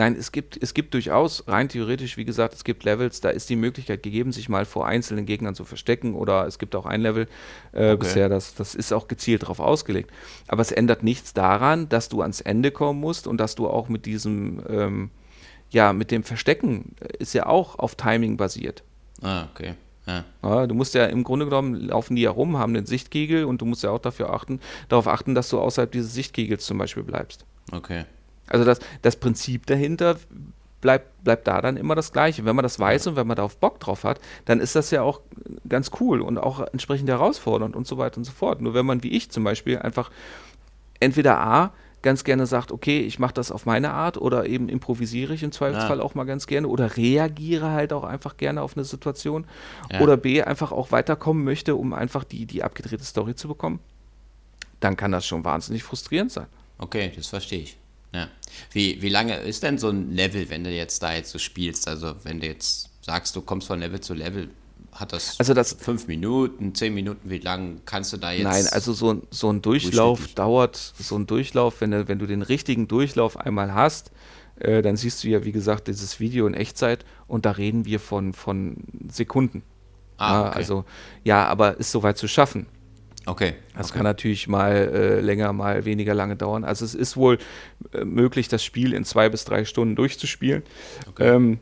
Nein, 0.00 0.16
es 0.18 0.32
gibt, 0.32 0.58
es 0.62 0.72
gibt 0.72 0.94
durchaus, 0.94 1.44
rein 1.46 1.68
theoretisch, 1.68 2.16
wie 2.16 2.24
gesagt, 2.24 2.54
es 2.54 2.64
gibt 2.64 2.84
Levels, 2.84 3.20
da 3.20 3.28
ist 3.28 3.50
die 3.50 3.56
Möglichkeit 3.56 4.02
gegeben, 4.02 4.32
sich 4.32 4.48
mal 4.48 4.64
vor 4.64 4.86
einzelnen 4.86 5.26
Gegnern 5.26 5.54
zu 5.54 5.66
verstecken 5.66 6.14
oder 6.14 6.46
es 6.46 6.58
gibt 6.58 6.74
auch 6.74 6.86
ein 6.86 7.02
Level 7.02 7.28
äh, 7.72 7.90
okay. 7.90 7.96
bisher, 7.96 8.30
das, 8.30 8.54
das 8.54 8.74
ist 8.74 8.94
auch 8.94 9.08
gezielt 9.08 9.42
darauf 9.42 9.60
ausgelegt. 9.60 10.10
Aber 10.48 10.62
es 10.62 10.72
ändert 10.72 11.02
nichts 11.02 11.34
daran, 11.34 11.90
dass 11.90 12.08
du 12.08 12.22
ans 12.22 12.40
Ende 12.40 12.70
kommen 12.70 12.98
musst 12.98 13.26
und 13.26 13.36
dass 13.36 13.56
du 13.56 13.68
auch 13.68 13.90
mit 13.90 14.06
diesem, 14.06 14.62
ähm, 14.70 15.10
ja, 15.68 15.92
mit 15.92 16.10
dem 16.12 16.22
Verstecken 16.22 16.94
äh, 17.00 17.18
ist 17.18 17.34
ja 17.34 17.44
auch 17.44 17.78
auf 17.78 17.94
Timing 17.94 18.38
basiert. 18.38 18.82
Ah, 19.20 19.48
okay. 19.52 19.74
Ja. 20.06 20.24
Ja, 20.42 20.66
du 20.66 20.74
musst 20.74 20.94
ja 20.94 21.04
im 21.04 21.24
Grunde 21.24 21.44
genommen 21.44 21.74
laufen 21.74 22.16
die 22.16 22.24
herum, 22.24 22.56
haben 22.56 22.72
den 22.72 22.86
Sichtkegel 22.86 23.44
und 23.44 23.60
du 23.60 23.66
musst 23.66 23.82
ja 23.82 23.90
auch 23.90 23.98
dafür 23.98 24.32
achten, 24.32 24.60
darauf 24.88 25.08
achten, 25.08 25.34
dass 25.34 25.50
du 25.50 25.60
außerhalb 25.60 25.92
dieses 25.92 26.14
Sichtkegels 26.14 26.64
zum 26.64 26.78
Beispiel 26.78 27.02
bleibst. 27.02 27.44
Okay. 27.70 28.06
Also 28.50 28.64
das, 28.64 28.80
das 29.02 29.16
Prinzip 29.16 29.66
dahinter 29.66 30.16
bleibt, 30.80 31.24
bleibt 31.24 31.46
da 31.46 31.60
dann 31.60 31.76
immer 31.76 31.94
das 31.94 32.12
Gleiche. 32.12 32.44
Wenn 32.44 32.56
man 32.56 32.62
das 32.62 32.78
weiß 32.78 33.06
und 33.06 33.16
wenn 33.16 33.26
man 33.26 33.36
darauf 33.36 33.56
Bock 33.56 33.80
drauf 33.80 34.04
hat, 34.04 34.20
dann 34.44 34.60
ist 34.60 34.76
das 34.76 34.90
ja 34.90 35.02
auch 35.02 35.20
ganz 35.68 35.90
cool 36.00 36.20
und 36.20 36.38
auch 36.38 36.60
entsprechend 36.72 37.08
herausfordernd 37.08 37.76
und 37.76 37.86
so 37.86 37.98
weiter 37.98 38.18
und 38.18 38.24
so 38.24 38.32
fort. 38.32 38.60
Nur 38.60 38.74
wenn 38.74 38.86
man 38.86 39.02
wie 39.02 39.10
ich 39.10 39.30
zum 39.30 39.44
Beispiel 39.44 39.78
einfach 39.78 40.10
entweder 40.98 41.38
A, 41.38 41.72
ganz 42.02 42.24
gerne 42.24 42.46
sagt, 42.46 42.72
okay, 42.72 43.00
ich 43.00 43.18
mache 43.18 43.34
das 43.34 43.52
auf 43.52 43.66
meine 43.66 43.90
Art 43.90 44.16
oder 44.16 44.46
eben 44.46 44.68
improvisiere 44.68 45.34
ich 45.34 45.42
im 45.42 45.52
Zweifelsfall 45.52 45.98
ja. 45.98 46.02
auch 46.02 46.14
mal 46.14 46.24
ganz 46.24 46.46
gerne 46.46 46.66
oder 46.66 46.96
reagiere 46.96 47.70
halt 47.70 47.92
auch 47.92 48.04
einfach 48.04 48.36
gerne 48.36 48.62
auf 48.62 48.76
eine 48.76 48.84
Situation 48.84 49.46
ja. 49.92 50.00
oder 50.00 50.16
B, 50.16 50.42
einfach 50.42 50.72
auch 50.72 50.92
weiterkommen 50.92 51.44
möchte, 51.44 51.76
um 51.76 51.92
einfach 51.92 52.24
die, 52.24 52.46
die 52.46 52.62
abgedrehte 52.62 53.04
Story 53.04 53.34
zu 53.34 53.48
bekommen, 53.48 53.80
dann 54.80 54.96
kann 54.96 55.12
das 55.12 55.26
schon 55.26 55.44
wahnsinnig 55.44 55.82
frustrierend 55.82 56.32
sein. 56.32 56.46
Okay, 56.78 57.12
das 57.14 57.26
verstehe 57.26 57.60
ich. 57.60 57.79
Ja. 58.12 58.28
Wie, 58.72 59.00
wie 59.02 59.08
lange 59.08 59.36
ist 59.36 59.62
denn 59.62 59.78
so 59.78 59.88
ein 59.88 60.12
Level, 60.12 60.48
wenn 60.50 60.64
du 60.64 60.70
jetzt 60.70 61.02
da 61.02 61.14
jetzt 61.14 61.30
so 61.30 61.38
spielst? 61.38 61.88
Also 61.88 62.14
wenn 62.24 62.40
du 62.40 62.46
jetzt 62.46 62.90
sagst, 63.02 63.36
du 63.36 63.40
kommst 63.40 63.68
von 63.68 63.80
Level 63.80 64.00
zu 64.00 64.14
Level, 64.14 64.50
hat 64.92 65.12
das, 65.12 65.38
also 65.38 65.54
das 65.54 65.74
fünf 65.74 66.08
Minuten, 66.08 66.74
zehn 66.74 66.92
Minuten, 66.92 67.30
wie 67.30 67.38
lang 67.38 67.80
kannst 67.84 68.12
du 68.12 68.16
da 68.16 68.32
jetzt? 68.32 68.44
Nein, 68.44 68.66
also 68.72 68.92
so, 68.92 69.22
so 69.30 69.52
ein 69.52 69.62
Durchlauf 69.62 70.28
dauert, 70.34 70.76
so 70.76 71.16
ein 71.16 71.26
Durchlauf, 71.26 71.80
wenn 71.80 71.92
du, 71.92 72.08
wenn 72.08 72.18
du 72.18 72.26
den 72.26 72.42
richtigen 72.42 72.88
Durchlauf 72.88 73.36
einmal 73.36 73.72
hast, 73.72 74.10
äh, 74.56 74.82
dann 74.82 74.96
siehst 74.96 75.22
du 75.22 75.28
ja, 75.28 75.44
wie 75.44 75.52
gesagt, 75.52 75.86
dieses 75.88 76.18
Video 76.18 76.46
in 76.46 76.54
Echtzeit 76.54 77.04
und 77.28 77.46
da 77.46 77.52
reden 77.52 77.84
wir 77.84 78.00
von, 78.00 78.32
von 78.32 78.76
Sekunden. 79.08 79.62
Ah, 80.16 80.40
okay. 80.40 80.48
ja, 80.48 80.52
also 80.52 80.84
ja, 81.24 81.46
aber 81.46 81.78
ist 81.78 81.92
soweit 81.92 82.18
zu 82.18 82.28
schaffen. 82.28 82.66
Okay. 83.30 83.54
Das 83.76 83.90
okay. 83.90 83.98
kann 83.98 84.04
natürlich 84.04 84.48
mal 84.48 84.72
äh, 84.72 85.20
länger, 85.20 85.52
mal 85.52 85.84
weniger 85.84 86.14
lange 86.14 86.34
dauern. 86.34 86.64
Also 86.64 86.84
es 86.84 86.96
ist 86.96 87.16
wohl 87.16 87.38
äh, 87.92 88.04
möglich, 88.04 88.48
das 88.48 88.64
Spiel 88.64 88.92
in 88.92 89.04
zwei 89.04 89.28
bis 89.28 89.44
drei 89.44 89.64
Stunden 89.64 89.94
durchzuspielen. 89.94 90.64
Okay. 91.08 91.28
Ähm, 91.28 91.58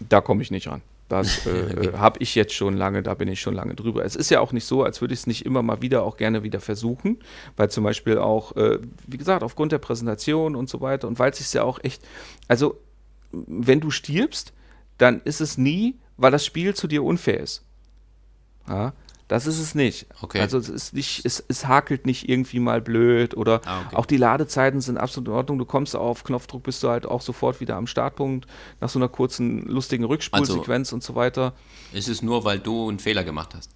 da 0.00 0.20
komme 0.20 0.42
ich 0.42 0.50
nicht 0.50 0.66
ran. 0.66 0.82
Das 1.08 1.46
äh, 1.46 1.50
äh 1.50 1.92
habe 1.96 2.18
ich 2.20 2.34
jetzt 2.34 2.54
schon 2.54 2.76
lange, 2.76 3.04
da 3.04 3.14
bin 3.14 3.28
ich 3.28 3.40
schon 3.40 3.54
lange 3.54 3.76
drüber. 3.76 4.04
Es 4.04 4.16
ist 4.16 4.30
ja 4.30 4.40
auch 4.40 4.52
nicht 4.52 4.64
so, 4.64 4.82
als 4.82 5.00
würde 5.00 5.14
ich 5.14 5.20
es 5.20 5.26
nicht 5.28 5.46
immer 5.46 5.62
mal 5.62 5.80
wieder 5.80 6.02
auch 6.02 6.16
gerne 6.16 6.42
wieder 6.42 6.60
versuchen, 6.60 7.18
weil 7.56 7.70
zum 7.70 7.84
Beispiel 7.84 8.18
auch, 8.18 8.56
äh, 8.56 8.80
wie 9.06 9.16
gesagt, 9.16 9.44
aufgrund 9.44 9.70
der 9.70 9.78
Präsentation 9.78 10.56
und 10.56 10.68
so 10.68 10.80
weiter 10.80 11.06
und 11.06 11.20
weil 11.20 11.30
es 11.30 11.38
sich 11.38 11.52
ja 11.52 11.62
auch 11.62 11.78
echt, 11.84 12.02
also 12.48 12.80
wenn 13.30 13.78
du 13.78 13.92
stirbst, 13.92 14.52
dann 14.98 15.20
ist 15.22 15.40
es 15.40 15.56
nie, 15.56 15.94
weil 16.16 16.32
das 16.32 16.44
Spiel 16.44 16.74
zu 16.74 16.88
dir 16.88 17.04
unfair 17.04 17.38
ist. 17.38 17.62
Ja? 18.68 18.92
Das 19.28 19.46
ist 19.46 19.60
es 19.60 19.74
nicht. 19.74 20.06
Okay. 20.22 20.40
Also 20.40 20.56
es 20.56 20.70
ist 20.70 20.94
nicht, 20.94 21.24
es, 21.26 21.44
es 21.48 21.66
hakelt 21.66 22.06
nicht 22.06 22.28
irgendwie 22.28 22.60
mal 22.60 22.80
blöd 22.80 23.36
oder 23.36 23.60
ah, 23.66 23.82
okay. 23.86 23.96
auch 23.96 24.06
die 24.06 24.16
Ladezeiten 24.16 24.80
sind 24.80 24.96
absolut 24.96 25.28
in 25.28 25.34
Ordnung. 25.34 25.58
Du 25.58 25.66
kommst 25.66 25.94
auf 25.94 26.24
Knopfdruck, 26.24 26.62
bist 26.62 26.82
du 26.82 26.88
halt 26.88 27.04
auch 27.04 27.20
sofort 27.20 27.60
wieder 27.60 27.76
am 27.76 27.86
Startpunkt 27.86 28.46
nach 28.80 28.88
so 28.88 28.98
einer 28.98 29.08
kurzen, 29.08 29.66
lustigen 29.66 30.04
Rückspulsequenz 30.04 30.88
also, 30.88 30.96
und 30.96 31.02
so 31.02 31.14
weiter. 31.14 31.52
Ist 31.92 32.08
es 32.08 32.22
nur, 32.22 32.44
weil 32.44 32.58
du 32.58 32.88
einen 32.88 32.98
Fehler 32.98 33.22
gemacht 33.22 33.54
hast? 33.54 33.70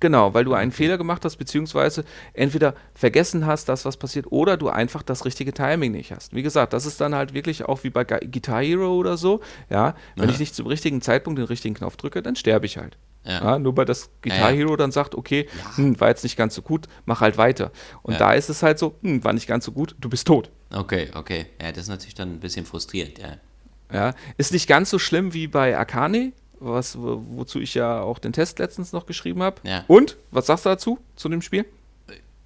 Genau, 0.00 0.32
weil 0.32 0.44
du 0.44 0.54
einen 0.54 0.70
Fehler 0.70 0.96
gemacht 0.96 1.24
hast, 1.24 1.36
beziehungsweise 1.36 2.04
entweder 2.32 2.74
vergessen 2.94 3.46
hast, 3.46 3.68
dass 3.68 3.84
was 3.84 3.96
passiert, 3.96 4.30
oder 4.30 4.56
du 4.56 4.68
einfach 4.68 5.02
das 5.02 5.24
richtige 5.24 5.52
Timing 5.52 5.92
nicht 5.92 6.12
hast. 6.12 6.34
Wie 6.34 6.42
gesagt, 6.42 6.72
das 6.72 6.86
ist 6.86 7.00
dann 7.00 7.14
halt 7.14 7.34
wirklich 7.34 7.64
auch 7.64 7.82
wie 7.82 7.90
bei 7.90 8.04
Guitar 8.04 8.62
Hero 8.62 8.94
oder 8.94 9.16
so. 9.16 9.40
Ja, 9.70 9.96
wenn 10.14 10.28
ja. 10.28 10.34
ich 10.34 10.38
nicht 10.38 10.54
zum 10.54 10.66
richtigen 10.66 11.02
Zeitpunkt 11.02 11.38
den 11.38 11.46
richtigen 11.46 11.74
Knopf 11.74 11.96
drücke, 11.96 12.22
dann 12.22 12.36
sterbe 12.36 12.66
ich 12.66 12.78
halt. 12.78 12.96
Ja. 13.24 13.42
Ja, 13.44 13.58
nur 13.58 13.76
weil 13.76 13.84
das 13.84 14.10
Guitar 14.22 14.52
Hero 14.52 14.76
dann 14.76 14.90
sagt, 14.90 15.14
okay, 15.14 15.48
hm, 15.74 16.00
war 16.00 16.08
jetzt 16.08 16.22
nicht 16.22 16.36
ganz 16.36 16.54
so 16.54 16.62
gut, 16.62 16.86
mach 17.04 17.20
halt 17.20 17.36
weiter. 17.36 17.72
Und 18.02 18.18
da 18.20 18.32
ist 18.32 18.48
es 18.48 18.62
halt 18.62 18.78
so, 18.78 18.94
hm, 19.02 19.22
war 19.22 19.32
nicht 19.32 19.46
ganz 19.46 19.64
so 19.64 19.72
gut, 19.72 19.94
du 19.98 20.08
bist 20.08 20.26
tot. 20.26 20.50
Okay, 20.70 21.10
okay. 21.14 21.46
Ja, 21.60 21.70
das 21.72 21.84
ist 21.84 21.88
natürlich 21.88 22.14
dann 22.14 22.34
ein 22.34 22.40
bisschen 22.40 22.64
frustrierend, 22.64 23.18
ja. 23.18 23.36
Ja, 23.92 24.14
ist 24.36 24.52
nicht 24.52 24.66
ganz 24.66 24.90
so 24.90 24.98
schlimm 24.98 25.32
wie 25.34 25.46
bei 25.46 25.76
Arcane, 25.76 26.32
was, 26.60 26.96
wozu 26.98 27.60
ich 27.60 27.74
ja 27.74 28.00
auch 28.00 28.18
den 28.18 28.32
Test 28.32 28.58
letztens 28.58 28.92
noch 28.92 29.06
geschrieben 29.06 29.42
habe. 29.42 29.60
Ja. 29.62 29.84
Und, 29.88 30.16
was 30.30 30.46
sagst 30.46 30.64
du 30.64 30.70
dazu, 30.70 30.98
zu 31.16 31.28
dem 31.28 31.42
Spiel? 31.42 31.64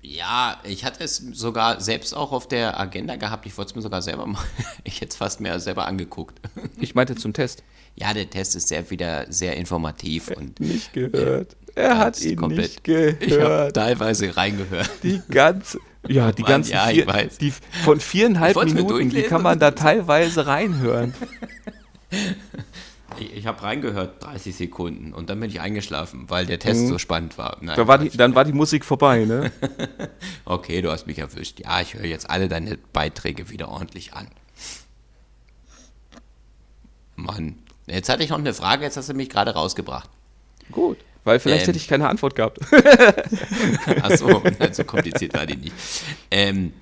Ja, 0.05 0.61
ich 0.65 0.85
hatte 0.85 1.05
es 1.05 1.19
sogar 1.19 1.81
selbst 1.81 2.13
auch 2.15 2.33
auf 2.33 2.49
der 2.49 2.79
Agenda 2.79 3.15
gehabt. 3.15 3.47
Ich 3.47 3.57
wollte 3.57 3.71
es 3.71 3.77
mir 3.77 3.83
sogar 3.83 4.03
selber 4.03 4.27
mal, 4.27 4.43
ich 4.85 4.97
hätte 5.01 5.11
es 5.11 5.17
fast 5.17 5.41
mir 5.41 5.59
selber 5.61 5.87
angeguckt. 5.87 6.41
Ich 6.77 6.95
meinte 6.95 7.15
zum 7.15 7.33
Test. 7.33 7.63
Ja, 7.95 8.15
der 8.15 8.29
Test 8.31 8.57
ist 8.57 8.69
sehr 8.69 8.91
wieder 8.91 9.27
sehr 9.31 9.57
informativ 9.57 10.29
und 10.29 10.61
nicht 10.61 10.93
gehört. 10.93 11.57
Er 11.75 11.99
hat 11.99 12.21
ihn 12.21 12.37
komplett. 12.37 12.61
nicht 12.61 12.85
gehört. 12.85 13.23
Ich 13.23 13.39
habe 13.39 13.73
teilweise 13.73 14.37
reingehört. 14.37 14.91
Die 15.03 15.21
ganze, 15.31 15.79
ja, 16.09 16.33
die 16.33 16.43
Mann, 16.43 16.51
ganzen 16.51 16.73
ja, 16.73 16.87
vier, 16.87 17.07
die 17.41 17.53
von 17.85 18.01
viereinhalb 18.01 18.57
Minuten, 18.65 19.11
die 19.11 19.23
kann 19.23 19.43
man 19.43 19.59
da 19.59 19.71
teilweise 19.71 20.47
reinhören. 20.47 21.15
Ich, 23.19 23.37
ich 23.37 23.47
habe 23.47 23.63
reingehört, 23.63 24.23
30 24.25 24.57
Sekunden, 24.57 25.13
und 25.13 25.29
dann 25.29 25.39
bin 25.39 25.51
ich 25.51 25.61
eingeschlafen, 25.61 26.25
weil 26.29 26.47
der 26.47 26.59
Test 26.59 26.83
mhm. 26.83 26.89
so 26.89 26.99
spannend 26.99 27.37
war. 27.37 27.59
Nein, 27.61 27.77
da 27.77 27.87
war 27.87 27.99
die, 27.99 28.09
dann 28.09 28.35
war 28.35 28.45
die 28.45 28.53
Musik 28.53 28.85
vorbei, 28.85 29.25
ne? 29.25 29.53
okay, 30.45 30.81
du 30.83 30.91
hast 30.91 31.07
mich 31.07 31.19
erwischt. 31.19 31.61
Ja, 31.61 31.81
ich 31.81 31.95
höre 31.95 32.07
jetzt 32.07 32.31
alle 32.31 32.49
deine 32.49 32.79
Beiträge 32.93 33.51
wieder 33.51 33.69
ordentlich 33.69 34.15
an. 34.15 34.29
Mann. 37.17 37.57
Jetzt 37.87 38.09
hatte 38.09 38.23
ich 38.23 38.31
noch 38.31 38.39
eine 38.39 38.55
Frage, 38.55 38.85
jetzt 38.85 38.97
hast 38.97 39.09
du 39.09 39.15
mich 39.15 39.29
gerade 39.29 39.53
rausgebracht. 39.53 40.09
Gut, 40.71 40.99
weil 41.25 41.39
vielleicht 41.39 41.63
ähm, 41.63 41.67
hätte 41.67 41.79
ich 41.79 41.89
keine 41.89 42.09
Antwort 42.09 42.35
gehabt. 42.35 42.59
Achso, 44.03 44.43
so 44.73 44.85
kompliziert 44.85 45.35
war 45.35 45.47
die 45.47 45.57
nicht. 45.57 45.75
Ähm, 46.31 46.73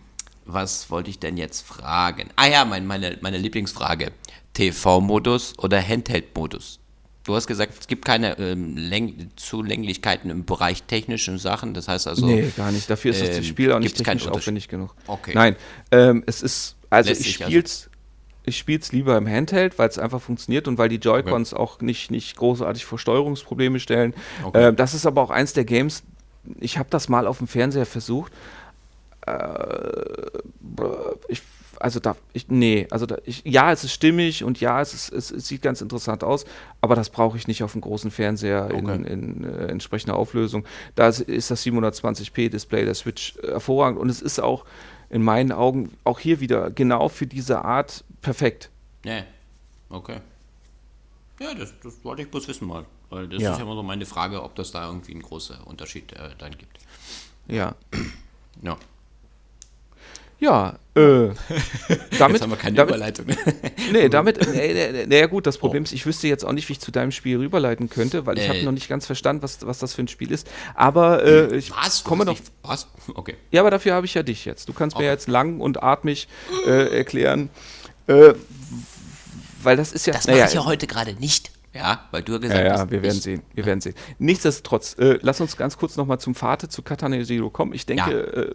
was 0.46 0.90
wollte 0.90 1.10
ich 1.10 1.18
denn 1.18 1.36
jetzt 1.36 1.66
fragen? 1.66 2.30
Ah 2.36 2.46
ja, 2.46 2.64
mein, 2.64 2.86
meine, 2.86 3.18
meine 3.20 3.38
Lieblingsfrage. 3.38 4.12
TV-Modus 4.54 5.58
oder 5.58 5.80
Handheld-Modus? 5.80 6.80
Du 7.24 7.34
hast 7.36 7.46
gesagt, 7.46 7.74
es 7.78 7.86
gibt 7.86 8.04
keine 8.04 8.38
ähm, 8.38 8.76
Läng 8.76 9.30
Zulänglichkeiten 9.36 10.30
im 10.30 10.44
Bereich 10.44 10.82
technischen 10.84 11.38
Sachen. 11.38 11.74
Das 11.74 11.86
heißt 11.86 12.08
also. 12.08 12.26
Nee, 12.26 12.50
gar 12.56 12.72
nicht. 12.72 12.88
Dafür 12.88 13.12
ist 13.12 13.22
ähm, 13.22 13.36
das 13.36 13.46
Spiel 13.46 13.72
auch 13.72 13.78
nicht 13.78 13.96
technisch 13.96 14.26
aufwendig 14.26 14.68
genug. 14.68 14.94
Okay. 15.06 15.32
Nein, 15.34 15.56
ähm, 15.92 16.24
es 16.26 16.42
ist. 16.42 16.76
Also 16.88 17.10
Lässt 17.10 17.20
ich 17.20 17.34
spiele 17.34 17.62
es. 17.62 17.84
Also 17.84 17.89
ich 18.50 18.58
spiele 18.58 18.80
es 18.80 18.92
lieber 18.92 19.16
im 19.16 19.26
Handheld, 19.26 19.78
weil 19.78 19.88
es 19.88 19.98
einfach 19.98 20.20
funktioniert 20.20 20.68
und 20.68 20.76
weil 20.76 20.88
die 20.88 20.96
Joy-Cons 20.96 21.54
okay. 21.54 21.62
auch 21.62 21.80
nicht, 21.80 22.10
nicht 22.10 22.36
großartig 22.36 22.84
vor 22.84 22.98
Steuerungsprobleme 22.98 23.80
stellen. 23.80 24.14
Okay. 24.44 24.68
Äh, 24.68 24.74
das 24.74 24.94
ist 24.94 25.06
aber 25.06 25.22
auch 25.22 25.30
eins 25.30 25.54
der 25.54 25.64
Games, 25.64 26.02
ich 26.58 26.78
habe 26.78 26.88
das 26.90 27.08
mal 27.08 27.26
auf 27.26 27.38
dem 27.38 27.46
Fernseher 27.46 27.86
versucht. 27.86 28.32
Äh, 29.26 29.32
ich, 31.28 31.42
also 31.78 32.00
da, 32.00 32.16
ich, 32.32 32.48
nee, 32.48 32.86
also 32.90 33.06
da, 33.06 33.16
ich, 33.24 33.42
ja, 33.44 33.72
es 33.72 33.84
ist 33.84 33.92
stimmig 33.92 34.44
und 34.44 34.60
ja, 34.60 34.80
es, 34.80 34.92
ist, 34.92 35.12
es, 35.12 35.30
es 35.30 35.48
sieht 35.48 35.62
ganz 35.62 35.80
interessant 35.80 36.24
aus, 36.24 36.44
aber 36.80 36.94
das 36.94 37.10
brauche 37.10 37.36
ich 37.36 37.48
nicht 37.48 37.62
auf 37.62 37.72
dem 37.72 37.80
großen 37.80 38.10
Fernseher 38.10 38.68
okay. 38.72 38.94
in, 38.94 39.04
in 39.04 39.44
äh, 39.44 39.66
entsprechender 39.66 40.16
Auflösung. 40.16 40.64
Da 40.94 41.08
ist, 41.08 41.20
ist 41.20 41.50
das 41.50 41.64
720p-Display 41.64 42.84
der 42.84 42.94
Switch 42.94 43.34
hervorragend 43.42 43.98
und 43.98 44.10
es 44.10 44.20
ist 44.20 44.40
auch 44.40 44.64
in 45.10 45.22
meinen 45.22 45.52
Augen 45.52 45.96
auch 46.04 46.18
hier 46.18 46.40
wieder 46.40 46.70
genau 46.70 47.08
für 47.08 47.26
diese 47.26 47.64
Art 47.64 48.04
perfekt. 48.22 48.70
Ja, 49.04 49.24
okay. 49.88 50.20
Ja, 51.40 51.54
das, 51.54 51.72
das 51.82 52.04
wollte 52.04 52.22
ich 52.22 52.30
bloß 52.30 52.48
wissen 52.48 52.66
mal. 52.66 52.86
Weil 53.08 53.28
das 53.28 53.42
ja. 53.42 53.52
ist 53.52 53.58
ja 53.58 53.64
immer 53.64 53.74
so 53.74 53.82
meine 53.82 54.06
Frage, 54.06 54.42
ob 54.42 54.54
das 54.54 54.70
da 54.70 54.86
irgendwie 54.86 55.12
einen 55.12 55.22
großen 55.22 55.60
Unterschied 55.62 56.12
äh, 56.12 56.30
dann 56.38 56.56
gibt. 56.56 56.78
Ja. 57.48 57.74
Ja. 58.62 58.76
Ja, 60.40 60.78
äh, 60.94 61.00
damit. 61.00 61.34
Jetzt 62.10 62.42
haben 62.42 62.50
wir 62.50 62.56
keine 62.56 62.74
damit, 62.74 62.94
Überleitung. 62.94 63.26
nee, 63.92 64.08
damit, 64.08 64.40
naja 64.40 65.06
nee, 65.06 65.26
gut, 65.28 65.46
das 65.46 65.58
Problem 65.58 65.82
oh. 65.82 65.84
ist, 65.84 65.92
ich 65.92 66.06
wüsste 66.06 66.28
jetzt 66.28 66.44
auch 66.44 66.52
nicht, 66.52 66.68
wie 66.68 66.72
ich 66.72 66.80
zu 66.80 66.90
deinem 66.90 67.12
Spiel 67.12 67.36
rüberleiten 67.36 67.90
könnte, 67.90 68.24
weil 68.24 68.38
ich 68.38 68.48
habe 68.48 68.62
noch 68.62 68.72
nicht 68.72 68.88
ganz 68.88 69.04
verstanden, 69.04 69.42
was, 69.42 69.64
was 69.66 69.78
das 69.78 69.94
für 69.94 70.02
ein 70.02 70.08
Spiel 70.08 70.32
ist. 70.32 70.50
Aber 70.74 71.22
äh, 71.24 71.56
ich 71.56 71.70
was? 71.70 72.04
komme 72.04 72.24
noch. 72.24 72.38
Was? 72.62 72.88
Okay. 73.14 73.36
Ja, 73.50 73.60
aber 73.60 73.70
dafür 73.70 73.94
habe 73.94 74.06
ich 74.06 74.14
ja 74.14 74.22
dich 74.22 74.46
jetzt. 74.46 74.68
Du 74.68 74.72
kannst 74.72 74.96
okay. 74.96 75.04
mir 75.04 75.10
jetzt 75.10 75.28
lang 75.28 75.60
und 75.60 75.82
atmig 75.82 76.26
äh, 76.66 76.88
erklären, 76.96 77.50
äh, 78.06 78.32
weil 79.62 79.76
das 79.76 79.92
ist 79.92 80.06
ja. 80.06 80.14
Das 80.14 80.26
mache 80.26 80.44
ich 80.46 80.54
ja 80.54 80.64
heute 80.64 80.86
gerade 80.86 81.12
nicht. 81.14 81.52
Ja, 81.72 82.08
weil 82.10 82.22
du 82.22 82.32
ja 82.32 82.38
gesagt 82.38 82.68
hast. 82.68 82.78
Ja, 82.78 82.90
wir 82.90 83.02
werden 83.02 83.20
sehen. 83.20 83.42
Wir 83.54 83.64
werden 83.64 83.80
sehen. 83.80 83.94
Nichtsdestotrotz, 84.18 84.96
äh, 84.98 85.18
lass 85.22 85.40
uns 85.40 85.56
ganz 85.56 85.76
kurz 85.76 85.96
nochmal 85.96 86.18
zum 86.18 86.34
Vater 86.34 86.68
zu 86.68 86.82
Katana 86.82 87.22
Zero 87.22 87.48
kommen. 87.48 87.74
Ich 87.74 87.86
denke, 87.86 88.10
ja. 88.10 88.42
äh, 88.42 88.54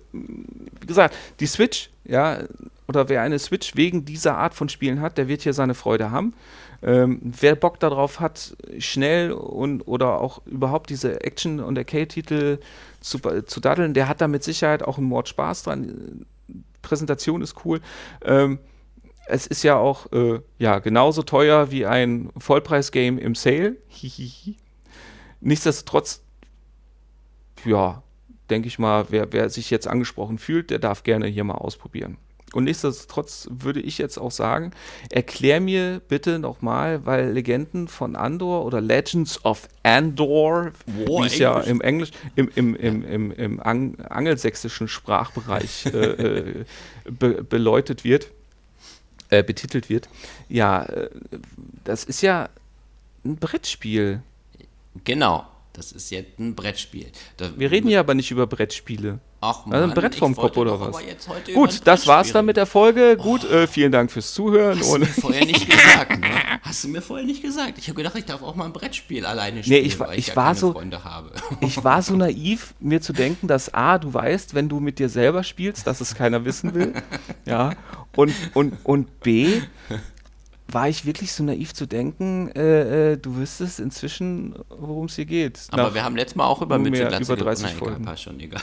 gesagt, 0.86 1.16
die 1.40 1.48
Switch, 1.48 1.90
ja, 2.04 2.40
oder 2.88 3.10
wer 3.10 3.22
eine 3.22 3.40
Switch 3.40 3.76
wegen 3.76 4.06
dieser 4.06 4.38
Art 4.38 4.54
von 4.54 4.70
Spielen 4.70 5.02
hat, 5.02 5.18
der 5.18 5.28
wird 5.28 5.42
hier 5.42 5.54
seine 5.54 5.74
Freude 5.74 6.12
haben. 6.12 6.34
Ähm, 6.84 7.20
wer 7.24 7.56
Bock 7.56 7.80
darauf 7.80 8.20
hat, 8.20 8.56
schnell 8.78 9.32
und 9.32 9.88
oder 9.88 10.22
auch 10.22 10.46
überhaupt 10.46 10.90
diese 10.90 11.22
Action- 11.22 11.60
und 11.60 11.78
Arcade-Titel 11.78 12.60
zu, 13.00 13.20
zu 13.20 13.60
daddeln, 13.60 13.94
der 13.94 14.08
hat 14.08 14.22
da 14.22 14.28
mit 14.28 14.44
Sicherheit 14.44 14.84
auch 14.84 14.98
einen 14.98 15.08
Mord 15.08 15.28
Spaß 15.30 15.64
dran. 15.64 16.26
Präsentation 16.82 17.42
ist 17.42 17.66
cool. 17.66 17.82
Ähm, 18.24 18.60
es 19.28 19.48
ist 19.48 19.64
ja 19.64 19.78
auch 19.78 20.12
äh, 20.12 20.40
ja, 20.60 20.80
genauso 20.80 21.24
teuer 21.24 21.72
wie 21.72 21.86
ein 21.86 22.30
Vollpreis-Game 22.38 23.18
im 23.18 23.34
Sale. 23.34 23.78
Nichtsdestotrotz, 25.42 26.22
ja, 27.64 28.04
denke 28.50 28.68
ich 28.68 28.80
mal, 28.80 29.08
wer, 29.10 29.32
wer 29.34 29.50
sich 29.50 29.70
jetzt 29.70 29.88
angesprochen 29.88 30.38
fühlt, 30.38 30.70
der 30.70 30.80
darf 30.80 31.04
gerne 31.04 31.28
hier 31.28 31.44
mal 31.44 31.56
ausprobieren. 31.56 32.18
Und 32.56 32.64
nichtsdestotrotz 32.64 33.50
würde 33.52 33.82
ich 33.82 33.98
jetzt 33.98 34.18
auch 34.18 34.32
sagen, 34.32 34.72
erklär 35.10 35.60
mir 35.60 36.02
bitte 36.08 36.40
nochmal, 36.40 37.06
weil 37.06 37.32
Legenden 37.32 37.90
von 37.90 38.16
Andor 38.16 38.64
oder 38.66 38.80
Legends 38.80 39.44
of 39.44 39.68
Andor, 39.84 40.72
Boah, 40.86 41.24
wie 41.24 41.28
es 41.28 41.38
ja 41.38 41.60
im 41.60 41.82
Englisch, 41.82 42.12
im, 42.38 42.50
im, 42.56 42.76
im, 42.76 43.04
im, 43.04 43.32
im 43.32 43.60
Ang 43.60 44.00
angelsächsischen 44.00 44.88
Sprachbereich 44.88 45.88
äh, 45.88 45.98
äh, 45.98 46.66
be 47.04 47.44
beleuchtet 47.44 48.06
wird, 48.06 48.32
äh, 49.30 49.44
betitelt 49.44 49.90
wird. 49.90 50.08
Ja, 50.48 50.84
äh, 50.84 51.10
das 51.84 52.06
ist 52.06 52.22
ja 52.22 52.48
ein 53.26 53.36
Brettspiel. 53.36 54.22
Genau, 55.04 55.46
das 55.76 55.92
ist 55.92 56.10
jetzt 56.10 56.40
ein 56.40 56.56
Brettspiel. 56.56 57.08
Da, 57.38 57.50
Wir 57.58 57.70
reden 57.70 57.90
ja 57.90 58.00
aber 58.00 58.14
nicht 58.14 58.32
über 58.32 58.48
Brettspiele. 58.48 59.20
Ach 59.42 59.66
man, 59.66 59.76
also 59.76 59.90
ein 59.90 59.94
Brett 59.94 60.16
vom 60.16 60.36
Kopf 60.36 60.58
oder 60.58 60.80
was? 60.80 60.96
Gut, 61.54 61.82
das 61.84 62.08
war's 62.08 62.32
dann 62.32 62.46
mit 62.46 62.58
der 62.58 62.66
Folge. 62.66 63.18
Oh. 63.20 63.24
Gut, 63.24 63.44
äh, 63.44 63.68
vielen 63.68 63.92
Dank 63.92 64.12
fürs 64.12 64.34
Zuhören. 64.34 64.80
Hast 64.80 64.94
du 64.94 65.00
mir 65.00 65.06
vorher 65.06 65.46
nicht 65.46 65.70
gesagt, 65.70 66.20
ne? 66.20 66.28
Hast 66.62 66.84
du 66.84 66.88
mir 66.88 67.02
vorher 67.02 67.26
nicht 67.26 67.44
gesagt. 67.44 67.78
Ich 67.78 67.88
habe 67.88 67.98
gedacht, 67.98 68.16
ich 68.16 68.26
darf 68.26 68.42
auch 68.42 68.56
mal 68.56 68.66
ein 68.66 68.74
Brettspiel 68.74 69.26
alleine 69.26 69.62
spielen, 69.64 69.82
nee, 69.82 69.88
ich, 69.88 70.00
weil 70.00 70.18
ich, 70.18 70.30
ich 70.30 70.36
war 70.36 70.56
so, 70.56 70.82
Ich 71.60 71.84
war 71.84 72.02
so 72.02 72.16
naiv, 72.18 72.74
mir 72.80 73.02
zu 73.02 73.14
denken, 73.14 73.48
dass 73.48 73.74
A, 73.74 74.00
du 74.00 74.14
weißt, 74.14 74.56
wenn 74.56 74.70
du 74.70 74.80
mit 74.80 74.98
dir 74.98 75.10
selber 75.10 75.44
spielst, 75.44 75.86
dass 75.86 76.02
es 76.02 76.16
keiner 76.16 76.46
wissen 76.46 76.74
will. 76.74 76.94
ja. 77.46 77.74
Und, 78.16 78.34
und, 78.54 78.74
und 78.84 79.20
B, 79.20 79.62
war 80.68 80.90
ich 80.90 81.06
wirklich 81.06 81.32
so 81.32 81.44
naiv 81.44 81.74
zu 81.74 81.86
denken, 81.86 82.50
äh, 82.56 83.14
äh, 83.14 83.18
du 83.18 83.36
wüsstest 83.36 83.80
inzwischen, 83.80 84.56
worum 84.70 85.06
es 85.06 85.16
hier 85.16 85.26
geht. 85.26 85.60
Aber 85.72 85.94
wir 85.94 86.04
haben 86.04 86.16
letztes 86.16 86.36
Mal 86.36 86.46
auch 86.46 86.62
über 86.62 86.80
Mittelglatze 86.80 87.34
über 87.34 87.44
30 87.44 87.66
Nein, 87.66 87.76
Folgen. 87.78 88.04
Egal, 88.04 88.18
schon, 88.18 88.40
egal. 88.40 88.62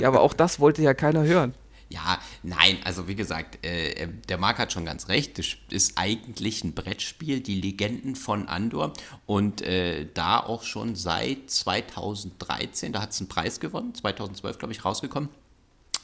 ja, 0.00 0.08
aber 0.08 0.20
auch 0.20 0.32
das 0.32 0.60
wollte 0.60 0.82
ja 0.82 0.94
keiner 0.94 1.24
hören. 1.24 1.54
Ja, 1.90 2.18
nein, 2.42 2.76
also 2.84 3.08
wie 3.08 3.14
gesagt, 3.14 3.64
äh, 3.64 3.92
äh, 3.92 4.08
der 4.28 4.36
Marc 4.36 4.58
hat 4.58 4.72
schon 4.72 4.84
ganz 4.84 5.08
recht. 5.08 5.38
Das 5.38 5.46
ist 5.70 5.94
eigentlich 5.96 6.62
ein 6.62 6.74
Brettspiel, 6.74 7.40
die 7.40 7.58
Legenden 7.60 8.14
von 8.14 8.46
Andor. 8.46 8.92
Und 9.24 9.62
äh, 9.62 10.06
da 10.12 10.38
auch 10.38 10.62
schon 10.62 10.96
seit 10.96 11.50
2013, 11.50 12.92
da 12.92 13.00
hat 13.00 13.12
es 13.12 13.20
einen 13.20 13.28
Preis 13.28 13.58
gewonnen, 13.58 13.94
2012 13.94 14.58
glaube 14.58 14.72
ich 14.72 14.84
rausgekommen 14.84 15.30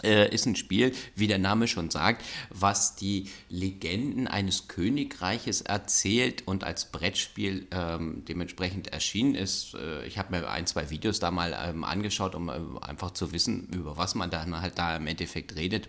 äh, 0.04 0.32
ist 0.32 0.46
ein 0.46 0.56
Spiel, 0.56 0.92
wie 1.14 1.26
der 1.26 1.38
Name 1.38 1.68
schon 1.68 1.90
sagt, 1.90 2.24
was 2.50 2.96
die 2.96 3.30
Legenden 3.48 4.28
eines 4.28 4.68
Königreiches 4.68 5.62
erzählt 5.62 6.46
und 6.46 6.64
als 6.64 6.86
Brettspiel 6.86 7.66
ähm, 7.70 8.24
dementsprechend 8.26 8.88
erschienen 8.88 9.34
ist. 9.34 9.74
Äh, 9.74 10.06
ich 10.06 10.18
habe 10.18 10.36
mir 10.36 10.48
ein, 10.48 10.66
zwei 10.66 10.90
Videos 10.90 11.18
da 11.18 11.30
mal 11.30 11.56
ähm, 11.66 11.84
angeschaut, 11.84 12.34
um 12.34 12.48
äh, 12.48 12.60
einfach 12.82 13.12
zu 13.12 13.32
wissen, 13.32 13.68
über 13.74 13.96
was 13.96 14.14
man 14.14 14.30
dann 14.30 14.60
halt 14.60 14.78
da 14.78 14.96
im 14.96 15.06
Endeffekt 15.06 15.56
redet. 15.56 15.88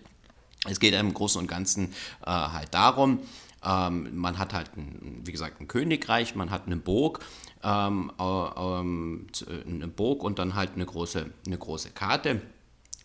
Es 0.67 0.79
geht 0.79 0.93
im 0.95 1.13
Großen 1.13 1.39
und 1.39 1.47
Ganzen 1.47 1.93
äh, 2.25 2.31
halt 2.31 2.73
darum, 2.73 3.19
ähm, 3.65 4.15
man 4.15 4.37
hat 4.37 4.53
halt, 4.53 4.77
ein, 4.77 5.21
wie 5.23 5.31
gesagt, 5.31 5.59
ein 5.59 5.67
Königreich, 5.67 6.35
man 6.35 6.51
hat 6.51 6.67
eine 6.67 6.77
Burg, 6.77 7.19
ähm, 7.63 8.11
äh, 8.19 8.23
ähm, 8.23 9.27
eine 9.67 9.87
Burg 9.87 10.23
und 10.23 10.39
dann 10.39 10.55
halt 10.55 10.73
eine 10.75 10.85
große, 10.85 11.31
eine 11.45 11.57
große 11.57 11.89
Karte 11.91 12.41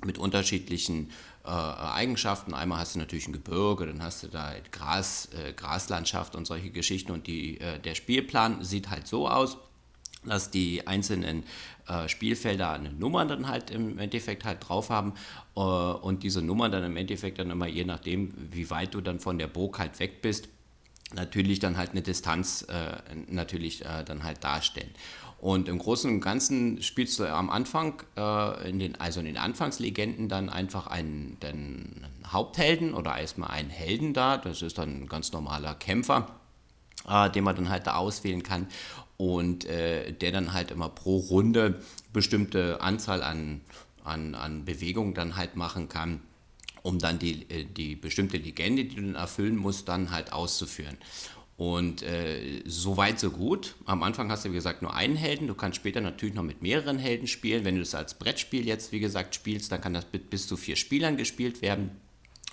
mit 0.05 0.19
unterschiedlichen 0.19 1.11
äh, 1.45 1.49
Eigenschaften. 1.49 2.55
Einmal 2.55 2.79
hast 2.79 2.95
du 2.95 2.99
natürlich 2.99 3.29
ein 3.29 3.33
Gebirge, 3.33 3.87
dann 3.87 4.03
hast 4.03 4.23
du 4.23 4.29
da 4.29 4.53
Gras, 4.73 5.29
äh, 5.33 5.53
Graslandschaft 5.53 6.35
und 6.35 6.47
solche 6.47 6.71
Geschichten. 6.71 7.13
Und 7.13 7.27
die, 7.27 7.61
äh, 7.61 7.79
der 7.79 7.95
Spielplan 7.95 8.63
sieht 8.65 8.91
halt 8.91 9.07
so 9.07 9.29
aus, 9.29 9.57
dass 10.25 10.51
die 10.51 10.87
einzelnen 10.87 11.45
äh, 11.89 12.09
Spielfelder 12.09 12.73
eine 12.73 12.93
Nummer 12.93 13.25
dann 13.25 13.49
halt 13.49 13.71
im 13.71 13.99
Endeffekt 13.99 14.45
halt 14.45 14.69
drauf 14.69 14.91
haben 14.91 15.15
äh, 15.57 15.61
und 15.61 16.23
diese 16.23 16.43
Nummern 16.43 16.73
dann 16.73 16.85
im 16.85 16.97
Endeffekt 16.97 17.39
dann 17.39 17.51
immer 17.51 17.67
je 17.67 17.85
nachdem, 17.85 18.35
wie 18.53 18.69
weit 18.71 18.95
du 18.95 19.01
dann 19.01 19.19
von 19.19 19.39
der 19.39 19.47
Burg 19.47 19.79
halt 19.79 19.99
weg 19.99 20.21
bist, 20.21 20.49
natürlich 21.15 21.59
dann 21.59 21.77
halt 21.77 21.93
eine 21.93 22.03
Distanz 22.03 22.63
äh, 22.69 22.93
natürlich 23.29 23.83
dann 24.05 24.23
halt 24.23 24.45
darstellen. 24.45 24.91
Und 25.41 25.69
im 25.69 25.79
Großen 25.79 26.11
und 26.11 26.21
Ganzen 26.21 26.83
spielst 26.83 27.19
du 27.19 27.25
am 27.25 27.49
Anfang, 27.49 28.03
äh, 28.17 28.69
in 28.69 28.79
den, 28.79 29.01
also 29.01 29.21
in 29.21 29.27
den 29.27 29.39
Anfangslegenden, 29.39 30.29
dann 30.29 30.51
einfach 30.51 30.87
einen, 30.87 31.39
den 31.41 32.07
Haupthelden 32.27 32.93
oder 32.93 33.17
erstmal 33.17 33.51
einen 33.51 33.71
Helden 33.71 34.13
da. 34.13 34.37
Das 34.37 34.61
ist 34.61 34.77
dann 34.77 35.03
ein 35.03 35.09
ganz 35.09 35.33
normaler 35.33 35.75
Kämpfer, 35.75 36.27
äh, 37.09 37.31
den 37.31 37.45
man 37.45 37.57
dann 37.57 37.71
halt 37.71 37.87
da 37.87 37.95
auswählen 37.95 38.43
kann. 38.43 38.67
und 39.17 39.65
äh, 39.67 40.13
der 40.13 40.33
dann 40.33 40.53
halt 40.53 40.71
immer 40.71 40.89
pro 40.89 41.19
Runde 41.19 41.83
bestimmte 42.13 42.81
Anzahl 42.81 43.23
an, 43.23 43.61
an, 44.05 44.35
an 44.35 44.65
Bewegungen 44.65 45.15
dann 45.15 45.37
halt 45.37 45.57
machen 45.57 45.89
kann 45.89 46.21
um 46.83 46.99
dann 46.99 47.19
die, 47.19 47.43
äh, 47.51 47.65
die 47.65 47.97
bestimmte 47.97 48.37
Legende, 48.39 48.85
die 48.85 48.97
du 48.97 49.03
dann 49.03 49.15
erfüllen 49.15 49.57
musst, 49.57 49.89
dann 49.89 50.11
halt 50.11 50.33
auszuführen. 50.33 50.97
Und 51.61 52.01
äh, 52.01 52.63
so 52.65 52.97
weit, 52.97 53.21
so 53.21 53.31
gut. 53.31 53.75
Am 53.85 54.03
Anfang 54.03 54.31
hast 54.31 54.47
du, 54.47 54.49
wie 54.49 54.55
gesagt, 54.55 54.81
nur 54.81 54.95
einen 54.95 55.15
Helden. 55.15 55.47
Du 55.47 55.55
kannst 55.55 55.77
später 55.77 56.01
natürlich 56.01 56.35
noch 56.35 56.43
mit 56.43 56.63
mehreren 56.63 56.99
Helden 56.99 57.27
spielen. 57.27 57.67
Wenn 57.67 57.75
du 57.75 57.83
das 57.83 57.95
als 57.95 58.15
Brettspiel 58.15 58.67
jetzt, 58.67 58.93
wie 58.93 58.99
gesagt, 58.99 59.35
spielst, 59.35 59.71
dann 59.71 59.83
kann 59.83 59.93
das 59.93 60.07
mit 60.11 60.31
bis 60.31 60.49
zu 60.49 60.57
vier 60.57 60.75
Spielern 60.77 61.19
gespielt 61.19 61.61
werden. 61.61 61.91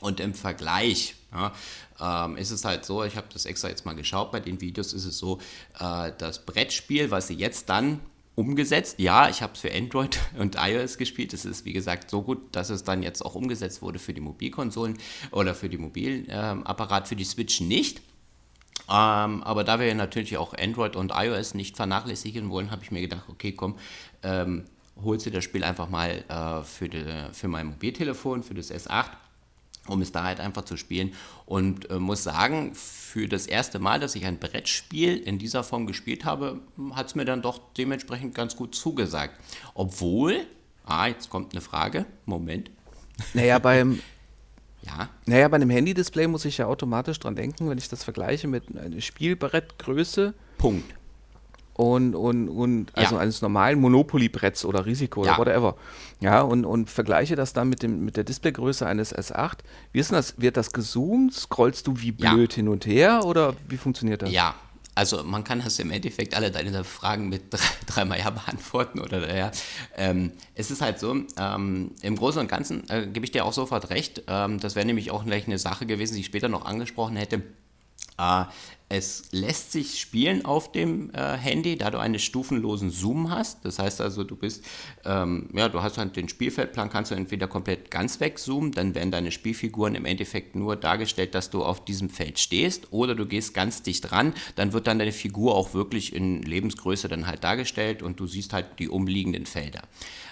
Und 0.01 0.19
im 0.19 0.33
Vergleich 0.33 1.15
ja, 1.31 1.53
ähm, 2.01 2.35
ist 2.35 2.51
es 2.51 2.65
halt 2.65 2.83
so, 2.83 3.01
ich 3.05 3.15
habe 3.15 3.27
das 3.31 3.45
extra 3.45 3.69
jetzt 3.69 3.85
mal 3.85 3.93
geschaut, 3.93 4.33
bei 4.33 4.41
den 4.41 4.59
Videos 4.59 4.91
ist 4.91 5.05
es 5.05 5.17
so, 5.17 5.39
äh, 5.79 6.11
das 6.17 6.45
Brettspiel, 6.45 7.09
was 7.09 7.27
sie 7.27 7.35
jetzt 7.35 7.69
dann 7.69 8.01
umgesetzt. 8.35 8.99
Ja, 8.99 9.29
ich 9.29 9.41
habe 9.41 9.53
es 9.53 9.61
für 9.61 9.73
Android 9.73 10.19
und 10.37 10.57
iOS 10.59 10.97
gespielt. 10.97 11.31
Es 11.31 11.45
ist, 11.45 11.63
wie 11.63 11.71
gesagt, 11.71 12.09
so 12.09 12.23
gut, 12.23 12.39
dass 12.51 12.69
es 12.69 12.83
dann 12.83 13.03
jetzt 13.03 13.21
auch 13.23 13.35
umgesetzt 13.35 13.81
wurde 13.81 13.99
für 13.99 14.13
die 14.13 14.19
Mobilkonsolen 14.19 14.97
oder 15.31 15.55
für 15.55 15.69
die 15.69 15.77
Mobilapparat, 15.77 17.05
äh, 17.05 17.07
für 17.07 17.15
die 17.15 17.23
Switch 17.23 17.61
nicht. 17.61 18.01
Ähm, 18.89 19.43
aber 19.43 19.63
da 19.63 19.79
wir 19.79 19.93
natürlich 19.95 20.37
auch 20.37 20.53
Android 20.53 20.95
und 20.95 21.11
iOS 21.13 21.53
nicht 21.53 21.75
vernachlässigen 21.75 22.49
wollen, 22.49 22.71
habe 22.71 22.83
ich 22.83 22.91
mir 22.91 23.01
gedacht, 23.01 23.25
okay, 23.29 23.51
komm, 23.51 23.77
ähm, 24.23 24.65
holst 25.03 25.25
du 25.25 25.31
das 25.31 25.43
Spiel 25.43 25.63
einfach 25.63 25.89
mal 25.89 26.23
äh, 26.27 26.63
für, 26.63 26.89
die, 26.89 27.05
für 27.33 27.47
mein 27.47 27.67
Mobiltelefon, 27.67 28.43
für 28.43 28.53
das 28.53 28.71
S8 28.71 29.09
um 29.87 30.01
es 30.01 30.11
da 30.11 30.23
halt 30.23 30.39
einfach 30.39 30.65
zu 30.65 30.77
spielen. 30.77 31.13
Und 31.45 31.89
äh, 31.89 31.99
muss 31.99 32.23
sagen, 32.23 32.73
für 32.75 33.27
das 33.27 33.47
erste 33.47 33.79
Mal, 33.79 33.99
dass 33.99 34.15
ich 34.15 34.25
ein 34.25 34.37
Brettspiel 34.37 35.17
in 35.17 35.39
dieser 35.39 35.63
Form 35.63 35.87
gespielt 35.87 36.25
habe, 36.25 36.59
hat 36.91 37.07
es 37.07 37.15
mir 37.15 37.25
dann 37.25 37.41
doch 37.41 37.59
dementsprechend 37.77 38.35
ganz 38.35 38.55
gut 38.55 38.75
zugesagt. 38.75 39.39
Obwohl, 39.73 40.45
ah, 40.85 41.07
jetzt 41.07 41.29
kommt 41.29 41.53
eine 41.53 41.61
Frage, 41.61 42.05
Moment. 42.25 42.69
Naja, 43.33 43.59
beim, 43.59 43.99
ja. 44.87 45.09
Naja, 45.25 45.47
bei 45.47 45.55
einem 45.55 45.69
Handy-Display 45.69 46.27
muss 46.27 46.45
ich 46.45 46.57
ja 46.57 46.65
automatisch 46.65 47.19
dran 47.19 47.35
denken, 47.35 47.69
wenn 47.69 47.77
ich 47.77 47.89
das 47.89 48.03
vergleiche 48.03 48.47
mit 48.47 48.63
einer 48.75 48.99
Spielbrettgröße. 48.99 50.33
Punkt 50.57 50.97
und, 51.77 52.15
und, 52.15 52.49
und 52.49 52.91
also 52.95 53.15
ja. 53.15 53.21
eines 53.21 53.41
normalen 53.43 53.79
Monopoly-Bretts 53.79 54.65
oder 54.65 54.85
Risiko 54.87 55.23
ja. 55.23 55.37
oder 55.37 55.39
whatever. 55.39 55.75
Ja, 56.19 56.41
und, 56.41 56.65
und 56.65 56.89
vergleiche 56.89 57.35
das 57.35 57.53
dann 57.53 57.69
mit, 57.69 57.83
dem, 57.83 58.03
mit 58.03 58.17
der 58.17 58.23
Displaygröße 58.23 58.85
eines 58.85 59.15
S8. 59.15 59.59
Wie 59.91 59.99
ist 59.99 60.09
denn 60.09 60.15
das? 60.17 60.41
Wird 60.41 60.57
das 60.57 60.73
gezoomt? 60.73 61.35
Scrollst 61.35 61.85
du 61.85 61.99
wie 61.99 62.11
blöd 62.11 62.53
ja. 62.53 62.55
hin 62.55 62.67
und 62.67 62.87
her 62.87 63.23
oder 63.25 63.53
wie 63.69 63.77
funktioniert 63.77 64.23
das? 64.23 64.31
Ja, 64.31 64.55
also 64.97 65.23
man 65.23 65.43
kann 65.43 65.61
das 65.63 65.77
im 65.77 65.91
Endeffekt 65.91 66.33
alle 66.33 66.49
deine 66.49 66.83
Fragen 66.83 67.29
mit 67.29 67.43
drei, 67.53 67.59
dreimal 67.85 68.17
ja 68.17 68.31
beantworten 68.31 68.99
oder 68.99 69.35
ja. 69.35 69.51
Ähm, 69.95 70.31
es 70.55 70.71
ist 70.71 70.81
halt 70.81 70.99
so, 70.99 71.15
ähm, 71.37 71.91
im 72.01 72.15
Großen 72.15 72.41
und 72.41 72.47
Ganzen 72.47 72.89
äh, 72.89 73.05
gebe 73.05 73.23
ich 73.23 73.31
dir 73.31 73.45
auch 73.45 73.53
sofort 73.53 73.91
recht. 73.91 74.23
Ähm, 74.27 74.59
das 74.59 74.75
wäre 74.75 74.87
nämlich 74.87 75.11
auch 75.11 75.23
gleich 75.23 75.45
eine 75.45 75.59
Sache 75.59 75.85
gewesen, 75.85 76.15
die 76.15 76.21
ich 76.21 76.25
später 76.25 76.49
noch 76.49 76.65
angesprochen 76.65 77.15
hätte. 77.15 77.43
Äh, 78.17 78.45
es 78.89 79.23
lässt 79.31 79.73
sich 79.73 79.99
spielen 79.99 80.45
auf 80.45 80.71
dem 80.71 81.11
äh, 81.11 81.37
Handy, 81.37 81.77
da 81.77 81.91
du 81.91 81.99
einen 81.99 82.19
stufenlosen 82.19 82.89
Zoom 82.89 83.29
hast. 83.29 83.65
Das 83.65 83.79
heißt 83.79 83.99
also, 83.99 84.23
du 84.23 84.37
bist, 84.37 84.63
ähm, 85.03 85.49
ja, 85.53 85.67
du 85.67 85.81
hast 85.81 85.97
halt 85.97 86.15
den 86.15 86.29
Spielfeldplan, 86.29 86.89
kannst 86.89 87.11
du 87.11 87.15
entweder 87.15 87.47
komplett 87.47 87.91
ganz 87.91 88.21
wegzoomen, 88.21 88.71
dann 88.71 88.95
werden 88.95 89.11
deine 89.11 89.31
Spielfiguren 89.31 89.95
im 89.95 90.05
Endeffekt 90.05 90.55
nur 90.55 90.77
dargestellt, 90.77 91.35
dass 91.35 91.49
du 91.49 91.65
auf 91.65 91.83
diesem 91.83 92.09
Feld 92.09 92.39
stehst, 92.39 92.93
oder 92.93 93.13
du 93.13 93.25
gehst 93.25 93.53
ganz 93.53 93.83
dicht 93.83 94.11
ran, 94.13 94.33
dann 94.55 94.71
wird 94.71 94.87
dann 94.87 94.99
deine 94.99 95.11
Figur 95.11 95.55
auch 95.55 95.73
wirklich 95.73 96.15
in 96.15 96.41
Lebensgröße 96.41 97.09
dann 97.09 97.27
halt 97.27 97.43
dargestellt 97.43 98.01
und 98.01 98.21
du 98.21 98.25
siehst 98.25 98.53
halt 98.53 98.79
die 98.79 98.87
umliegenden 98.87 99.45
Felder. 99.45 99.81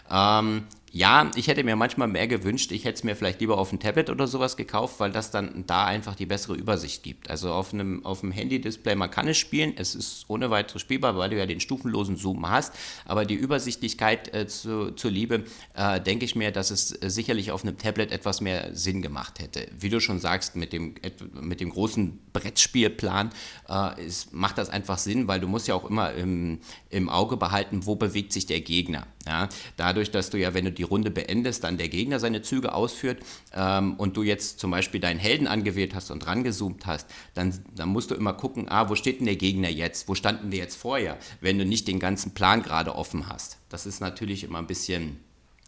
Ähm, 0.09 0.63
ja, 0.95 1.29
ich 1.35 1.49
hätte 1.49 1.65
mir 1.65 1.75
manchmal 1.75 2.07
mehr 2.07 2.25
gewünscht, 2.25 2.71
ich 2.71 2.85
hätte 2.85 2.95
es 2.95 3.03
mir 3.03 3.17
vielleicht 3.17 3.41
lieber 3.41 3.57
auf 3.57 3.73
ein 3.73 3.81
Tablet 3.81 4.09
oder 4.09 4.27
sowas 4.27 4.55
gekauft, 4.55 5.01
weil 5.01 5.11
das 5.11 5.29
dann 5.29 5.65
da 5.67 5.83
einfach 5.83 6.15
die 6.15 6.25
bessere 6.25 6.55
Übersicht 6.55 7.03
gibt. 7.03 7.29
Also 7.29 7.51
auf 7.51 7.73
einem, 7.73 8.05
auf 8.05 8.23
einem 8.23 8.31
Handy-Display, 8.31 8.95
man 8.95 9.11
kann 9.11 9.27
es 9.27 9.37
spielen, 9.37 9.73
es 9.75 9.93
ist 9.93 10.23
ohne 10.29 10.51
weiteres 10.51 10.81
spielbar, 10.81 11.17
weil 11.17 11.31
du 11.31 11.37
ja 11.37 11.45
den 11.45 11.59
stufenlosen 11.59 12.15
Zoom 12.15 12.49
hast, 12.49 12.73
aber 13.03 13.25
die 13.25 13.33
Übersichtlichkeit 13.33 14.33
äh, 14.33 14.47
zu, 14.47 14.91
zur 14.91 15.11
Liebe, 15.11 15.43
äh, 15.73 15.99
denke 15.99 16.23
ich 16.23 16.37
mir, 16.37 16.51
dass 16.51 16.71
es 16.71 16.93
äh, 16.93 17.09
sicherlich 17.09 17.51
auf 17.51 17.65
einem 17.65 17.77
Tablet 17.77 18.13
etwas 18.13 18.39
mehr 18.39 18.73
Sinn 18.73 19.01
gemacht 19.01 19.39
hätte. 19.39 19.67
Wie 19.77 19.89
du 19.89 19.99
schon 19.99 20.21
sagst, 20.21 20.55
mit 20.55 20.71
dem, 20.71 20.95
mit 21.41 21.59
dem 21.59 21.71
großen 21.71 22.21
Brettspielplan 22.31 23.31
äh, 23.67 24.05
ist, 24.05 24.31
macht 24.31 24.57
das 24.57 24.69
einfach 24.69 24.97
Sinn, 24.97 25.27
weil 25.27 25.41
du 25.41 25.49
musst 25.49 25.67
ja 25.67 25.75
auch 25.75 25.89
immer 25.89 26.13
im, 26.13 26.59
im 26.89 27.09
Auge 27.09 27.35
behalten, 27.35 27.85
wo 27.85 27.97
bewegt 27.97 28.31
sich 28.31 28.45
der 28.45 28.61
Gegner. 28.61 29.05
Ja? 29.25 29.49
Dadurch, 29.77 30.11
dass 30.11 30.29
du 30.29 30.37
ja, 30.37 30.53
wenn 30.53 30.65
du 30.65 30.71
die 30.71 30.83
Runde 30.83 31.11
beendest, 31.11 31.63
dann 31.63 31.77
der 31.77 31.89
Gegner 31.89 32.19
seine 32.19 32.41
Züge 32.41 32.73
ausführt 32.73 33.23
ähm, 33.53 33.95
und 33.95 34.17
du 34.17 34.23
jetzt 34.23 34.59
zum 34.59 34.71
Beispiel 34.71 34.99
deinen 34.99 35.19
Helden 35.19 35.47
angewählt 35.47 35.95
hast 35.95 36.11
und 36.11 36.25
rangezoomt 36.25 36.85
hast, 36.85 37.07
dann, 37.33 37.53
dann 37.75 37.89
musst 37.89 38.11
du 38.11 38.15
immer 38.15 38.33
gucken, 38.33 38.69
ah, 38.69 38.89
wo 38.89 38.95
steht 38.95 39.19
denn 39.19 39.25
der 39.25 39.35
Gegner 39.35 39.69
jetzt? 39.69 40.07
Wo 40.07 40.15
standen 40.15 40.51
wir 40.51 40.59
jetzt 40.59 40.75
vorher, 40.75 41.17
wenn 41.41 41.57
du 41.57 41.65
nicht 41.65 41.87
den 41.87 41.99
ganzen 41.99 42.33
Plan 42.33 42.61
gerade 42.61 42.95
offen 42.95 43.27
hast? 43.27 43.57
Das 43.69 43.85
ist 43.85 43.99
natürlich 43.99 44.43
immer 44.43 44.59
ein 44.59 44.67
bisschen, 44.67 45.19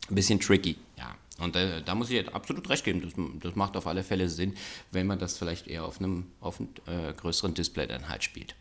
ein 0.10 0.16
bisschen 0.16 0.40
tricky, 0.40 0.78
ja. 0.98 1.16
Und 1.40 1.56
äh, 1.56 1.84
da 1.84 1.94
muss 1.94 2.10
ich 2.10 2.16
jetzt 2.16 2.34
absolut 2.34 2.68
recht 2.70 2.84
geben. 2.84 3.02
Das, 3.02 3.14
das, 3.44 3.56
macht 3.56 3.78
auf 3.78 3.86
alle 3.86 4.04
Fälle 4.04 4.28
Sinn, 4.28 4.56
wenn 4.92 5.06
man 5.06 5.20
das 5.20 5.38
vielleicht 5.38 5.68
eher 5.68 5.86
auf 5.86 6.00
einem, 6.00 6.32
auf 6.40 6.60
einem 6.60 6.70
äh, 6.88 7.14
größeren 7.14 7.54
Display 7.54 7.86
dann 7.86 8.10
halt 8.10 8.24
spielt. 8.24 8.56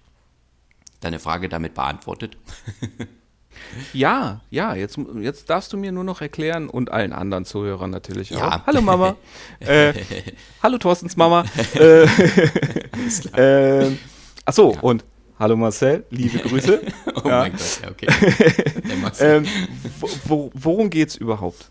Deine 1.00 1.18
Frage 1.18 1.48
damit 1.48 1.74
beantwortet? 1.74 2.36
Ja, 3.92 4.40
ja, 4.50 4.74
jetzt, 4.74 4.98
jetzt 5.20 5.50
darfst 5.50 5.72
du 5.72 5.76
mir 5.76 5.92
nur 5.92 6.04
noch 6.04 6.20
erklären 6.20 6.68
und 6.68 6.90
allen 6.90 7.12
anderen 7.12 7.44
Zuhörern 7.44 7.90
natürlich 7.90 8.34
auch. 8.36 8.40
Ja. 8.40 8.62
Hallo 8.66 8.80
Mama. 8.80 9.16
äh, 9.60 9.92
hallo 10.62 10.78
Thorstens 10.78 11.16
Mama. 11.16 11.44
äh, 11.74 12.04
äh, 13.36 13.96
achso, 14.44 14.72
ja. 14.72 14.80
und 14.80 15.04
hallo 15.38 15.56
Marcel, 15.56 16.04
liebe 16.10 16.38
Grüße. 16.38 16.80
oh 17.14 17.28
ja. 17.28 17.40
mein 17.40 17.52
Gott, 17.52 17.80
ja, 17.82 17.90
okay. 17.90 18.08
ähm, 19.20 19.46
wo, 20.24 20.50
worum 20.54 20.90
geht 20.90 21.08
es 21.08 21.16
überhaupt? 21.16 21.70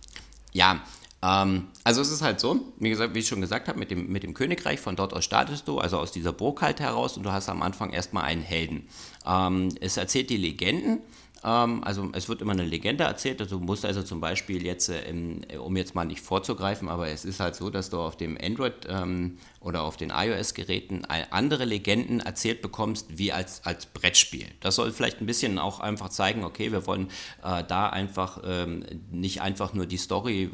Ja, 0.52 0.82
ähm, 1.26 1.68
also 1.84 2.02
es 2.02 2.12
ist 2.12 2.22
halt 2.22 2.40
so, 2.40 2.60
wie, 2.80 2.90
gesagt, 2.90 3.16
wie 3.16 3.20
ich 3.20 3.28
schon 3.28 3.42
gesagt 3.42 3.68
habe, 3.68 3.80
mit 3.80 3.92
dem, 3.92 4.12
mit 4.12 4.24
dem 4.24 4.34
Königreich, 4.34 4.80
von 4.80 4.96
dort 4.96 5.14
aus 5.14 5.26
startest 5.26 5.68
du, 5.68 5.80
also 5.80 5.98
aus 5.98 6.12
dieser 6.12 6.34
Burg 6.34 6.62
halt 6.62 6.80
heraus 6.80 7.18
und 7.18 7.24
du 7.24 7.32
hast 7.32 7.50
am 7.50 7.62
Anfang 7.62 7.92
erstmal 7.92 8.26
einen 8.26 8.42
Helden. 8.42 8.88
Ähm, 9.26 9.70
es 9.82 9.98
erzählt 9.98 10.30
die 10.30 10.38
Legenden 10.38 11.00
also 11.46 12.10
es 12.14 12.28
wird 12.28 12.42
immer 12.42 12.54
eine 12.54 12.64
Legende 12.64 13.04
erzählt. 13.04 13.40
Also 13.40 13.60
du 13.60 13.66
musst 13.66 13.86
also 13.86 14.02
zum 14.02 14.20
Beispiel 14.20 14.66
jetzt, 14.66 14.90
äh, 14.90 15.58
um 15.58 15.78
jetzt 15.78 15.94
mal 15.94 16.06
nicht 16.06 16.22
vorzugreifen, 16.22 16.90
aber 16.90 17.10
es 17.10 17.24
ist 17.24 17.40
halt 17.40 17.56
so, 17.56 17.70
dass 17.70 17.92
du 17.92 18.00
auf 18.00 18.18
dem 18.18 18.36
Android 18.42 18.74
ähm, 18.90 19.38
oder 19.60 19.84
auf 19.84 19.96
den 19.96 20.10
iOS-Geräten 20.10 21.06
andere 21.06 21.66
Legenden 21.66 22.20
erzählt 22.20 22.64
bekommst, 22.64 23.20
wie 23.20 23.32
als, 23.32 23.64
als 23.64 23.86
Brettspiel. 23.86 24.48
Das 24.60 24.76
soll 24.76 24.92
vielleicht 24.92 25.22
ein 25.22 25.28
bisschen 25.28 25.60
auch 25.60 25.80
einfach 25.80 26.10
zeigen, 26.10 26.44
okay, 26.44 26.72
wir 26.72 26.88
wollen 26.88 27.10
äh, 27.44 27.64
da 27.64 27.90
einfach 27.90 28.42
ähm, 28.44 28.84
nicht 29.12 29.42
einfach 29.42 29.76
nur 29.76 29.86
die 29.86 29.98
Story 29.98 30.50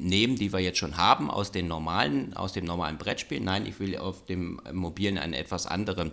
nehmen, 0.00 0.34
die 0.34 0.52
wir 0.52 0.58
jetzt 0.58 0.78
schon 0.78 0.96
haben 0.96 1.30
aus 1.30 1.52
den 1.52 1.68
normalen, 1.68 2.34
aus 2.34 2.52
dem 2.52 2.64
normalen 2.64 2.98
Brettspiel. 2.98 3.38
Nein, 3.40 3.66
ich 3.66 3.78
will 3.78 3.96
auf 3.96 4.24
dem 4.26 4.60
mobilen 4.72 5.16
eine 5.16 5.38
etwas 5.38 5.66
andere 5.66 6.10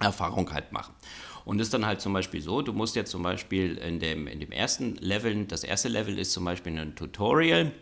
Erfahrung 0.00 0.52
halt 0.52 0.72
machen. 0.72 0.94
Und 1.50 1.58
ist 1.58 1.74
dann 1.74 1.84
halt 1.84 2.00
zum 2.00 2.12
Beispiel 2.12 2.40
so, 2.40 2.62
du 2.62 2.72
musst 2.72 2.94
jetzt 2.94 3.10
zum 3.10 3.24
Beispiel 3.24 3.76
in 3.78 3.98
dem, 3.98 4.28
in 4.28 4.38
dem 4.38 4.52
ersten 4.52 4.94
Level, 4.98 5.46
das 5.46 5.64
erste 5.64 5.88
Level 5.88 6.16
ist 6.16 6.30
zum 6.30 6.44
Beispiel 6.44 6.78
ein 6.78 6.94
Tutorial, 6.94 7.72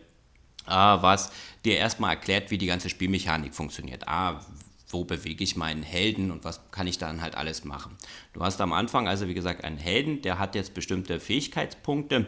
äh, 0.65 0.71
was 0.71 1.31
dir 1.63 1.77
erstmal 1.77 2.15
erklärt, 2.15 2.49
wie 2.49 2.57
die 2.57 2.65
ganze 2.65 2.89
Spielmechanik 2.89 3.53
funktioniert. 3.53 4.07
Ah, 4.07 4.43
wo 4.87 5.03
bewege 5.03 5.43
ich 5.43 5.55
meinen 5.55 5.83
Helden 5.83 6.31
und 6.31 6.45
was 6.45 6.71
kann 6.71 6.87
ich 6.87 6.97
dann 6.97 7.21
halt 7.21 7.35
alles 7.35 7.63
machen. 7.63 7.95
Du 8.33 8.41
hast 8.41 8.59
am 8.59 8.73
Anfang 8.73 9.07
also 9.07 9.27
wie 9.27 9.35
gesagt 9.35 9.63
einen 9.63 9.77
Helden, 9.77 10.23
der 10.23 10.39
hat 10.39 10.55
jetzt 10.55 10.73
bestimmte 10.73 11.19
Fähigkeitspunkte 11.19 12.15
äh, 12.15 12.25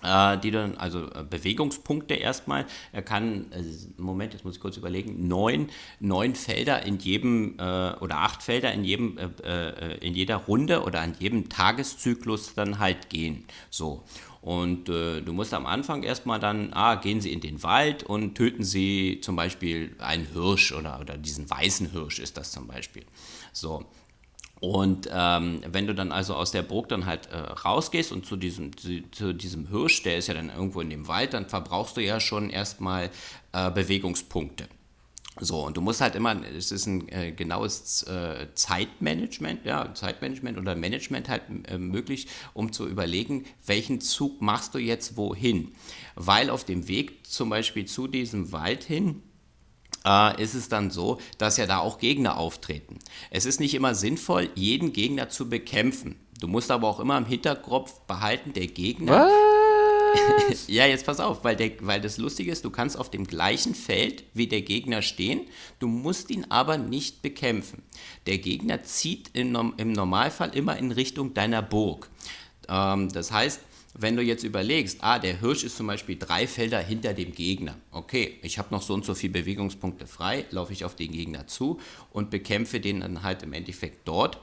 die 0.00 0.50
dann, 0.52 0.76
also 0.76 1.06
äh, 1.06 1.24
Bewegungspunkte 1.28 2.14
erstmal. 2.14 2.66
Er 2.92 3.02
kann, 3.02 3.50
äh, 3.50 3.62
Moment, 3.96 4.32
jetzt 4.32 4.44
muss 4.44 4.54
ich 4.54 4.60
kurz 4.60 4.76
überlegen, 4.76 5.26
neun, 5.26 5.68
neun 5.98 6.34
Felder 6.36 6.84
in 6.84 6.98
jedem 6.98 7.58
äh, 7.58 7.94
oder 7.94 8.18
acht 8.18 8.42
Felder 8.42 8.72
in 8.72 8.84
jedem, 8.84 9.18
äh, 9.18 9.96
in 9.96 10.14
jeder 10.14 10.36
Runde 10.36 10.82
oder 10.84 11.00
an 11.00 11.16
jedem 11.18 11.48
Tageszyklus 11.48 12.54
dann 12.54 12.78
halt 12.78 13.10
gehen. 13.10 13.44
So. 13.70 14.04
Und 14.40 14.88
äh, 14.88 15.20
du 15.20 15.32
musst 15.32 15.52
am 15.52 15.66
Anfang 15.66 16.04
erstmal 16.04 16.38
dann, 16.38 16.72
ah, 16.72 16.94
gehen 16.94 17.20
Sie 17.20 17.32
in 17.32 17.40
den 17.40 17.62
Wald 17.64 18.04
und 18.04 18.36
töten 18.36 18.62
Sie 18.62 19.18
zum 19.20 19.34
Beispiel 19.34 19.96
einen 19.98 20.26
Hirsch 20.32 20.72
oder, 20.72 21.00
oder 21.00 21.18
diesen 21.18 21.50
weißen 21.50 21.90
Hirsch 21.90 22.20
ist 22.20 22.36
das 22.36 22.52
zum 22.52 22.68
Beispiel. 22.68 23.04
So. 23.52 23.84
Und 24.60 25.08
ähm, 25.12 25.60
wenn 25.70 25.86
du 25.86 25.94
dann 25.94 26.10
also 26.10 26.34
aus 26.34 26.50
der 26.50 26.62
Burg 26.62 26.88
dann 26.88 27.06
halt 27.06 27.26
äh, 27.26 27.36
rausgehst 27.36 28.10
und 28.10 28.26
zu 28.26 28.36
diesem, 28.36 28.76
zu, 28.76 29.02
zu, 29.12 29.32
diesem 29.32 29.68
Hirsch, 29.68 30.02
der 30.02 30.18
ist 30.18 30.26
ja 30.26 30.34
dann 30.34 30.50
irgendwo 30.50 30.80
in 30.80 30.90
dem 30.90 31.06
Wald, 31.06 31.34
dann 31.34 31.48
verbrauchst 31.48 31.96
du 31.96 32.02
ja 32.02 32.18
schon 32.18 32.50
erstmal 32.50 33.10
äh, 33.52 33.70
Bewegungspunkte. 33.70 34.68
So, 35.40 35.64
und 35.64 35.76
du 35.76 35.80
musst 35.80 36.00
halt 36.00 36.16
immer, 36.16 36.36
es 36.56 36.72
ist 36.72 36.86
ein 36.86 37.08
äh, 37.08 37.30
genaues 37.30 38.02
äh, 38.04 38.48
Zeitmanagement, 38.54 39.64
ja, 39.64 39.94
Zeitmanagement 39.94 40.58
oder 40.58 40.74
Management 40.74 41.28
halt 41.28 41.42
äh, 41.68 41.78
möglich, 41.78 42.26
um 42.54 42.72
zu 42.72 42.88
überlegen, 42.88 43.44
welchen 43.64 44.00
Zug 44.00 44.42
machst 44.42 44.74
du 44.74 44.78
jetzt 44.78 45.16
wohin. 45.16 45.72
Weil 46.16 46.50
auf 46.50 46.64
dem 46.64 46.88
Weg 46.88 47.26
zum 47.26 47.50
Beispiel 47.50 47.84
zu 47.84 48.08
diesem 48.08 48.50
Wald 48.50 48.82
hin, 48.82 49.22
äh, 50.08 50.42
ist 50.42 50.54
es 50.54 50.68
dann 50.68 50.90
so, 50.90 51.18
dass 51.36 51.58
ja 51.58 51.66
da 51.66 51.78
auch 51.78 51.98
Gegner 51.98 52.38
auftreten. 52.38 52.98
Es 53.30 53.44
ist 53.44 53.60
nicht 53.60 53.74
immer 53.74 53.94
sinnvoll, 53.94 54.48
jeden 54.54 54.92
Gegner 54.92 55.28
zu 55.28 55.48
bekämpfen. 55.48 56.16
Du 56.40 56.48
musst 56.48 56.70
aber 56.70 56.88
auch 56.88 57.00
immer 57.00 57.18
im 57.18 57.26
Hinterkopf 57.26 58.00
behalten, 58.06 58.52
der 58.52 58.68
Gegner. 58.68 59.28
Was? 59.28 60.66
ja, 60.68 60.86
jetzt 60.86 61.04
pass 61.04 61.20
auf, 61.20 61.44
weil, 61.44 61.56
der, 61.56 61.72
weil 61.80 62.00
das 62.00 62.16
Lustige 62.16 62.50
ist, 62.50 62.64
du 62.64 62.70
kannst 62.70 62.98
auf 62.98 63.10
dem 63.10 63.26
gleichen 63.26 63.74
Feld 63.74 64.24
wie 64.32 64.46
der 64.46 64.62
Gegner 64.62 65.02
stehen, 65.02 65.42
du 65.80 65.88
musst 65.88 66.30
ihn 66.30 66.46
aber 66.48 66.78
nicht 66.78 67.20
bekämpfen. 67.20 67.82
Der 68.26 68.38
Gegner 68.38 68.82
zieht 68.84 69.30
im, 69.34 69.74
im 69.76 69.92
Normalfall 69.92 70.54
immer 70.56 70.76
in 70.78 70.92
Richtung 70.92 71.34
deiner 71.34 71.60
Burg. 71.60 72.08
Ähm, 72.68 73.10
das 73.10 73.32
heißt, 73.32 73.60
wenn 74.00 74.16
du 74.16 74.22
jetzt 74.22 74.44
überlegst, 74.44 74.98
ah, 75.00 75.18
der 75.18 75.40
Hirsch 75.40 75.64
ist 75.64 75.76
zum 75.76 75.88
Beispiel 75.88 76.16
drei 76.16 76.46
Felder 76.46 76.78
hinter 76.78 77.14
dem 77.14 77.32
Gegner. 77.32 77.74
Okay, 77.90 78.38
ich 78.42 78.58
habe 78.58 78.68
noch 78.70 78.82
so 78.82 78.94
und 78.94 79.04
so 79.04 79.14
viele 79.14 79.32
Bewegungspunkte 79.32 80.06
frei, 80.06 80.46
laufe 80.50 80.72
ich 80.72 80.84
auf 80.84 80.94
den 80.94 81.12
Gegner 81.12 81.48
zu 81.48 81.80
und 82.12 82.30
bekämpfe 82.30 82.80
den 82.80 83.00
dann 83.00 83.22
halt 83.22 83.42
im 83.42 83.52
Endeffekt 83.52 84.06
dort 84.06 84.38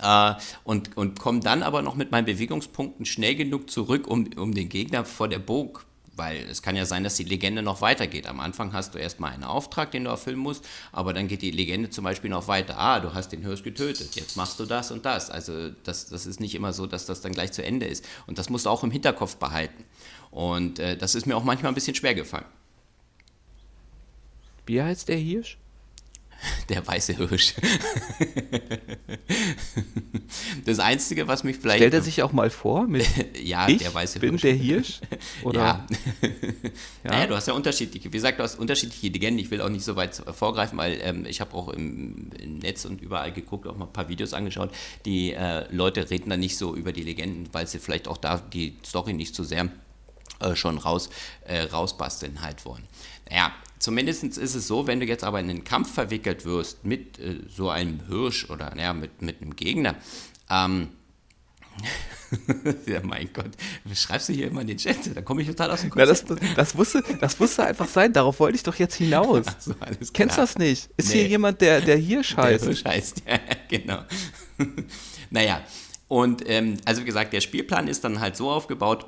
äh, 0.00 0.34
und, 0.64 0.96
und 0.96 1.18
komme 1.18 1.40
dann 1.40 1.62
aber 1.62 1.80
noch 1.80 1.94
mit 1.94 2.10
meinen 2.10 2.26
Bewegungspunkten 2.26 3.06
schnell 3.06 3.34
genug 3.34 3.70
zurück, 3.70 4.06
um, 4.06 4.28
um 4.36 4.54
den 4.54 4.68
Gegner 4.68 5.04
vor 5.06 5.28
der 5.28 5.38
Burg 5.38 5.85
weil 6.16 6.48
es 6.48 6.62
kann 6.62 6.76
ja 6.76 6.86
sein, 6.86 7.04
dass 7.04 7.16
die 7.16 7.24
Legende 7.24 7.62
noch 7.62 7.80
weitergeht. 7.80 8.26
Am 8.26 8.40
Anfang 8.40 8.72
hast 8.72 8.94
du 8.94 8.98
erstmal 8.98 9.32
einen 9.32 9.44
Auftrag, 9.44 9.90
den 9.90 10.04
du 10.04 10.10
erfüllen 10.10 10.38
musst, 10.38 10.66
aber 10.92 11.12
dann 11.12 11.28
geht 11.28 11.42
die 11.42 11.50
Legende 11.50 11.90
zum 11.90 12.04
Beispiel 12.04 12.30
noch 12.30 12.48
weiter. 12.48 12.78
Ah, 12.78 13.00
du 13.00 13.14
hast 13.14 13.32
den 13.32 13.42
Hirsch 13.42 13.62
getötet, 13.62 14.16
jetzt 14.16 14.36
machst 14.36 14.58
du 14.58 14.64
das 14.64 14.90
und 14.90 15.04
das. 15.04 15.30
Also 15.30 15.70
das, 15.84 16.06
das 16.06 16.26
ist 16.26 16.40
nicht 16.40 16.54
immer 16.54 16.72
so, 16.72 16.86
dass 16.86 17.06
das 17.06 17.20
dann 17.20 17.32
gleich 17.32 17.52
zu 17.52 17.64
Ende 17.64 17.86
ist. 17.86 18.04
Und 18.26 18.38
das 18.38 18.50
musst 18.50 18.66
du 18.66 18.70
auch 18.70 18.82
im 18.82 18.90
Hinterkopf 18.90 19.36
behalten. 19.36 19.84
Und 20.30 20.78
äh, 20.78 20.96
das 20.96 21.14
ist 21.14 21.26
mir 21.26 21.36
auch 21.36 21.44
manchmal 21.44 21.72
ein 21.72 21.74
bisschen 21.74 21.94
schwer 21.94 22.14
gefallen. 22.14 22.46
Wie 24.66 24.82
heißt 24.82 25.08
der 25.08 25.16
Hirsch? 25.16 25.58
Der 26.68 26.86
weiße 26.86 27.14
Hirsch. 27.14 27.54
Das 30.64 30.78
Einzige, 30.78 31.28
was 31.28 31.44
mich 31.44 31.56
vielleicht. 31.56 31.78
Stellt 31.78 31.94
er 31.94 32.02
sich 32.02 32.22
auch 32.22 32.32
mal 32.32 32.50
vor 32.50 32.86
mit. 32.86 33.06
ja, 33.42 33.68
ich 33.68 33.78
der 33.78 33.94
weiße 33.94 34.18
bin 34.18 34.30
Hirsch. 34.30 34.42
der 34.42 34.54
Hirsch? 34.54 35.00
Oder? 35.42 35.58
Ja. 35.60 35.86
Ja. 37.04 37.10
Naja, 37.10 37.26
du 37.26 37.36
hast 37.36 37.46
ja 37.46 37.54
unterschiedliche, 37.54 38.08
wie 38.08 38.16
gesagt, 38.16 38.38
du 38.38 38.42
hast 38.42 38.58
unterschiedliche 38.58 39.08
Legenden. 39.08 39.38
Ich 39.38 39.50
will 39.50 39.60
auch 39.60 39.68
nicht 39.68 39.84
so 39.84 39.96
weit 39.96 40.14
vorgreifen, 40.14 40.78
weil 40.78 40.98
ähm, 41.02 41.24
ich 41.26 41.40
habe 41.40 41.54
auch 41.54 41.68
im, 41.68 42.30
im, 42.38 42.58
Netz 42.58 42.84
und 42.84 43.00
überall 43.00 43.32
geguckt, 43.32 43.66
auch 43.66 43.76
mal 43.76 43.86
ein 43.86 43.92
paar 43.92 44.08
Videos 44.08 44.32
angeschaut. 44.32 44.70
Die 45.04 45.32
äh, 45.32 45.72
Leute 45.72 46.10
reden 46.10 46.30
da 46.30 46.36
nicht 46.36 46.56
so 46.56 46.74
über 46.74 46.92
die 46.92 47.02
Legenden, 47.02 47.48
weil 47.52 47.66
sie 47.66 47.78
vielleicht 47.78 48.08
auch 48.08 48.16
da 48.16 48.38
die 48.38 48.76
Story 48.84 49.12
nicht 49.12 49.34
so 49.34 49.44
sehr 49.44 49.68
schon 50.54 50.78
raus, 50.78 51.08
äh, 51.44 51.62
rausbasteln 51.62 52.42
halt 52.42 52.64
wollen. 52.64 52.84
Naja, 53.28 53.52
zumindest 53.78 54.22
ist 54.24 54.54
es 54.54 54.66
so, 54.66 54.86
wenn 54.86 55.00
du 55.00 55.06
jetzt 55.06 55.24
aber 55.24 55.40
in 55.40 55.50
einen 55.50 55.64
Kampf 55.64 55.92
verwickelt 55.94 56.44
wirst 56.44 56.84
mit 56.84 57.18
äh, 57.18 57.40
so 57.48 57.70
einem 57.70 58.00
Hirsch 58.08 58.48
oder 58.50 58.74
naja, 58.74 58.92
mit, 58.92 59.22
mit 59.22 59.40
einem 59.42 59.56
Gegner, 59.56 59.96
ähm, 60.50 60.88
ja, 62.86 63.00
mein 63.02 63.28
Gott, 63.34 63.50
schreibst 63.94 64.28
du 64.28 64.32
hier 64.32 64.46
immer 64.48 64.62
in 64.62 64.66
den 64.68 64.78
Chat? 64.78 65.14
Da 65.14 65.20
komme 65.22 65.42
ich 65.42 65.48
total 65.48 65.70
aus 65.70 65.82
dem 65.82 65.90
Konzept. 65.90 66.30
das, 66.30 66.38
das, 66.54 66.74
musste, 66.74 67.02
das 67.20 67.38
musste 67.38 67.64
einfach 67.64 67.86
sein, 67.86 68.12
darauf 68.12 68.40
wollte 68.40 68.56
ich 68.56 68.62
doch 68.62 68.74
jetzt 68.76 68.94
hinaus. 68.94 69.44
So, 69.60 69.74
Kennst 70.12 70.36
du 70.36 70.40
das 70.40 70.56
nicht? 70.56 70.88
Ist 70.96 71.08
Nee. 71.08 71.14
hier 71.14 71.28
jemand, 71.28 71.60
der, 71.60 71.80
der 71.80 71.96
Hirsch 71.96 72.34
Der 72.34 72.44
heißt? 72.44 72.64
Hirsch 72.64 72.84
heißt, 72.84 73.22
ja, 73.28 73.38
genau. 73.68 73.98
naja, 75.30 75.60
und 76.08 76.48
ähm, 76.48 76.76
also 76.84 77.02
wie 77.02 77.06
gesagt, 77.06 77.32
der 77.32 77.40
Spielplan 77.40 77.88
ist 77.88 78.04
dann 78.04 78.20
halt 78.20 78.36
so 78.36 78.50
aufgebaut, 78.50 79.06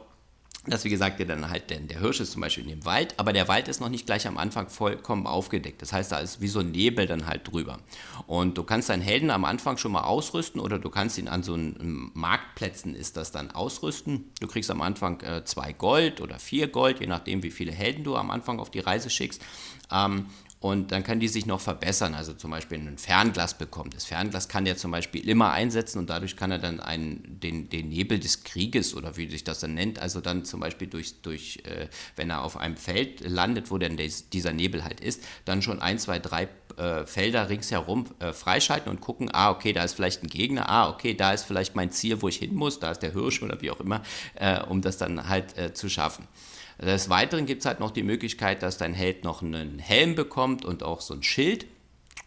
dass 0.67 0.85
wie 0.85 0.91
gesagt, 0.91 1.19
der 1.19 1.27
dann 1.27 1.49
halt, 1.49 1.71
der, 1.71 1.79
der 1.79 2.01
Hirsch 2.01 2.21
ist 2.21 2.33
zum 2.33 2.43
Beispiel 2.43 2.65
in 2.65 2.71
dem 2.71 2.85
Wald, 2.85 3.15
aber 3.17 3.33
der 3.33 3.49
Wald 3.49 3.69
ist 3.69 3.81
noch 3.81 3.89
nicht 3.89 4.07
gleich 4.07 4.27
am 4.27 4.39
Anfang 4.39 4.69
vollkommen 4.69 5.27
aufgedeckt. 5.27 5.81
Das 5.81 5.93
heißt, 5.93 6.13
da 6.13 6.19
ist 6.19 6.41
wie 6.41 6.49
so 6.49 6.61
ein 6.61 6.73
Nebel 6.73 7.07
dann 7.07 7.27
halt 7.27 7.51
drüber. 7.51 7.79
Und 8.27 8.59
du 8.59 8.65
kannst 8.65 8.89
deinen 8.89 9.03
Helden 9.03 9.31
am 9.31 9.45
Anfang 9.45 9.77
schon 9.79 9.93
mal 9.93 10.03
ausrüsten 10.03 10.61
oder 10.61 10.79
du 10.79 10.91
kannst 10.91 11.17
ihn 11.19 11.29
an 11.29 11.43
so 11.43 11.55
einen 11.55 12.11
Marktplätzen 12.15 12.95
ist 12.95 13.17
das 13.17 13.33
dann 13.33 13.51
ausrüsten. 13.51 14.31
Du 14.41 14.47
kriegst 14.47 14.71
am 14.71 14.83
Anfang 14.83 15.21
äh, 15.21 15.45
zwei 15.45 15.73
Gold 15.73 16.21
oder 16.21 16.39
vier 16.39 16.69
Gold, 16.69 17.01
je 17.01 17.07
nachdem, 17.07 17.43
wie 17.43 17.51
viele 17.51 17.73
Helden 17.73 18.05
du 18.05 18.17
am 18.17 18.31
Anfang 18.31 18.59
auf 18.59 18.71
die 18.71 18.81
Reise 18.81 19.11
schickst. 19.11 19.43
Ähm, 19.91 20.27
und 20.61 20.91
dann 20.91 21.05
kann 21.05 21.21
die 21.21 21.29
sich 21.29 21.47
noch 21.47 21.61
verbessern, 21.61 22.15
also 22.15 22.35
zum 22.35 22.51
Beispiel 22.51 22.79
ein 22.79 22.99
Fernglas 22.99 23.57
bekommen. 23.57 23.91
Das 23.91 24.05
Fernglas 24.05 24.49
kann 24.49 24.65
der 24.65 24.77
zum 24.77 24.91
Beispiel 24.91 25.29
immer 25.29 25.53
einsetzen 25.53 25.99
und 26.01 26.11
dadurch 26.11 26.37
kann 26.37 26.51
er 26.51 26.59
dann 26.59 26.81
einen, 26.81 27.39
den, 27.39 27.69
den 27.69 27.89
Nebel 27.91 28.19
des 28.19 28.43
Krieges 28.43 28.95
oder 28.95 29.17
wie 29.17 29.29
sich 29.29 29.45
das 29.45 29.61
dann 29.61 29.75
nennt, 29.75 30.01
also 30.01 30.21
dann 30.21 30.45
zum 30.45 30.59
Beispiel 30.59 30.89
durch, 30.89 31.23
durch 31.23 31.63
äh, 31.65 31.87
wenn 32.17 32.31
er 32.31 32.43
auf 32.43 32.57
einem 32.57 32.77
Feld 32.77 33.21
landet, 33.21 33.71
wo 33.71 33.79
dann 33.79 33.97
des, 33.97 34.31
dieser 34.31 34.53
Nebel 34.53 34.83
halt 34.83 35.01
ist, 35.01 35.23
dann 35.45 35.63
schon 35.63 35.81
ein, 35.81 35.99
zwei, 36.01 36.19
drei 36.19 36.49
äh, 36.77 37.07
Felder 37.07 37.49
ringsherum 37.49 38.07
äh, 38.19 38.33
freischalten 38.33 38.91
und 38.91 39.01
gucken, 39.01 39.31
ah, 39.33 39.51
okay, 39.51 39.73
da 39.73 39.85
ist 39.85 39.95
vielleicht 39.95 40.25
ein 40.25 40.29
Gegner, 40.29 40.69
ah, 40.69 40.89
okay, 40.91 41.15
da 41.15 41.33
ist 41.33 41.45
vielleicht 41.45 41.77
mein 41.77 41.93
Ziel, 41.93 42.21
wo 42.21 42.29
ich 42.29 42.37
hin 42.37 42.55
muss, 42.55 42.81
da 42.81 42.91
ist 42.91 43.01
der 43.01 43.13
Hirsch 43.13 43.43
oder 43.43 43.61
wie 43.61 43.71
auch 43.71 43.81
immer, 43.81 44.03
äh, 44.35 44.61
um 44.65 44.83
das 44.83 44.99
dann 44.99 45.29
halt 45.29 45.57
äh, 45.57 45.73
zu 45.73 45.89
schaffen. 45.89 46.27
Des 46.81 47.09
Weiteren 47.09 47.47
gibt 47.47 47.63
es 47.63 47.67
halt 47.67 47.81
noch 47.81 47.91
die 47.91 48.05
Möglichkeit, 48.05 48.63
dass 48.63 48.79
dein 48.79 48.95
Held 48.95 49.25
noch 49.25 49.43
einen 49.43 49.79
Helm 49.79 50.15
bekommt 50.15 50.65
und 50.65 50.83
auch 50.83 51.01
so 51.01 51.15
ein 51.15 51.23
Schild, 51.23 51.67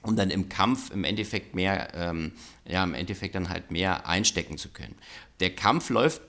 um 0.02 0.16
dann 0.16 0.30
im 0.30 0.50
Kampf 0.50 0.92
im 0.92 1.04
Endeffekt 1.04 1.56
mehr, 1.56 1.94
ähm, 1.96 2.34
ja, 2.68 2.84
im 2.84 2.94
Endeffekt 2.94 3.36
dann 3.36 3.50
halt 3.50 3.72
mehr 3.72 4.08
einstecken 4.08 4.58
zu 4.58 4.70
können. 4.70 4.96
Der 5.40 5.56
Kampf 5.56 5.90
läuft, 5.90 6.22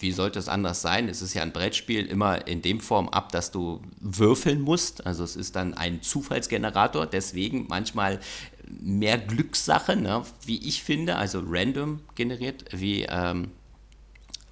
wie 0.00 0.12
sollte 0.12 0.38
es 0.38 0.48
anders 0.48 0.82
sein? 0.82 1.08
Es 1.08 1.22
ist 1.22 1.34
ja 1.34 1.42
ein 1.42 1.52
Brettspiel 1.52 2.06
immer 2.06 2.46
in 2.46 2.62
dem 2.62 2.78
Form 2.78 3.08
ab, 3.08 3.32
dass 3.32 3.50
du 3.50 3.82
würfeln 3.98 4.60
musst. 4.60 5.04
Also 5.06 5.24
es 5.24 5.34
ist 5.34 5.56
dann 5.56 5.74
ein 5.74 6.02
Zufallsgenerator, 6.02 7.06
deswegen 7.06 7.66
manchmal 7.68 8.20
mehr 8.68 9.18
Glückssache, 9.18 9.96
ne, 9.96 10.22
wie 10.44 10.58
ich 10.68 10.82
finde, 10.82 11.16
also 11.16 11.42
random 11.44 12.00
generiert, 12.14 12.64
wie 12.70 13.06
ähm, 13.08 13.50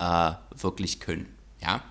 äh, 0.00 0.32
wirklich 0.56 1.00
können. 1.00 1.26
Ja, 1.62 1.82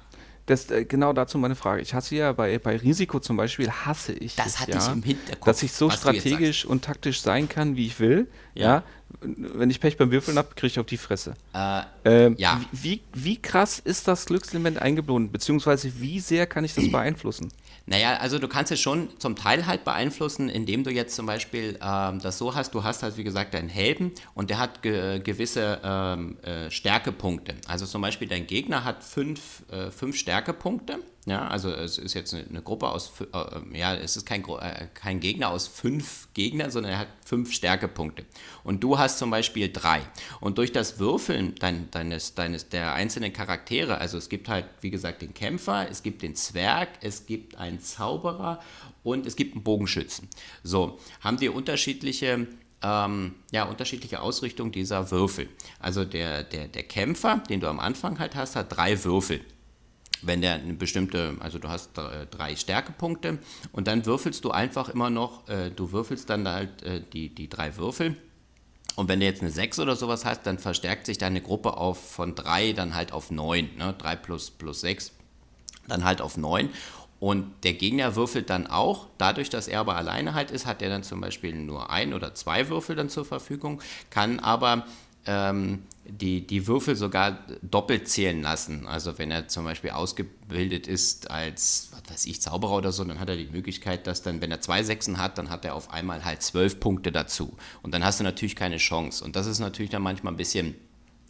Das, 0.47 0.69
äh, 0.69 0.85
genau 0.85 1.11
dazu 1.13 1.37
meine 1.39 1.55
Frage. 1.55 1.81
Ich 1.81 1.93
hasse 1.93 2.15
ja 2.15 2.31
bei, 2.31 2.59
bei 2.59 2.77
Risiko 2.77 3.19
zum 3.19 3.35
Beispiel, 3.37 3.69
hasse 3.71 4.13
ich 4.13 4.35
Das 4.35 4.47
es, 4.47 4.59
hatte 4.59 4.71
ja, 4.71 4.77
ich 4.77 4.93
im 4.93 5.01
Hinterkopf, 5.03 5.45
dass 5.45 5.63
ich 5.63 5.71
so 5.71 5.89
strategisch 5.89 6.65
und 6.65 6.83
taktisch 6.85 7.21
sein 7.21 7.49
kann, 7.49 7.75
wie 7.75 7.87
ich 7.87 7.99
will. 7.99 8.27
Ja. 8.53 8.65
Ja. 8.65 8.83
Wenn 9.21 9.69
ich 9.69 9.79
Pech 9.79 9.97
beim 9.97 10.11
Würfeln 10.11 10.37
habe, 10.37 10.49
kriege 10.55 10.67
ich 10.67 10.79
auf 10.79 10.85
die 10.85 10.97
Fresse. 10.97 11.33
Äh, 11.53 11.81
Ähm, 12.03 12.35
Ja. 12.37 12.61
wie, 12.71 13.01
wie 13.13 13.41
krass 13.41 13.79
ist 13.79 14.07
das 14.07 14.25
Glückselement 14.25 14.79
eingebunden? 14.79 15.31
Beziehungsweise 15.31 15.99
wie 15.99 16.19
sehr 16.19 16.45
kann 16.45 16.63
ich 16.63 16.75
das 16.75 16.91
beeinflussen? 16.91 17.49
Naja, 17.87 18.17
also 18.17 18.39
du 18.39 18.47
kannst 18.47 18.71
es 18.71 18.81
schon 18.81 19.09
zum 19.19 19.35
Teil 19.35 19.67
halt 19.67 19.83
beeinflussen, 19.83 20.49
indem 20.49 20.83
du 20.83 20.91
jetzt 20.91 21.15
zum 21.15 21.27
Beispiel 21.27 21.77
ähm, 21.81 22.19
das 22.19 22.37
so 22.37 22.55
hast, 22.55 22.73
du 22.73 22.83
hast 22.83 23.03
halt 23.03 23.17
wie 23.17 23.23
gesagt 23.23 23.53
deinen 23.53 23.69
Helden 23.69 24.11
und 24.33 24.49
der 24.49 24.57
hat 24.57 24.81
ge 24.81 25.19
gewisse 25.19 25.79
ähm, 25.83 26.37
äh, 26.41 26.71
Stärkepunkte. 26.71 27.55
Also 27.67 27.85
zum 27.85 28.01
Beispiel 28.01 28.27
dein 28.27 28.47
Gegner 28.47 28.83
hat 28.83 29.03
fünf, 29.03 29.63
äh, 29.71 29.91
fünf 29.91 30.17
Stärkepunkte. 30.17 30.99
Ja, 31.27 31.47
also 31.47 31.71
es 31.71 31.97
ist 31.97 32.13
jetzt 32.13 32.35
eine, 32.35 32.61
Gruppe 32.61 32.87
aus, 32.87 33.11
äh, 33.33 33.77
ja, 33.77 33.95
es 33.95 34.15
ist 34.15 34.27
kein, 34.27 34.43
äh, 34.43 34.87
kein 34.93 35.19
Gegner 35.19 35.49
aus 35.49 35.67
fünf 35.67 36.27
Gegnern, 36.35 36.69
sondern 36.69 36.91
er 36.91 36.99
hat 36.99 37.07
fünf 37.25 37.51
Stärkepunkte. 37.51 38.25
Und 38.63 38.83
du 38.83 38.99
hast 38.99 39.17
zum 39.17 39.31
Beispiel 39.31 39.73
drei. 39.73 40.01
Und 40.39 40.59
durch 40.59 40.71
das 40.71 40.99
Würfeln 40.99 41.55
dein, 41.55 41.89
deines, 41.89 42.35
deines, 42.35 42.69
der 42.69 42.93
einzelnen 42.93 43.33
Charaktere, 43.33 43.97
also 43.97 44.19
es 44.19 44.29
gibt 44.29 44.47
halt, 44.49 44.65
wie 44.81 44.91
gesagt, 44.91 45.23
den 45.23 45.33
Kämpfer, 45.33 45.89
es 45.89 46.03
gibt 46.03 46.21
den 46.21 46.35
Zwerg, 46.35 46.89
es 47.01 47.25
gibt 47.25 47.57
einen 47.57 47.79
Zauberer 47.79 48.59
und 49.01 49.25
es 49.25 49.35
gibt 49.35 49.55
einen 49.55 49.63
Bogenschützen. 49.63 50.29
So, 50.61 50.99
haben 51.21 51.37
die 51.37 51.49
unterschiedliche 51.49 52.47
ähm, 52.83 53.33
ja, 53.51 53.63
unterschiedliche 53.63 54.21
Ausrichtung 54.21 54.71
dieser 54.71 55.09
Würfel. 55.09 55.49
Also 55.79 56.05
der, 56.05 56.43
der, 56.43 56.67
der 56.67 56.83
Kämpfer, 56.83 57.41
den 57.49 57.61
du 57.61 57.67
am 57.67 57.79
Anfang 57.79 58.19
halt 58.19 58.35
hast, 58.35 58.55
hat 58.55 58.77
drei 58.77 59.03
Würfel 59.03 59.41
wenn 60.21 60.41
der 60.41 60.53
eine 60.53 60.73
bestimmte, 60.73 61.35
also 61.39 61.59
du 61.59 61.69
hast 61.69 61.97
äh, 61.97 62.25
drei 62.27 62.55
Stärkepunkte 62.55 63.39
und 63.71 63.87
dann 63.87 64.05
würfelst 64.05 64.43
du 64.45 64.51
einfach 64.51 64.89
immer 64.89 65.09
noch, 65.09 65.47
äh, 65.49 65.71
du 65.71 65.91
würfelst 65.91 66.29
dann 66.29 66.47
halt 66.47 66.83
äh, 66.83 67.01
die, 67.13 67.29
die 67.33 67.49
drei 67.49 67.77
Würfel. 67.77 68.15
Und 68.95 69.09
wenn 69.09 69.19
du 69.19 69.25
jetzt 69.25 69.41
eine 69.41 69.51
6 69.51 69.79
oder 69.79 69.97
sowas 69.97 70.23
hast, 70.23 70.43
dann 70.45 70.57
verstärkt 70.57 71.05
sich 71.05 71.17
deine 71.17 71.41
Gruppe 71.41 71.75
auf 71.75 72.11
von 72.11 72.33
3 72.33 72.71
dann 72.73 72.95
halt 72.95 73.11
auf 73.11 73.29
9, 73.29 73.71
ne? 73.77 73.93
3 73.97 74.15
plus, 74.15 74.51
plus 74.51 74.81
6, 74.81 75.11
dann 75.87 76.05
halt 76.05 76.21
auf 76.21 76.37
9 76.37 76.69
und 77.19 77.63
der 77.63 77.73
Gegner 77.73 78.15
würfelt 78.15 78.49
dann 78.49 78.67
auch, 78.67 79.07
dadurch, 79.17 79.49
dass 79.49 79.67
er 79.67 79.79
aber 79.79 79.95
alleine 79.95 80.33
halt 80.33 80.51
ist, 80.51 80.65
hat 80.65 80.81
er 80.81 80.89
dann 80.89 81.03
zum 81.03 81.21
Beispiel 81.21 81.55
nur 81.55 81.89
ein 81.89 82.13
oder 82.13 82.33
zwei 82.35 82.67
Würfel 82.69 82.95
dann 82.95 83.09
zur 83.09 83.25
Verfügung, 83.25 83.81
kann 84.09 84.39
aber 84.39 84.85
ähm, 85.25 85.83
die, 86.07 86.45
die 86.45 86.67
Würfel 86.67 86.95
sogar 86.95 87.39
doppelt 87.61 88.07
zählen 88.07 88.41
lassen. 88.41 88.85
Also 88.85 89.17
wenn 89.17 89.31
er 89.31 89.47
zum 89.47 89.63
Beispiel 89.65 89.89
ausgebildet 89.91 90.87
ist 90.87 91.31
als, 91.31 91.89
was 91.91 92.13
weiß 92.13 92.25
ich, 92.25 92.41
Zauberer 92.41 92.75
oder 92.75 92.91
so, 92.91 93.03
dann 93.03 93.19
hat 93.19 93.29
er 93.29 93.37
die 93.37 93.47
Möglichkeit, 93.47 94.05
dass 94.05 94.21
dann, 94.21 94.41
wenn 94.41 94.51
er 94.51 94.61
zwei 94.61 94.83
Sechsen 94.83 95.17
hat, 95.17 95.37
dann 95.37 95.49
hat 95.49 95.65
er 95.65 95.73
auf 95.73 95.91
einmal 95.91 96.23
halt 96.23 96.43
zwölf 96.43 96.79
Punkte 96.79 97.11
dazu. 97.11 97.57
Und 97.81 97.93
dann 97.93 98.03
hast 98.03 98.19
du 98.19 98.23
natürlich 98.23 98.55
keine 98.55 98.77
Chance. 98.77 99.23
Und 99.23 99.35
das 99.35 99.47
ist 99.47 99.59
natürlich 99.59 99.91
dann 99.91 100.03
manchmal 100.03 100.33
ein 100.33 100.37
bisschen, 100.37 100.75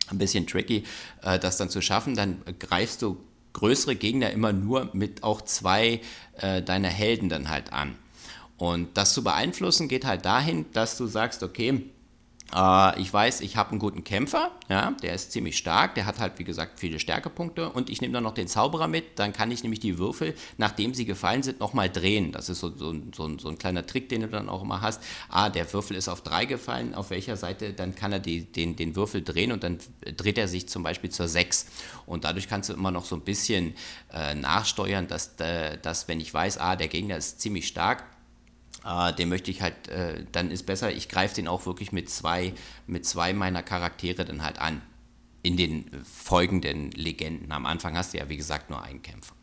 ein 0.09 0.17
bisschen 0.17 0.45
tricky, 0.45 0.83
äh, 1.21 1.39
das 1.39 1.57
dann 1.57 1.69
zu 1.69 1.81
schaffen. 1.81 2.15
Dann 2.15 2.41
greifst 2.59 3.01
du 3.01 3.17
größere 3.53 3.95
Gegner 3.95 4.31
immer 4.31 4.51
nur 4.51 4.89
mit 4.91 5.23
auch 5.23 5.41
zwei 5.41 6.01
äh, 6.37 6.61
deiner 6.61 6.89
Helden 6.89 7.29
dann 7.29 7.49
halt 7.49 7.71
an. 7.71 7.95
Und 8.57 8.97
das 8.97 9.13
zu 9.13 9.23
beeinflussen 9.23 9.87
geht 9.87 10.05
halt 10.05 10.25
dahin, 10.25 10.65
dass 10.73 10.97
du 10.97 11.07
sagst, 11.07 11.43
okay, 11.43 11.83
äh, 12.53 13.01
ich 13.01 13.11
weiß, 13.11 13.41
ich 13.41 13.57
habe 13.57 13.71
einen 13.71 13.79
guten 13.79 14.03
Kämpfer, 14.03 14.51
ja, 14.69 14.91
der 15.01 15.13
ist 15.13 15.31
ziemlich 15.31 15.57
stark, 15.57 15.95
der 15.95 16.05
hat 16.05 16.19
halt, 16.19 16.37
wie 16.37 16.43
gesagt, 16.43 16.79
viele 16.79 16.99
Stärkepunkte 16.99 17.69
und 17.69 17.89
ich 17.89 18.01
nehme 18.01 18.13
dann 18.13 18.23
noch 18.23 18.33
den 18.33 18.47
Zauberer 18.47 18.87
mit, 18.87 19.17
dann 19.19 19.33
kann 19.33 19.49
ich 19.51 19.63
nämlich 19.63 19.79
die 19.79 19.97
Würfel, 19.97 20.35
nachdem 20.57 20.93
sie 20.93 21.05
gefallen 21.05 21.43
sind, 21.43 21.59
nochmal 21.59 21.89
drehen. 21.89 22.31
Das 22.31 22.49
ist 22.49 22.59
so, 22.59 22.69
so, 22.69 22.93
so, 23.15 23.37
so, 23.39 23.49
ein 23.49 23.57
kleiner 23.57 23.85
Trick, 23.85 24.09
den 24.09 24.21
du 24.21 24.27
dann 24.27 24.49
auch 24.49 24.61
immer 24.61 24.81
hast. 24.81 25.01
Ah, 25.29 25.49
der 25.49 25.71
Würfel 25.73 25.97
ist 25.97 26.07
auf 26.07 26.21
drei 26.21 26.45
gefallen, 26.45 26.93
auf 26.93 27.09
welcher 27.09 27.37
Seite, 27.37 27.73
dann 27.73 27.95
kann 27.95 28.11
er 28.11 28.19
die, 28.19 28.43
den, 28.43 28.75
den 28.75 28.95
Würfel 28.95 29.23
drehen 29.23 29.51
und 29.51 29.63
dann 29.63 29.79
dreht 30.15 30.37
er 30.37 30.47
sich 30.47 30.69
zum 30.69 30.83
Beispiel 30.83 31.09
zur 31.09 31.27
sechs. 31.27 31.67
Und 32.05 32.23
dadurch 32.23 32.47
kannst 32.47 32.69
du 32.69 32.73
immer 32.73 32.91
noch 32.91 33.05
so 33.05 33.15
ein 33.15 33.21
bisschen 33.21 33.73
äh, 34.13 34.35
nachsteuern, 34.35 35.07
dass, 35.07 35.35
äh, 35.39 35.77
dass, 35.79 36.07
wenn 36.07 36.19
ich 36.19 36.33
weiß, 36.33 36.59
ah, 36.59 36.75
der 36.75 36.87
Gegner 36.87 37.17
ist 37.17 37.41
ziemlich 37.41 37.67
stark, 37.67 38.03
äh, 38.85 39.13
den 39.13 39.29
möchte 39.29 39.51
ich 39.51 39.61
halt, 39.61 39.87
äh, 39.87 40.25
dann 40.31 40.51
ist 40.51 40.65
besser, 40.65 40.91
ich 40.91 41.09
greife 41.09 41.35
den 41.35 41.47
auch 41.47 41.65
wirklich 41.65 41.91
mit 41.91 42.09
zwei, 42.09 42.53
mit 42.87 43.05
zwei 43.05 43.33
meiner 43.33 43.63
Charaktere 43.63 44.25
dann 44.25 44.43
halt 44.43 44.59
an. 44.59 44.81
In 45.43 45.57
den 45.57 45.85
folgenden 46.03 46.89
Legenden. 46.91 47.51
Am 47.51 47.67
Anfang 47.67 47.95
hast 47.95 48.13
du 48.13 48.17
ja, 48.17 48.29
wie 48.29 48.37
gesagt, 48.37 48.71
nur 48.71 48.81
einen 48.81 49.03
Kämpfer. 49.03 49.35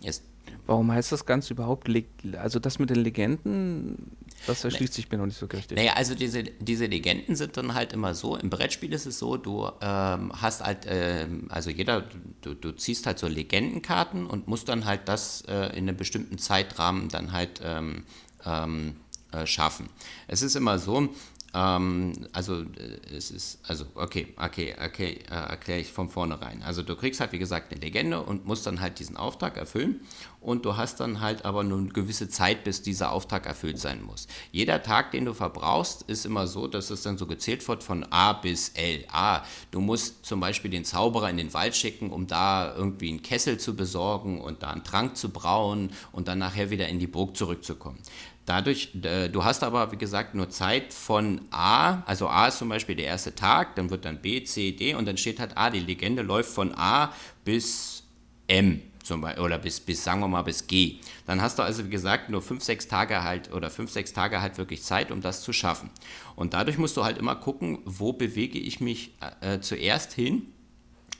Jetzt 0.00 0.22
Warum 0.66 0.90
heißt 0.90 1.12
das 1.12 1.26
Ganze 1.26 1.54
überhaupt, 1.54 1.88
also 2.36 2.58
das 2.58 2.78
mit 2.78 2.90
den 2.90 2.98
Legenden, 2.98 4.16
das 4.46 4.64
erschließt 4.64 4.94
sich 4.94 5.10
mir 5.10 5.18
noch 5.18 5.26
nicht 5.26 5.38
so 5.38 5.46
richtig. 5.46 5.76
Naja, 5.76 5.94
also 5.94 6.14
diese, 6.14 6.42
diese 6.42 6.86
Legenden 6.86 7.36
sind 7.36 7.56
dann 7.56 7.74
halt 7.74 7.92
immer 7.92 8.14
so, 8.14 8.36
im 8.36 8.50
Brettspiel 8.50 8.92
ist 8.92 9.06
es 9.06 9.18
so, 9.18 9.36
du 9.36 9.68
ähm, 9.80 10.32
hast 10.40 10.62
halt, 10.62 10.86
ähm, 10.86 11.46
also 11.50 11.70
jeder, 11.70 12.04
du, 12.42 12.54
du, 12.54 12.72
ziehst 12.72 13.06
halt 13.06 13.18
so 13.18 13.26
Legendenkarten 13.26 14.26
und 14.26 14.48
musst 14.48 14.68
dann 14.68 14.84
halt 14.84 15.08
das 15.08 15.42
äh, 15.42 15.76
in 15.76 15.88
einem 15.88 15.96
bestimmten 15.96 16.38
Zeitrahmen 16.38 17.08
dann 17.08 17.32
halt 17.32 17.60
ähm, 17.62 18.04
ähm 18.44 18.96
äh, 19.32 19.44
schaffen. 19.44 19.88
Es 20.28 20.40
ist 20.40 20.54
immer 20.54 20.78
so, 20.78 21.08
ähm, 21.56 22.12
also 22.32 22.60
äh, 22.60 23.16
es 23.16 23.30
ist, 23.30 23.60
also 23.66 23.86
okay, 23.94 24.34
okay, 24.36 24.74
okay, 24.84 25.20
äh, 25.30 25.34
erkläre 25.34 25.80
ich 25.80 25.90
von 25.90 26.10
vornherein. 26.10 26.62
Also 26.62 26.82
du 26.82 26.94
kriegst 26.94 27.20
halt, 27.20 27.32
wie 27.32 27.38
gesagt, 27.38 27.72
eine 27.72 27.80
Legende 27.80 28.22
und 28.22 28.44
musst 28.44 28.66
dann 28.66 28.80
halt 28.80 28.98
diesen 28.98 29.16
Auftrag 29.16 29.56
erfüllen 29.56 30.00
und 30.42 30.66
du 30.66 30.76
hast 30.76 31.00
dann 31.00 31.20
halt 31.20 31.46
aber 31.46 31.64
nur 31.64 31.78
eine 31.78 31.88
gewisse 31.88 32.28
Zeit, 32.28 32.62
bis 32.64 32.82
dieser 32.82 33.10
Auftrag 33.10 33.46
erfüllt 33.46 33.78
sein 33.78 34.02
muss. 34.04 34.28
Jeder 34.52 34.82
Tag, 34.82 35.12
den 35.12 35.24
du 35.24 35.32
verbrauchst, 35.32 36.02
ist 36.02 36.26
immer 36.26 36.46
so, 36.46 36.66
dass 36.68 36.90
es 36.90 37.02
dann 37.02 37.16
so 37.16 37.26
gezählt 37.26 37.66
wird 37.66 37.82
von 37.82 38.04
A 38.10 38.34
bis 38.34 38.70
L. 38.74 39.06
A, 39.10 39.42
du 39.70 39.80
musst 39.80 40.26
zum 40.26 40.40
Beispiel 40.40 40.70
den 40.70 40.84
Zauberer 40.84 41.30
in 41.30 41.38
den 41.38 41.54
Wald 41.54 41.74
schicken, 41.74 42.10
um 42.10 42.26
da 42.26 42.74
irgendwie 42.76 43.08
einen 43.08 43.22
Kessel 43.22 43.58
zu 43.58 43.74
besorgen 43.74 44.42
und 44.42 44.62
da 44.62 44.70
einen 44.70 44.84
Trank 44.84 45.16
zu 45.16 45.30
brauen 45.30 45.90
und 46.12 46.28
dann 46.28 46.38
nachher 46.38 46.70
wieder 46.70 46.88
in 46.88 46.98
die 46.98 47.06
Burg 47.06 47.34
zurückzukommen. 47.34 47.98
Dadurch, 48.46 48.90
äh, 49.02 49.28
du 49.28 49.44
hast 49.44 49.64
aber, 49.64 49.90
wie 49.92 49.96
gesagt, 49.96 50.34
nur 50.34 50.48
Zeit 50.50 50.92
von 50.94 51.42
A, 51.50 52.02
also 52.06 52.28
A 52.28 52.46
ist 52.46 52.58
zum 52.58 52.68
Beispiel 52.68 52.94
der 52.94 53.06
erste 53.06 53.34
Tag, 53.34 53.74
dann 53.74 53.90
wird 53.90 54.04
dann 54.04 54.22
B, 54.22 54.44
C, 54.44 54.72
D 54.72 54.94
und 54.94 55.06
dann 55.06 55.16
steht 55.16 55.40
halt 55.40 55.56
A, 55.56 55.68
die 55.68 55.80
Legende 55.80 56.22
läuft 56.22 56.50
von 56.50 56.72
A 56.76 57.12
bis 57.44 58.04
M 58.46 58.80
zum 59.02 59.20
Beispiel, 59.20 59.42
oder 59.42 59.58
bis, 59.58 59.80
bis, 59.80 60.02
sagen 60.02 60.20
wir 60.20 60.28
mal, 60.28 60.42
bis 60.42 60.66
G. 60.66 60.96
Dann 61.26 61.40
hast 61.40 61.58
du 61.58 61.62
also, 61.62 61.84
wie 61.84 61.90
gesagt, 61.90 62.28
nur 62.28 62.42
fünf, 62.42 62.62
sechs 62.62 62.88
Tage 62.88 63.22
halt 63.22 63.52
oder 63.52 63.70
fünf, 63.70 63.90
sechs 63.90 64.12
Tage 64.12 64.40
halt 64.40 64.58
wirklich 64.58 64.82
Zeit, 64.82 65.10
um 65.10 65.20
das 65.20 65.42
zu 65.42 65.52
schaffen. 65.52 65.90
Und 66.34 66.54
dadurch 66.54 66.78
musst 66.78 66.96
du 66.96 67.04
halt 67.04 67.18
immer 67.18 67.36
gucken, 67.36 67.78
wo 67.84 68.12
bewege 68.12 68.58
ich 68.58 68.80
mich 68.80 69.12
äh, 69.40 69.60
zuerst 69.60 70.12
hin 70.12 70.52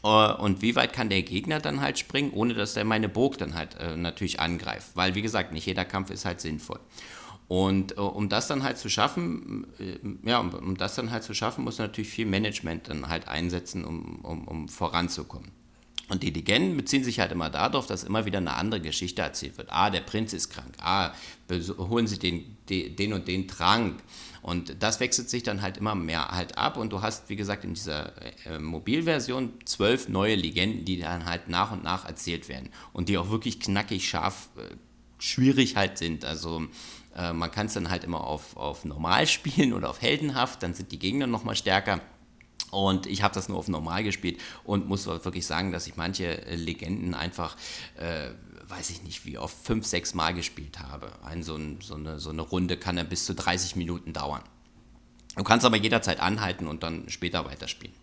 äh, 0.05 0.33
und 0.33 0.62
wie 0.62 0.77
weit 0.77 0.93
kann 0.93 1.09
der 1.09 1.22
Gegner 1.22 1.61
dann 1.61 1.81
halt 1.81 1.99
springen, 1.99 2.33
ohne 2.33 2.55
dass 2.55 2.77
er 2.77 2.85
meine 2.85 3.09
Burg 3.09 3.39
dann 3.39 3.55
halt 3.55 3.77
äh, 3.77 3.97
natürlich 3.97 4.41
angreift. 4.41 4.89
Weil, 4.95 5.14
wie 5.14 5.22
gesagt, 5.22 5.53
nicht 5.53 5.66
jeder 5.66 5.85
Kampf 5.85 6.11
ist 6.11 6.24
halt 6.24 6.41
sinnvoll. 6.41 6.81
Und 7.49 7.97
äh, 7.97 8.01
um 8.01 8.28
das 8.28 8.49
dann 8.49 8.62
halt 8.62 8.78
zu 8.78 8.88
schaffen, 8.88 9.66
äh, 9.78 10.28
ja, 10.28 10.40
um, 10.40 10.53
um, 10.53 10.76
das 10.76 10.97
dann 10.97 11.11
halt 11.11 11.22
zu 11.22 11.34
schaffen, 11.34 11.64
muss 11.64 11.78
natürlich 11.78 12.11
viel 12.11 12.26
Management 12.26 12.88
dann 12.88 13.09
halt 13.09 13.28
einsetzen, 13.28 13.84
um, 13.84 14.20
um, 14.24 14.49
um 14.49 14.68
voranzukommen. 14.68 15.51
Und 16.09 16.22
die 16.22 16.30
Legenden 16.30 16.76
beziehen 16.76 17.03
sich 17.03 17.18
halt 17.18 17.32
immer 17.32 17.51
darauf, 17.51 17.86
dass 17.86 18.05
immer 18.05 18.26
wieder 18.26 18.38
eine 18.38 18.55
andere 18.55 18.80
Geschichte 18.80 19.22
erzählt 19.22 19.59
wird. 19.59 19.68
Ah, 19.70 19.90
der 19.90 20.03
Prinz 20.03 20.32
ist 20.32 20.51
krank. 20.51 20.72
Ah, 20.78 21.12
holen 21.78 22.07
Sie 22.07 22.18
den, 22.18 22.57
den 22.68 23.12
und 23.12 23.26
den 23.26 23.49
Trank. 23.49 24.01
Und 24.40 24.80
das 24.80 25.01
wechselt 25.01 25.28
sich 25.28 25.42
dann 25.42 25.62
halt 25.62 25.78
immer 25.78 25.97
mehr 25.97 26.28
halt 26.28 26.57
ab. 26.59 26.76
Und 26.76 26.92
du 26.92 27.03
hast, 27.03 27.28
wie 27.28 27.34
gesagt, 27.34 27.64
in 27.64 27.74
dieser 27.74 28.12
äh, 28.47 28.61
Mobilversion 28.61 29.55
zwölf 29.64 30.09
neue 30.09 30.36
Legenden, 30.36 30.84
die 30.84 31.01
dann 31.01 31.24
halt 31.24 31.49
nach 31.49 31.72
und 31.72 31.82
nach 31.82 32.07
erzählt 32.07 32.49
werden. 32.49 32.68
Und 32.92 33.09
die 33.09 33.18
auch 33.18 33.30
wirklich 33.30 33.59
knackig, 33.59 34.09
scharf, 34.09 34.51
äh, 34.57 34.76
schwierig 35.18 35.74
halt 35.74 35.99
sind. 35.99 36.24
Also 36.24 36.68
äh, 37.17 37.33
man 37.33 37.51
kann 37.51 37.67
es 37.67 37.75
dann 37.75 37.91
halt 37.91 38.05
immer 38.05 38.23
auf, 38.23 38.57
auf 38.57 38.85
normal 38.85 39.27
spielen 39.27 39.73
oder 39.73 39.91
auf 39.91 40.03
heldenhaft. 40.03 40.62
Dann 40.62 40.75
sind 40.75 40.93
die 40.93 40.99
Gegner 40.99 41.27
nochmal 41.27 41.57
stärker. 41.57 42.01
Und 42.71 43.07
ich 43.07 43.23
habe 43.23 43.35
das 43.35 43.49
nur 43.49 43.59
auf 43.59 43.69
normal 43.69 44.03
gespielt 44.03 44.41
und 44.64 44.89
muss 44.89 45.07
wirklich 45.07 45.47
sagen, 45.47 45.73
dass 45.73 45.87
ich 45.87 45.97
manche 45.97 46.45
äh, 46.47 46.57
Legenden 46.57 47.14
einfach, 47.14 47.57
äh, 47.97 48.31
weiß 48.69 48.91
ich 48.91 49.03
nicht, 49.03 49.25
wie 49.25 49.39
oft, 49.39 49.57
fünf, 49.57 49.87
sechs 49.87 50.14
Mal 50.14 50.35
gespielt 50.35 50.81
habe. 50.81 51.12
Ein, 51.25 51.43
so, 51.43 51.57
ein, 51.57 51.79
so, 51.81 51.95
eine, 51.95 52.19
so 52.19 52.31
eine 52.31 52.43
Runde 52.43 52.77
kann 52.77 52.97
ja 52.97 53.05
bis 53.05 53.25
zu 53.25 53.35
30 53.35 53.77
Minuten 53.77 54.12
dauern. 54.12 54.43
Du 55.37 55.45
kannst 55.45 55.64
aber 55.64 55.77
jederzeit 55.77 56.19
anhalten 56.21 56.67
und 56.67 56.83
dann 56.83 57.09
später 57.09 57.45
weiterspielen. 57.45 57.95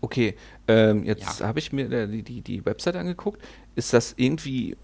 Okay, 0.00 0.36
ähm, 0.68 1.04
jetzt 1.04 1.40
ja. 1.40 1.46
habe 1.46 1.58
ich 1.60 1.72
mir 1.72 1.90
äh, 1.90 2.08
die, 2.08 2.22
die, 2.22 2.42
die 2.42 2.66
Website 2.66 2.96
angeguckt. 2.96 3.40
Ist 3.76 3.92
das 3.92 4.14
irgendwie 4.16 4.76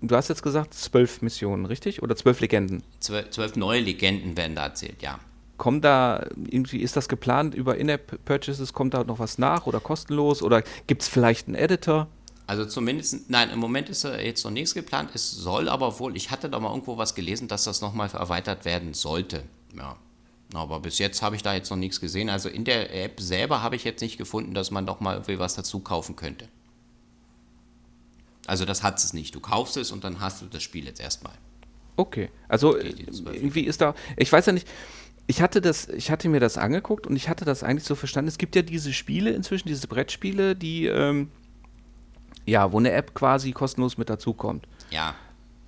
du 0.00 0.16
hast 0.16 0.28
jetzt 0.28 0.42
gesagt 0.42 0.74
zwölf 0.74 1.22
Missionen, 1.22 1.66
richtig? 1.66 2.02
Oder 2.02 2.16
zwölf 2.16 2.40
Legenden? 2.40 2.82
Zwölf, 3.00 3.30
zwölf 3.30 3.56
neue 3.56 3.80
Legenden 3.80 4.36
werden 4.36 4.56
da 4.56 4.64
erzählt, 4.64 5.02
ja. 5.02 5.18
Kommt 5.56 5.84
da 5.84 6.24
irgendwie, 6.46 6.78
ist 6.78 6.96
das 6.96 7.08
geplant 7.08 7.54
über 7.54 7.76
In-App-Purchases? 7.76 8.72
Kommt 8.72 8.94
da 8.94 9.02
noch 9.04 9.18
was 9.18 9.38
nach 9.38 9.66
oder 9.66 9.80
kostenlos? 9.80 10.42
Oder 10.42 10.62
gibt 10.86 11.02
es 11.02 11.08
vielleicht 11.08 11.48
einen 11.48 11.56
Editor? 11.56 12.06
Also 12.46 12.64
zumindest, 12.64 13.28
nein, 13.28 13.50
im 13.50 13.58
Moment 13.58 13.88
ist 13.88 14.04
jetzt 14.04 14.44
noch 14.44 14.52
nichts 14.52 14.72
geplant. 14.72 15.10
Es 15.14 15.30
soll 15.30 15.68
aber 15.68 15.98
wohl, 15.98 16.16
ich 16.16 16.30
hatte 16.30 16.48
da 16.48 16.58
mal 16.60 16.70
irgendwo 16.70 16.96
was 16.96 17.14
gelesen, 17.14 17.48
dass 17.48 17.64
das 17.64 17.80
nochmal 17.80 18.08
erweitert 18.10 18.64
werden 18.64 18.94
sollte. 18.94 19.42
Ja. 19.76 19.96
Aber 20.54 20.80
bis 20.80 20.98
jetzt 20.98 21.20
habe 21.20 21.36
ich 21.36 21.42
da 21.42 21.54
jetzt 21.54 21.70
noch 21.70 21.76
nichts 21.76 22.00
gesehen. 22.00 22.30
Also 22.30 22.48
in 22.48 22.64
der 22.64 22.94
App 23.04 23.20
selber 23.20 23.62
habe 23.62 23.76
ich 23.76 23.84
jetzt 23.84 24.00
nicht 24.00 24.16
gefunden, 24.16 24.54
dass 24.54 24.70
man 24.70 24.86
doch 24.86 25.00
mal 25.00 25.14
irgendwie 25.14 25.38
was 25.38 25.54
dazu 25.54 25.80
kaufen 25.80 26.16
könnte. 26.16 26.48
Also 28.48 28.64
das 28.64 28.82
hat 28.82 28.98
es 28.98 29.12
nicht. 29.12 29.34
Du 29.34 29.40
kaufst 29.40 29.76
es 29.76 29.92
und 29.92 30.04
dann 30.04 30.20
hast 30.20 30.40
du 30.40 30.46
das 30.46 30.62
Spiel 30.62 30.86
jetzt 30.86 31.00
erstmal. 31.00 31.34
Okay. 31.96 32.30
Also 32.48 32.76
irgendwie 32.78 33.62
ist 33.62 33.82
da, 33.82 33.94
ich 34.16 34.32
weiß 34.32 34.46
ja 34.46 34.52
nicht, 34.52 34.66
ich 35.26 35.42
hatte 35.42 35.60
das, 35.60 35.88
ich 35.88 36.10
hatte 36.10 36.30
mir 36.30 36.40
das 36.40 36.56
angeguckt 36.56 37.06
und 37.06 37.14
ich 37.14 37.28
hatte 37.28 37.44
das 37.44 37.62
eigentlich 37.62 37.84
so 37.84 37.94
verstanden. 37.94 38.28
Es 38.28 38.38
gibt 38.38 38.56
ja 38.56 38.62
diese 38.62 38.94
Spiele 38.94 39.30
inzwischen, 39.30 39.68
diese 39.68 39.86
Brettspiele, 39.86 40.56
die 40.56 40.86
ähm, 40.86 41.30
ja, 42.46 42.72
wo 42.72 42.78
eine 42.78 42.92
App 42.92 43.12
quasi 43.12 43.52
kostenlos 43.52 43.98
mit 43.98 44.08
dazukommt. 44.08 44.66
Ja. 44.90 45.14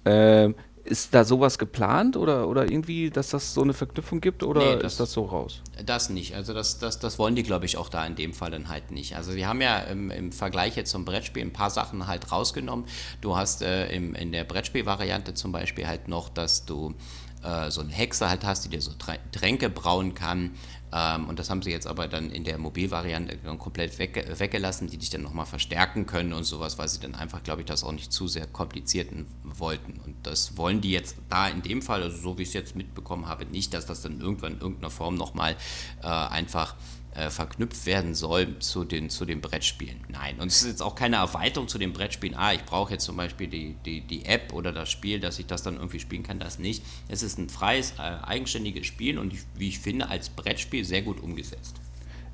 Ähm, 0.07 0.55
ist 0.85 1.15
da 1.15 1.25
sowas 1.25 1.59
geplant 1.59 2.17
oder, 2.17 2.49
oder 2.49 2.71
irgendwie, 2.71 3.11
dass 3.11 3.31
das 3.31 3.55
so 3.55 3.63
eine 3.63 3.75
Verknüpfung 3.75 4.21
gibt 4.21 4.43
oder 4.43 4.61
nee, 4.61 4.83
das, 4.83 4.95
ist 4.95 5.01
das 5.01 5.13
so 5.13 5.25
raus? 5.25 5.63
Das 5.85 6.11
nicht. 6.11 6.35
Also 6.35 6.55
das, 6.55 6.79
das, 6.79 6.99
das 6.99 7.19
wollen 7.19 7.35
die, 7.35 7.43
glaube 7.43 7.67
ich, 7.67 7.77
auch 7.77 7.89
da 7.89 8.05
in 8.07 8.17
dem 8.17 8.33
Fall 8.33 8.51
dann 8.51 8.69
halt 8.69 8.91
nicht. 8.91 9.17
Also 9.17 9.35
wir 9.35 9.47
haben 9.49 9.61
ja 9.61 9.79
im, 9.79 10.11
im 10.11 10.33
Vergleich 10.33 10.77
jetzt 10.77 10.91
zum 10.91 11.05
Brettspiel 11.05 11.43
ein 11.43 11.53
paar 11.53 11.71
Sachen 11.71 12.07
halt 12.07 12.33
rausgenommen. 12.33 12.87
Du 13.21 13.37
hast 13.37 13.63
äh, 13.63 13.91
im, 13.93 14.15
in 14.15 14.33
der 14.33 14.45
Brettspielvariante 14.45 15.35
zum 15.35 15.53
Beispiel 15.53 15.87
halt 15.87 16.09
noch, 16.09 16.29
dass 16.29 16.65
du 16.65 16.95
äh, 17.43 17.71
so 17.71 17.81
eine 17.81 17.93
Hexe 17.93 18.29
halt 18.29 18.45
hast, 18.45 18.65
die 18.65 18.69
dir 18.69 18.81
so 18.81 18.93
Tränke 19.33 19.71
brauen 19.71 20.15
kann. 20.15 20.53
Ähm, 20.93 21.29
und 21.29 21.39
das 21.39 21.51
haben 21.51 21.63
sie 21.63 21.71
jetzt 21.71 21.87
aber 21.87 22.09
dann 22.09 22.31
in 22.31 22.45
der 22.45 22.59
Mobilvariante 22.59 23.37
komplett 23.59 23.99
weg, 23.99 24.27
weggelassen, 24.39 24.89
die 24.89 24.99
dich 24.99 25.11
dann 25.11 25.23
nochmal 25.23 25.47
verstärken 25.47 26.07
können 26.07 26.33
und 26.33 26.45
sowas, 26.45 26.79
weil 26.79 26.89
sie 26.89 27.01
dann 27.01 27.15
einfach, 27.15 27.43
glaube 27.43 27.63
ich, 27.63 27.67
das 27.67 27.85
auch 27.85 27.93
nicht 27.93 28.13
zu 28.13 28.29
sehr 28.29 28.47
kompliziert 28.47 29.09
wollten. 29.45 30.01
Und 30.05 30.17
das 30.25 30.57
wollen 30.57 30.81
die 30.81 30.91
jetzt 30.91 31.17
da 31.29 31.49
in 31.49 31.63
dem 31.63 31.83
Fall, 31.83 32.03
also 32.03 32.17
so 32.17 32.39
wie 32.39 32.43
ich 32.43 32.49
es 32.49 32.55
jetzt 32.55 32.77
mitbekommen 32.77 33.27
habe, 33.27 33.47
nicht, 33.47 33.73
dass 33.75 33.87
das 33.87 34.03
dann 34.03 34.21
irgendwann 34.21 34.55
in 34.55 34.61
irgendeiner 34.61 34.91
Form 34.91 35.15
nochmal 35.15 35.57
äh, 36.03 36.07
einfach 36.07 36.75
äh, 37.15 37.31
verknüpft 37.31 37.87
werden 37.87 38.15
soll 38.15 38.59
zu 38.61 38.85
den, 38.85 39.11
zu 39.11 39.25
den 39.25 39.41
Brettspielen. 39.41 40.01
Nein, 40.09 40.37
und 40.39 40.49
es 40.49 40.63
ist 40.63 40.69
jetzt 40.69 40.83
auch 40.83 40.95
keine 40.95 41.17
Erweiterung 41.17 41.67
zu 41.67 41.79
den 41.79 41.93
Brettspielen. 41.93 42.37
Ah, 42.37 42.53
ich 42.53 42.65
brauche 42.65 42.93
jetzt 42.93 43.05
zum 43.05 43.17
Beispiel 43.17 43.49
die, 43.49 43.75
die, 43.85 44.01
die 44.03 44.27
App 44.27 44.53
oder 44.53 44.73
das 44.73 44.91
Spiel, 44.91 45.19
dass 45.19 45.39
ich 45.39 45.47
das 45.47 45.63
dann 45.63 45.75
irgendwie 45.75 45.99
spielen 45.99 46.23
kann, 46.23 46.39
das 46.39 46.59
nicht. 46.59 46.85
Es 47.09 47.23
ist 47.23 47.39
ein 47.39 47.49
freies, 47.49 47.95
äh, 47.99 48.25
eigenständiges 48.25 48.87
Spiel 48.87 49.19
und 49.19 49.35
wie 49.57 49.69
ich 49.69 49.81
finde, 49.81 50.09
als 50.09 50.29
Brettspiel 50.29 50.85
sehr 50.85 51.03
gut 51.03 51.21
umgesetzt. 51.21 51.77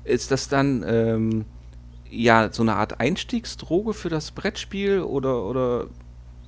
Ist 0.03 0.29
das 0.29 0.47
dann 0.47 0.85
ähm, 0.87 1.45
ja 2.09 2.53
so 2.53 2.61
eine 2.61 2.75
Art 2.75 2.99
Einstiegsdroge 2.99 3.93
für 3.93 4.09
das 4.09 4.31
Brettspiel 4.31 5.01
oder, 5.01 5.43
oder 5.43 5.87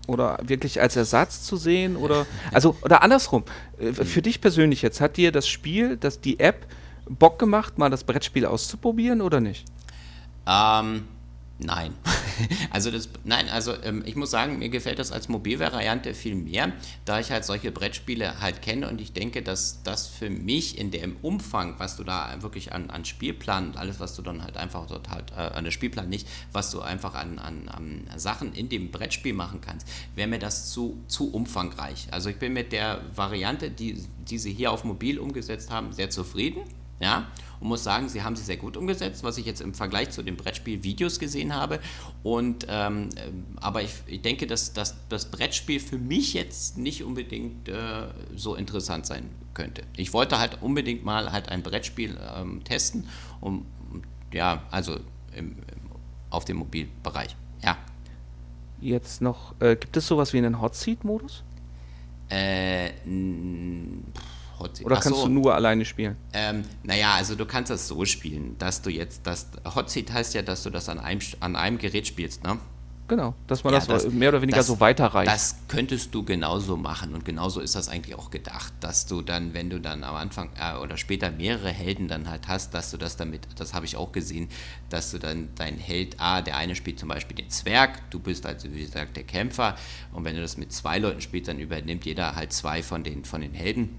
oder 0.07 0.39
wirklich 0.41 0.81
als 0.81 0.95
Ersatz 0.95 1.43
zu 1.43 1.55
sehen 1.55 1.95
oder 1.95 2.25
also 2.51 2.75
oder 2.81 3.03
andersrum 3.03 3.43
äh, 3.77 3.93
für 3.93 4.23
dich 4.23 4.41
persönlich 4.41 4.81
jetzt 4.81 5.01
hat 5.01 5.17
dir 5.17 5.31
das 5.31 5.47
Spiel 5.47 5.97
dass 5.97 6.19
die 6.19 6.39
App 6.39 6.65
Bock 7.09 7.39
gemacht, 7.39 7.77
mal 7.77 7.89
das 7.89 8.03
Brettspiel 8.03 8.45
auszuprobieren 8.45 9.21
oder 9.21 9.41
nicht? 9.41 9.65
Ähm, 10.47 11.07
nein. 11.57 11.93
also 12.71 12.91
das, 12.91 13.09
nein, 13.23 13.49
also 13.49 13.73
ähm, 13.83 14.03
ich 14.05 14.15
muss 14.15 14.31
sagen, 14.31 14.59
mir 14.59 14.69
gefällt 14.69 14.99
das 14.99 15.11
als 15.11 15.27
Mobilvariante 15.27 16.13
viel 16.13 16.35
mehr, 16.35 16.71
da 17.05 17.19
ich 17.19 17.31
halt 17.31 17.45
solche 17.45 17.71
Brettspiele 17.71 18.39
halt 18.39 18.61
kenne 18.61 18.87
und 18.87 19.01
ich 19.01 19.11
denke, 19.11 19.41
dass 19.41 19.81
das 19.83 20.07
für 20.07 20.29
mich 20.29 20.77
in 20.77 20.91
dem 20.91 21.17
Umfang, 21.23 21.75
was 21.79 21.97
du 21.97 22.03
da 22.03 22.41
wirklich 22.41 22.73
an, 22.73 22.89
an 22.91 23.05
Spielplan 23.05 23.69
und 23.69 23.77
alles, 23.77 23.99
was 23.99 24.15
du 24.15 24.21
dann 24.21 24.43
halt 24.43 24.55
einfach 24.55 24.85
dort 24.85 25.09
halt, 25.09 25.31
äh, 25.31 25.41
an 25.41 25.63
der 25.63 25.71
Spielplan 25.71 26.09
nicht, 26.09 26.27
was 26.51 26.69
du 26.69 26.81
einfach 26.81 27.15
an, 27.15 27.39
an, 27.39 27.67
an 27.69 28.07
Sachen 28.17 28.53
in 28.53 28.69
dem 28.69 28.91
Brettspiel 28.91 29.33
machen 29.33 29.61
kannst, 29.61 29.87
wäre 30.15 30.27
mir 30.27 30.39
das 30.39 30.71
zu, 30.71 31.01
zu 31.07 31.31
umfangreich. 31.31 32.07
Also 32.11 32.29
ich 32.29 32.37
bin 32.37 32.53
mit 32.53 32.71
der 32.71 33.01
Variante, 33.15 33.71
die, 33.71 34.03
die 34.29 34.37
sie 34.37 34.53
hier 34.53 34.71
auf 34.71 34.83
Mobil 34.83 35.19
umgesetzt 35.19 35.71
haben, 35.71 35.91
sehr 35.91 36.09
zufrieden 36.09 36.61
ja, 36.99 37.27
und 37.59 37.67
muss 37.67 37.83
sagen, 37.83 38.09
sie 38.09 38.23
haben 38.23 38.35
sie 38.35 38.43
sehr 38.43 38.57
gut 38.57 38.77
umgesetzt, 38.77 39.23
was 39.23 39.37
ich 39.37 39.45
jetzt 39.45 39.61
im 39.61 39.73
Vergleich 39.73 40.11
zu 40.11 40.23
den 40.23 40.37
Brettspiel-Videos 40.37 41.19
gesehen 41.19 41.53
habe. 41.53 41.79
Und 42.23 42.65
ähm, 42.69 43.09
äh, 43.15 43.29
aber 43.57 43.81
ich, 43.83 43.93
ich 44.07 44.21
denke, 44.21 44.47
dass, 44.47 44.73
dass 44.73 44.95
das 45.09 45.29
Brettspiel 45.29 45.79
für 45.79 45.97
mich 45.97 46.33
jetzt 46.33 46.77
nicht 46.77 47.03
unbedingt 47.03 47.67
äh, 47.67 48.07
so 48.35 48.55
interessant 48.55 49.05
sein 49.05 49.29
könnte. 49.53 49.83
Ich 49.97 50.13
wollte 50.13 50.39
halt 50.39 50.61
unbedingt 50.61 51.03
mal 51.03 51.31
halt 51.31 51.49
ein 51.49 51.63
Brettspiel 51.63 52.17
ähm, 52.35 52.63
testen, 52.63 53.07
um 53.41 53.65
ja, 54.31 54.63
also 54.71 54.97
im, 55.35 55.57
auf 56.29 56.45
dem 56.45 56.57
Mobilbereich. 56.57 57.35
Ja. 57.63 57.77
Jetzt 58.79 59.21
noch, 59.21 59.59
äh, 59.59 59.75
gibt 59.75 59.97
es 59.97 60.07
sowas 60.07 60.31
wie 60.31 60.37
einen 60.37 60.61
Hot 60.61 60.75
Seat-Modus? 60.75 61.43
Äh, 62.29 62.91
Hot. 64.59 64.81
Oder 64.83 64.95
kannst 64.97 65.19
so. 65.19 65.27
du 65.27 65.33
nur 65.33 65.55
alleine 65.55 65.85
spielen? 65.85 66.17
Ähm, 66.33 66.63
naja, 66.83 67.13
also 67.13 67.35
du 67.35 67.45
kannst 67.45 67.71
das 67.71 67.87
so 67.87 68.05
spielen, 68.05 68.57
dass 68.57 68.81
du 68.81 68.89
jetzt, 68.89 69.25
das 69.25 69.47
Hot 69.75 69.89
Seat 69.89 70.11
heißt 70.11 70.33
ja, 70.33 70.41
dass 70.41 70.63
du 70.63 70.69
das 70.69 70.89
an 70.89 70.99
einem, 70.99 71.21
an 71.39 71.55
einem 71.55 71.77
Gerät 71.77 72.07
spielst, 72.07 72.43
ne? 72.43 72.59
Genau, 73.09 73.33
dass 73.47 73.63
man 73.63 73.73
ja, 73.73 73.79
das, 73.79 73.87
das, 73.87 74.13
mehr 74.13 74.29
oder 74.29 74.43
weniger 74.43 74.57
das, 74.57 74.67
so 74.67 74.79
weiterreicht. 74.79 75.31
Das 75.31 75.55
könntest 75.67 76.13
du 76.13 76.23
genauso 76.23 76.77
machen 76.77 77.15
und 77.15 77.25
genauso 77.25 77.59
ist 77.59 77.73
das 77.73 77.89
eigentlich 77.89 78.15
auch 78.15 78.29
gedacht, 78.29 78.71
dass 78.81 79.07
du 79.07 79.23
dann, 79.23 79.55
wenn 79.55 79.71
du 79.71 79.81
dann 79.81 80.03
am 80.03 80.15
Anfang 80.15 80.51
äh, 80.59 80.77
oder 80.77 80.95
später 80.95 81.31
mehrere 81.31 81.69
Helden 81.69 82.07
dann 82.07 82.29
halt 82.29 82.47
hast, 82.47 82.75
dass 82.75 82.91
du 82.91 82.97
das 82.97 83.17
damit, 83.17 83.47
das 83.57 83.73
habe 83.73 83.87
ich 83.87 83.97
auch 83.97 84.11
gesehen, 84.11 84.47
dass 84.89 85.09
du 85.09 85.17
dann 85.17 85.49
dein 85.55 85.79
Held, 85.79 86.17
ah, 86.19 86.43
der 86.43 86.55
eine 86.57 86.75
spielt 86.75 86.99
zum 86.99 87.09
Beispiel 87.09 87.35
den 87.35 87.49
Zwerg, 87.49 88.11
du 88.11 88.19
bist 88.19 88.45
also 88.45 88.71
wie 88.71 88.81
gesagt 88.85 89.17
der 89.17 89.23
Kämpfer 89.23 89.75
und 90.13 90.23
wenn 90.23 90.35
du 90.35 90.41
das 90.41 90.57
mit 90.57 90.71
zwei 90.71 90.99
Leuten 90.99 91.21
spielst, 91.21 91.47
dann 91.47 91.57
übernimmt 91.57 92.05
jeder 92.05 92.35
halt 92.35 92.53
zwei 92.53 92.83
von 92.83 93.03
den, 93.03 93.25
von 93.25 93.41
den 93.41 93.55
Helden 93.55 93.97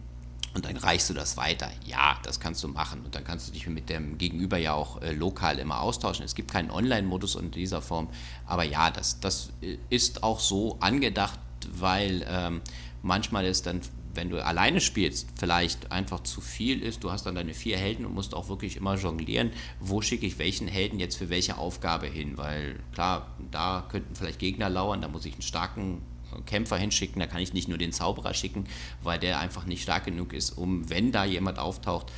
und 0.53 0.64
dann 0.64 0.76
reichst 0.76 1.09
du 1.09 1.14
das 1.14 1.36
weiter. 1.36 1.70
Ja, 1.86 2.18
das 2.24 2.40
kannst 2.40 2.64
du 2.64 2.68
machen. 2.68 3.05
Und 3.05 3.14
dann 3.14 3.22
kannst 3.22 3.48
du 3.48 3.53
dich 3.53 3.66
mit 3.68 3.88
dem 3.88 4.18
Gegenüber 4.18 4.59
ja 4.59 4.74
auch 4.74 5.01
äh, 5.01 5.12
lokal 5.12 5.59
immer 5.59 5.80
austauschen. 5.80 6.24
Es 6.24 6.34
gibt 6.34 6.51
keinen 6.51 6.70
Online-Modus 6.70 7.36
in 7.36 7.53
dieser 7.53 7.80
Form. 7.80 8.09
Aber 8.46 8.64
ja, 8.64 8.90
das, 8.90 9.20
das 9.20 9.53
äh, 9.62 9.78
ist 9.90 10.24
auch 10.24 10.40
so 10.40 10.76
angedacht, 10.80 11.38
weil 11.72 12.26
ähm, 12.28 12.62
manchmal 13.03 13.44
ist 13.44 13.66
dann, 13.66 13.80
wenn 14.12 14.28
du 14.28 14.44
alleine 14.44 14.80
spielst, 14.80 15.28
vielleicht 15.38 15.92
einfach 15.92 16.20
zu 16.24 16.40
viel 16.40 16.82
ist. 16.82 17.05
Du 17.05 17.12
hast 17.12 17.26
dann 17.26 17.36
deine 17.36 17.55
vier 17.55 17.78
Helden 17.78 18.05
und 18.05 18.14
musst 18.14 18.34
auch 18.34 18.48
wirklich 18.48 18.76
immer 18.76 18.96
jonglieren, 18.96 19.53
wo 19.78 20.03
schicke 20.03 20.26
ich 20.26 20.40
welchen 20.40 20.66
Helden 20.66 20.98
jetzt 20.98 21.16
für 21.16 21.30
welche 21.30 21.59
Aufgabe 21.59 22.09
hin. 22.09 22.36
Weil 22.36 22.80
klar, 22.92 23.36
da 23.53 23.86
könnten 23.88 24.16
vielleicht 24.16 24.40
Gegner 24.40 24.68
lauern, 24.68 25.01
da 25.01 25.07
muss 25.07 25.24
ich 25.26 25.34
einen 25.34 25.42
starken 25.42 26.03
Kämpfer 26.47 26.76
hinschicken, 26.76 27.20
da 27.20 27.26
kann 27.26 27.41
ich 27.41 27.53
nicht 27.53 27.68
nur 27.68 27.78
den 27.78 27.93
Zauberer 27.93 28.35
schicken, 28.35 28.66
weil 29.03 29.18
der 29.18 29.41
einfach 29.41 29.66
nicht 29.66 29.83
stark 29.83 30.05
genug 30.05 30.33
ist, 30.33 30.51
um, 30.51 30.89
wenn 30.89 31.12
da 31.12 31.24
jemand 31.24 31.59
auftaucht, 31.59 32.12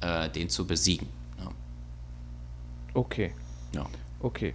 äh, 0.00 0.28
den 0.30 0.48
zu 0.48 0.66
besiegen. 0.66 1.08
Ja. 1.38 1.50
Okay. 2.94 3.32
Ja. 3.74 3.86
Okay. 4.20 4.54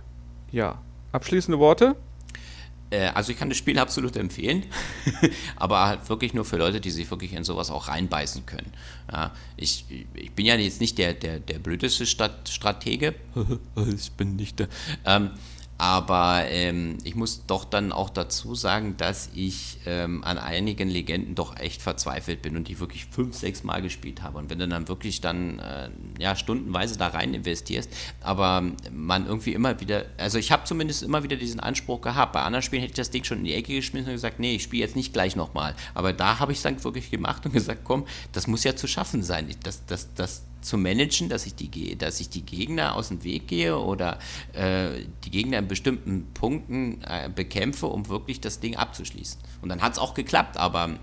Ja. 0.52 0.82
Abschließende 1.12 1.60
Worte? 1.60 1.96
Äh, 2.92 3.08
also 3.08 3.32
ich 3.32 3.38
kann 3.38 3.50
das 3.50 3.58
Spiel 3.58 3.78
absolut 3.78 4.16
empfehlen, 4.16 4.66
aber 5.56 5.86
halt 5.86 6.10
wirklich 6.10 6.34
nur 6.34 6.46
für 6.46 6.58
Leute, 6.58 6.82
die 6.82 6.92
sich 6.92 7.10
wirklich 7.10 7.34
in 7.34 7.44
sowas 7.44 7.70
auch 7.70 7.88
reinbeißen 7.88 8.46
können. 8.46 8.72
Ja, 9.12 9.32
ich, 9.58 9.86
ich 10.14 10.32
bin 10.32 10.46
ja 10.46 10.56
jetzt 10.56 10.82
nicht 10.82 10.98
der, 10.98 11.14
der, 11.14 11.40
der 11.40 11.60
blödeste 11.60 12.06
Stratege. 12.06 13.16
ich 13.96 14.12
bin 14.14 14.36
nicht 14.36 14.60
der. 14.60 14.70
Ähm, 15.06 15.32
aber 15.80 16.44
ähm, 16.50 16.98
ich 17.06 17.16
muss 17.16 17.46
doch 17.48 17.64
dann 17.64 17.94
auch 17.94 18.10
dazu 18.10 18.54
sagen, 18.54 18.98
dass 18.98 19.30
ich 19.34 19.78
ähm, 19.86 20.26
an 20.26 20.38
einigen 20.38 20.90
Legenden 20.90 21.36
doch 21.36 21.56
echt 21.56 21.82
verzweifelt 21.82 22.42
bin 22.42 22.58
und 22.58 22.68
die 22.68 22.82
wirklich 22.82 23.06
fünf, 23.06 23.34
sechs 23.38 23.64
Mal 23.64 23.82
gespielt 23.82 24.22
habe. 24.22 24.40
Und 24.40 24.50
wenn 24.50 24.60
du 24.60 24.68
dann 24.68 24.90
wirklich 24.90 25.22
dann 25.22 25.60
äh, 25.60 25.90
ja, 26.20 26.36
stundenweise 26.36 26.98
da 26.98 27.08
rein 27.08 27.34
investierst, 27.34 27.90
aber 28.20 28.62
man 28.92 29.26
irgendwie 29.26 29.54
immer 29.54 29.80
wieder, 29.80 30.04
also 30.18 30.38
ich 30.38 30.52
habe 30.52 30.66
zumindest 30.66 31.02
immer 31.02 31.24
wieder 31.24 31.38
diesen 31.38 31.62
Anspruch 31.62 32.02
gehabt. 32.02 32.34
Bei 32.34 32.42
anderen 32.42 32.62
Spielen 32.64 32.82
hätte 32.82 32.92
ich 32.92 32.98
das 32.98 33.12
Ding 33.12 33.24
schon 33.24 33.38
in 33.38 33.46
die 33.46 33.54
Ecke 33.54 33.74
geschmissen 33.74 34.10
und 34.10 34.16
gesagt, 34.16 34.38
nee, 34.38 34.56
ich 34.56 34.64
spiele 34.64 34.84
jetzt 34.84 34.98
nicht 34.98 35.14
gleich 35.14 35.38
nochmal. 35.38 35.76
Aber 35.94 36.12
da 36.12 36.40
habe 36.40 36.52
ich 36.52 36.58
es 36.58 36.64
dann 36.64 36.84
wirklich 36.84 37.10
gemacht 37.10 37.46
und 37.46 37.54
gesagt, 37.60 37.86
komm, 37.86 38.06
das 38.34 38.48
muss 38.48 38.66
ja 38.66 38.76
zu 38.76 38.88
schaffen 38.88 39.24
sein. 39.24 39.48
Das, 39.64 39.86
das, 39.86 40.14
das, 40.14 40.44
zu 40.62 40.78
managen, 40.78 41.30
dass 41.30 41.46
ich 41.46 41.56
die, 41.56 41.98
dass 41.98 42.20
ich 42.20 42.30
die 42.30 42.44
Gegner 42.44 42.96
aus 42.96 43.10
dem 43.10 43.24
Weg 43.24 43.48
gehe 43.48 43.78
oder 43.78 44.20
äh, 44.54 45.06
die 45.24 45.32
Gegner 45.32 45.60
in 45.60 45.68
bestimmten 45.68 46.28
Punkten 46.34 47.02
äh, 47.04 47.30
bekämpfe, 47.34 47.88
um 47.88 48.10
wirklich 48.10 48.42
das 48.42 48.60
Ding 48.60 48.76
abzuschließen. 48.76 49.40
Und 49.62 49.70
dann 49.70 49.82
hat 49.82 49.94
es 49.94 50.00
auch 50.00 50.14
geklappt, 50.14 50.58
aber 50.58 50.98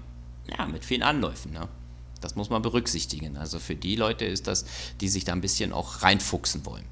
ja, 0.56 0.66
mit 0.66 0.84
vielen 0.84 1.02
Anläufen. 1.02 1.52
Ne? 1.52 1.68
Das 2.20 2.36
muss 2.36 2.50
man 2.50 2.62
berücksichtigen. 2.62 3.36
Also 3.36 3.58
für 3.58 3.74
die 3.74 3.96
Leute 3.96 4.24
ist 4.24 4.46
das, 4.46 4.64
die 5.00 5.08
sich 5.08 5.24
da 5.24 5.32
ein 5.32 5.40
bisschen 5.40 5.72
auch 5.72 6.02
reinfuchsen 6.02 6.64
wollen. 6.66 6.84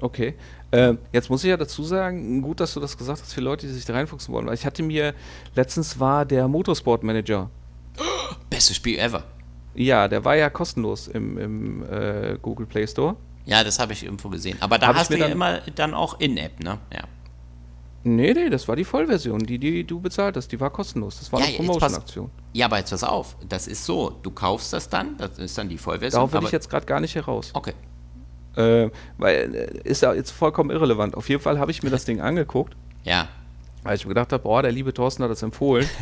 Okay. 0.00 0.34
Äh, 0.70 0.94
jetzt 1.12 1.30
muss 1.30 1.44
ich 1.44 1.50
ja 1.50 1.56
dazu 1.56 1.82
sagen, 1.82 2.42
gut, 2.42 2.60
dass 2.60 2.74
du 2.74 2.80
das 2.80 2.96
gesagt 2.96 3.20
hast, 3.22 3.34
für 3.34 3.40
Leute, 3.40 3.66
die 3.66 3.72
sich 3.72 3.84
da 3.84 3.92
reinfuchsen 3.92 4.32
wollen. 4.32 4.46
Weil 4.46 4.54
ich 4.54 4.64
hatte 4.64 4.82
mir, 4.82 5.14
letztens 5.54 5.98
war 5.98 6.24
der 6.24 6.48
Motorsport 6.48 7.02
Manager. 7.02 7.50
Bestes 8.48 8.76
Spiel 8.76 8.98
ever. 8.98 9.24
Ja, 9.74 10.08
der 10.08 10.24
war 10.24 10.36
ja 10.36 10.50
kostenlos 10.50 11.08
im, 11.08 11.38
im 11.38 11.82
äh, 11.90 12.38
Google 12.40 12.66
Play 12.66 12.86
Store. 12.86 13.16
Ja, 13.46 13.64
das 13.64 13.78
habe 13.78 13.92
ich 13.92 14.04
irgendwo 14.04 14.28
gesehen. 14.28 14.56
Aber 14.60 14.78
da 14.78 14.88
hab 14.88 14.96
hast 14.96 15.10
du 15.10 15.18
ja 15.18 15.26
immer 15.26 15.60
dann 15.74 15.94
auch 15.94 16.20
In-App, 16.20 16.60
ne? 16.60 16.78
Ja. 16.92 17.04
Nee, 18.02 18.32
nee, 18.32 18.48
das 18.48 18.66
war 18.66 18.76
die 18.76 18.84
Vollversion, 18.84 19.40
die, 19.40 19.58
die 19.58 19.84
du 19.84 20.00
bezahlt 20.00 20.36
hast. 20.36 20.50
Die 20.52 20.58
war 20.58 20.70
kostenlos. 20.70 21.18
Das 21.18 21.30
war 21.32 21.40
ja, 21.40 21.46
eine 21.46 21.56
Promotion-Aktion. 21.56 22.30
Ja, 22.54 22.66
aber 22.66 22.78
jetzt 22.78 22.90
pass 22.90 23.04
auf. 23.04 23.36
Das 23.46 23.66
ist 23.66 23.84
so. 23.84 24.18
Du 24.22 24.30
kaufst 24.30 24.72
das 24.72 24.88
dann, 24.88 25.18
das 25.18 25.38
ist 25.38 25.58
dann 25.58 25.68
die 25.68 25.76
Vollversion. 25.76 26.18
Darauf 26.18 26.32
will 26.32 26.44
ich 26.44 26.52
jetzt 26.52 26.70
gerade 26.70 26.86
gar 26.86 27.00
nicht 27.00 27.14
heraus. 27.14 27.50
Okay. 27.52 27.74
Äh, 28.56 28.90
weil 29.18 29.54
äh, 29.54 29.80
ist 29.88 30.02
ja 30.02 30.14
jetzt 30.14 30.30
vollkommen 30.30 30.70
irrelevant. 30.70 31.14
Auf 31.14 31.28
jeden 31.28 31.42
Fall 31.42 31.58
habe 31.58 31.70
ich 31.70 31.82
mir 31.82 31.90
das 31.90 32.06
Ding 32.06 32.20
angeguckt. 32.22 32.74
Ja. 33.04 33.28
Weil 33.82 33.96
ich 33.96 34.04
mir 34.04 34.10
gedacht 34.10 34.32
habe, 34.32 34.42
boah, 34.42 34.62
der 34.62 34.72
liebe 34.72 34.94
Thorsten 34.94 35.22
hat 35.22 35.30
das 35.30 35.42
empfohlen. 35.42 35.88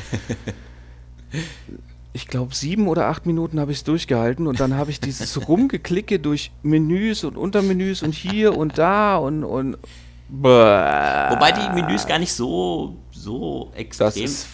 ich 2.13 2.27
glaube, 2.27 2.55
sieben 2.55 2.89
oder 2.89 3.07
acht 3.07 3.27
Minuten 3.27 3.61
habe 3.61 3.73
ich 3.73 3.79
es 3.79 3.85
durchgehalten 3.85 4.47
und 4.47 4.61
dann 4.61 4.75
habe 4.75 4.91
ich 4.91 5.01
dieses 5.01 5.49
Rumgeklicke 5.49 6.19
durch 6.19 6.51
Menüs 6.63 7.25
und 7.25 7.37
Untermenüs 7.37 8.03
und 8.03 8.15
hier 8.15 8.57
und 8.57 8.79
da 8.79 9.17
und. 9.17 9.45
und 9.45 9.77
Wobei 10.31 11.53
die 11.53 11.81
Menüs 11.81 12.07
gar 12.07 12.19
nicht 12.19 12.33
so, 12.33 12.97
so 13.13 13.73
extrem. 13.75 14.07
Das 14.09 14.17
ist 14.17 14.47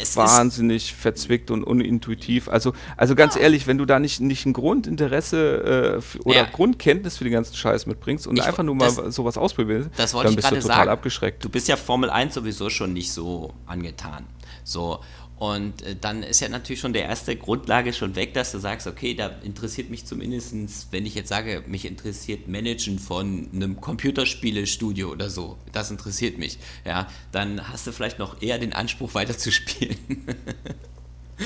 es 0.00 0.16
wahnsinnig 0.16 0.94
verzwickt 0.94 1.50
und 1.50 1.64
unintuitiv. 1.64 2.48
Also, 2.48 2.72
also 2.96 3.14
ganz 3.14 3.34
ja. 3.34 3.42
ehrlich, 3.42 3.66
wenn 3.66 3.78
du 3.78 3.84
da 3.84 3.98
nicht, 3.98 4.20
nicht 4.20 4.46
ein 4.46 4.52
Grundinteresse 4.52 6.00
äh, 6.00 6.18
oder 6.24 6.36
ja. 6.36 6.44
Grundkenntnis 6.44 7.18
für 7.18 7.24
den 7.24 7.32
ganzen 7.32 7.54
Scheiß 7.54 7.86
mitbringst 7.86 8.26
und 8.26 8.38
ich, 8.38 8.44
einfach 8.44 8.62
nur 8.62 8.74
mal 8.74 8.92
das, 8.92 9.14
sowas 9.14 9.36
ausprobierst, 9.36 9.90
dann 9.96 10.34
bist 10.34 10.50
du 10.50 10.56
total 10.56 10.60
sagen. 10.60 10.90
abgeschreckt. 10.90 11.44
Du 11.44 11.48
bist 11.48 11.68
ja 11.68 11.76
Formel 11.76 12.10
1 12.10 12.34
sowieso 12.34 12.70
schon 12.70 12.92
nicht 12.92 13.12
so 13.12 13.52
angetan. 13.66 14.26
So, 14.62 15.00
und 15.40 15.80
äh, 15.80 15.96
dann 15.98 16.22
ist 16.22 16.40
ja 16.40 16.50
natürlich 16.50 16.80
schon 16.80 16.92
der 16.92 17.04
erste 17.04 17.34
Grundlage 17.34 17.94
schon 17.94 18.14
weg, 18.14 18.34
dass 18.34 18.52
du 18.52 18.58
sagst, 18.58 18.86
okay, 18.86 19.14
da 19.14 19.28
interessiert 19.42 19.88
mich 19.88 20.04
zumindest, 20.04 20.52
wenn 20.90 21.06
ich 21.06 21.14
jetzt 21.14 21.30
sage, 21.30 21.64
mich 21.66 21.86
interessiert 21.86 22.46
Managen 22.46 22.98
von 22.98 23.48
einem 23.54 23.80
Computerspielestudio 23.80 25.10
oder 25.10 25.30
so, 25.30 25.56
das 25.72 25.90
interessiert 25.90 26.36
mich, 26.36 26.58
ja, 26.84 27.08
dann 27.32 27.72
hast 27.72 27.86
du 27.86 27.92
vielleicht 27.92 28.18
noch 28.18 28.42
eher 28.42 28.58
den 28.58 28.74
Anspruch 28.74 29.14
weiterzuspielen. 29.14 29.96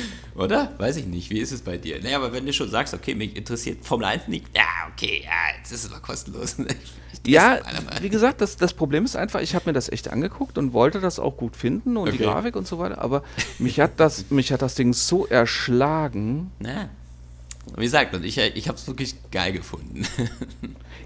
Oder? 0.35 0.73
Weiß 0.79 0.97
ich 0.97 1.07
nicht. 1.07 1.31
Wie 1.31 1.39
ist 1.39 1.53
es 1.53 1.63
bei 1.63 1.77
dir? 1.77 2.03
Naja, 2.03 2.17
aber 2.17 2.33
wenn 2.33 2.47
du 2.47 2.53
schon 2.53 2.71
sagst, 2.71 2.95
okay, 2.95 3.15
mich 3.15 3.37
interessiert 3.37 3.85
Formel 3.85 4.07
1 4.07 4.29
nicht, 4.29 4.47
ja, 4.55 4.63
okay, 4.93 5.23
ja, 5.25 5.57
jetzt 5.59 5.73
ist 5.73 5.85
es 5.85 5.91
mal 5.93 6.01
kostenlos. 6.01 6.57
ja, 7.27 7.61
wie 8.01 8.09
gesagt, 8.09 8.41
das, 8.41 8.57
das 8.57 8.75
Problem 8.75 9.05
ist 9.05 9.17
einfach, 9.17 9.41
ich 9.41 9.55
habe 9.55 9.67
mir 9.69 9.73
das 9.73 9.89
echt 9.89 10.09
angeguckt 10.09 10.59
und 10.59 10.73
wollte 10.73 11.01
das 11.01 11.19
auch 11.19 11.37
gut 11.37 11.57
finden 11.57 11.97
und 11.97 12.09
okay. 12.09 12.19
die 12.19 12.25
Grafik 12.25 12.57
und 12.57 12.67
so 12.67 12.79
weiter, 12.79 12.99
aber 12.99 13.23
mich 13.59 13.81
hat 13.81 13.93
das, 13.99 14.27
mich 14.31 14.53
hat 14.53 14.63
das 14.63 14.75
Ding 14.75 14.93
so 14.93 15.27
erschlagen. 15.27 16.51
Na. 16.59 16.89
Wie 17.77 17.85
gesagt, 17.85 18.15
und 18.15 18.25
ich, 18.25 18.37
ich 18.37 18.69
habe 18.69 18.77
es 18.77 18.87
wirklich 18.87 19.17
geil 19.31 19.53
gefunden. 19.53 20.07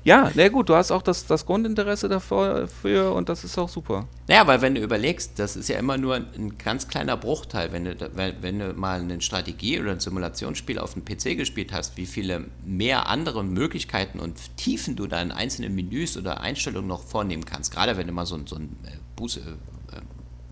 Ja, 0.04 0.30
na 0.34 0.48
gut, 0.48 0.68
du 0.68 0.74
hast 0.74 0.90
auch 0.90 1.02
das, 1.02 1.26
das 1.26 1.44
Grundinteresse 1.46 2.08
dafür 2.08 3.12
und 3.14 3.28
das 3.28 3.44
ist 3.44 3.58
auch 3.58 3.68
super. 3.68 4.06
Naja, 4.26 4.46
weil 4.46 4.60
wenn 4.60 4.74
du 4.74 4.80
überlegst, 4.80 5.38
das 5.38 5.56
ist 5.56 5.68
ja 5.68 5.78
immer 5.78 5.98
nur 5.98 6.16
ein 6.16 6.56
ganz 6.58 6.88
kleiner 6.88 7.16
Bruchteil. 7.16 7.72
Wenn 7.72 7.84
du, 7.84 7.96
wenn 8.14 8.58
du 8.58 8.72
mal 8.74 9.00
eine 9.00 9.20
Strategie 9.20 9.80
oder 9.80 9.92
ein 9.92 10.00
Simulationsspiel 10.00 10.78
auf 10.78 10.94
dem 10.94 11.04
PC 11.04 11.36
gespielt 11.36 11.72
hast, 11.72 11.96
wie 11.96 12.06
viele 12.06 12.46
mehr 12.64 13.08
andere 13.08 13.44
Möglichkeiten 13.44 14.20
und 14.20 14.56
Tiefen 14.56 14.96
du 14.96 15.06
da 15.06 15.20
in 15.20 15.32
einzelnen 15.32 15.74
Menüs 15.74 16.16
oder 16.16 16.40
Einstellungen 16.40 16.88
noch 16.88 17.02
vornehmen 17.02 17.44
kannst. 17.44 17.72
Gerade 17.72 17.96
wenn 17.96 18.06
du 18.06 18.12
mal 18.12 18.26
so, 18.26 18.38
so 18.46 18.56
ein 18.56 18.76
äh, 18.84 18.90
Buße, 19.16 19.40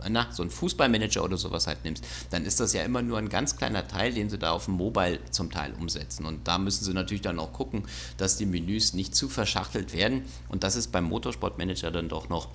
na, 0.09 0.31
so 0.33 0.43
einen 0.43 0.51
Fußballmanager 0.51 1.25
oder 1.25 1.37
sowas 1.37 1.67
halt 1.67 1.85
nimmst, 1.85 2.05
dann 2.31 2.45
ist 2.45 2.61
das 2.61 2.73
ja 2.73 2.83
immer 2.83 3.03
nur 3.03 3.19
ein 3.19 3.29
ganz 3.29 3.57
kleiner 3.57 3.87
Teil, 3.87 4.13
den 4.13 4.31
sie 4.31 4.39
da 4.39 4.53
auf 4.53 4.67
dem 4.67 4.75
Mobile 4.75 5.19
zum 5.31 5.51
Teil 5.51 5.73
umsetzen. 5.75 6.27
Und 6.27 6.47
da 6.47 6.59
müssen 6.59 6.85
sie 6.85 6.93
natürlich 6.93 7.23
dann 7.23 7.39
auch 7.39 7.53
gucken, 7.53 7.85
dass 8.17 8.37
die 8.37 8.47
Menüs 8.47 8.93
nicht 8.93 9.15
zu 9.15 9.29
verschachtelt 9.29 9.93
werden. 9.95 10.23
Und 10.49 10.65
das 10.65 10.77
ist 10.77 10.93
beim 10.93 11.05
Motorsportmanager 11.05 11.91
dann 11.91 12.09
doch 12.09 12.29
noch 12.29 12.49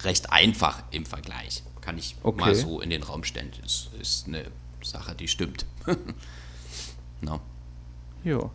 recht 0.00 0.32
einfach 0.32 0.82
im 0.90 1.06
Vergleich. 1.06 1.62
Kann 1.80 1.98
ich 1.98 2.16
okay. 2.22 2.40
mal 2.40 2.54
so 2.54 2.80
in 2.80 2.90
den 2.90 3.02
Raum 3.02 3.24
stellen. 3.24 3.52
Das 3.62 3.88
ist 4.00 4.26
eine 4.26 4.44
Sache, 4.82 5.14
die 5.14 5.28
stimmt. 5.28 5.66
no. 7.20 7.40
Ja. 8.24 8.50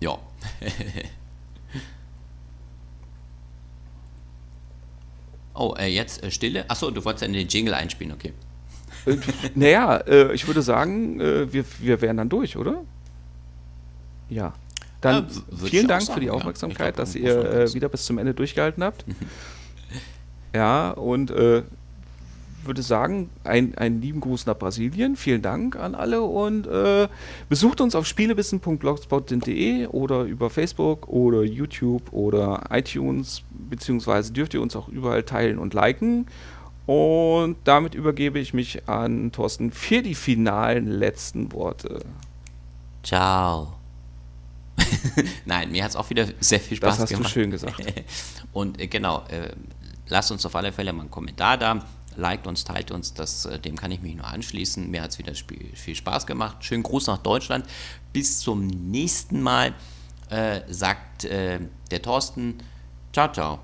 Ja. 0.00 0.18
Oh, 5.58 5.74
äh, 5.76 5.86
jetzt 5.88 6.22
äh, 6.22 6.30
Stille. 6.30 6.64
Achso, 6.68 6.90
du 6.90 7.04
wolltest 7.04 7.22
ja 7.22 7.26
in 7.26 7.32
den 7.32 7.48
Jingle 7.48 7.74
einspielen, 7.74 8.12
okay. 8.12 8.32
Äh, 9.06 9.16
naja, 9.56 9.96
äh, 9.98 10.32
ich 10.32 10.46
würde 10.46 10.62
sagen, 10.62 11.20
äh, 11.20 11.52
wir, 11.52 11.64
wir 11.80 12.00
wären 12.00 12.16
dann 12.16 12.28
durch, 12.28 12.56
oder? 12.56 12.84
Ja. 14.28 14.54
Dann 15.00 15.28
vielen 15.64 15.88
Dank 15.88 16.02
sagen, 16.02 16.14
für 16.14 16.20
die 16.20 16.30
Aufmerksamkeit, 16.30 16.78
ja. 16.78 16.90
glaub, 16.90 16.96
dass 16.96 17.14
ihr 17.14 17.52
äh, 17.52 17.74
wieder 17.74 17.88
bis 17.88 18.04
zum 18.04 18.18
Ende 18.18 18.34
durchgehalten 18.34 18.82
habt. 18.82 19.04
ja, 20.54 20.90
und 20.90 21.32
würde 22.68 22.82
sagen, 22.82 23.30
ein, 23.42 23.76
einen 23.76 24.00
lieben 24.00 24.20
Gruß 24.20 24.46
nach 24.46 24.56
Brasilien. 24.56 25.16
Vielen 25.16 25.42
Dank 25.42 25.74
an 25.74 25.96
alle 25.96 26.22
und 26.22 26.68
äh, 26.68 27.08
besucht 27.48 27.80
uns 27.80 27.96
auf 27.96 28.06
spielewissen.blogspot.de 28.06 29.88
oder 29.88 30.22
über 30.22 30.50
Facebook 30.50 31.08
oder 31.08 31.42
YouTube 31.42 32.12
oder 32.12 32.66
iTunes, 32.70 33.42
beziehungsweise 33.50 34.32
dürft 34.32 34.54
ihr 34.54 34.62
uns 34.62 34.76
auch 34.76 34.88
überall 34.88 35.24
teilen 35.24 35.58
und 35.58 35.74
liken. 35.74 36.26
Und 36.86 37.56
damit 37.64 37.94
übergebe 37.94 38.38
ich 38.38 38.54
mich 38.54 38.88
an 38.88 39.32
Thorsten 39.32 39.72
für 39.72 40.02
die 40.02 40.14
finalen 40.14 40.86
letzten 40.86 41.52
Worte. 41.52 42.00
Ciao. 43.02 43.74
Nein, 45.44 45.70
mir 45.72 45.82
hat 45.82 45.90
es 45.90 45.96
auch 45.96 46.08
wieder 46.08 46.26
sehr 46.40 46.60
viel 46.60 46.76
Spaß 46.76 46.96
gemacht. 46.96 46.98
Das 46.98 47.02
hast 47.02 47.10
gemacht. 47.10 47.26
du 47.26 47.40
schön 47.40 47.50
gesagt. 47.50 47.82
Und 48.52 48.80
äh, 48.80 48.86
genau, 48.86 49.24
äh, 49.28 49.50
lasst 50.08 50.30
uns 50.30 50.46
auf 50.46 50.54
alle 50.56 50.72
Fälle 50.72 50.92
mal 50.92 51.02
einen 51.02 51.10
Kommentar 51.10 51.58
da 51.58 51.84
liked 52.18 52.46
uns, 52.46 52.64
teilt 52.64 52.90
uns, 52.90 53.14
das, 53.14 53.46
äh, 53.46 53.58
dem 53.58 53.76
kann 53.76 53.90
ich 53.90 54.02
mich 54.02 54.14
nur 54.14 54.26
anschließen. 54.26 54.90
Mir 54.90 55.02
hat 55.02 55.12
es 55.12 55.18
wieder 55.18 55.32
viel 55.34 55.94
Spaß 55.94 56.26
gemacht. 56.26 56.64
Schönen 56.64 56.82
Gruß 56.82 57.06
nach 57.06 57.18
Deutschland. 57.18 57.64
Bis 58.12 58.40
zum 58.40 58.66
nächsten 58.66 59.40
Mal, 59.40 59.74
äh, 60.28 60.60
sagt 60.68 61.24
äh, 61.24 61.60
der 61.90 62.02
Thorsten. 62.02 62.58
Ciao, 63.12 63.32
ciao. 63.32 63.60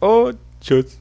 Und 0.00 0.38
tschüss. 0.60 0.98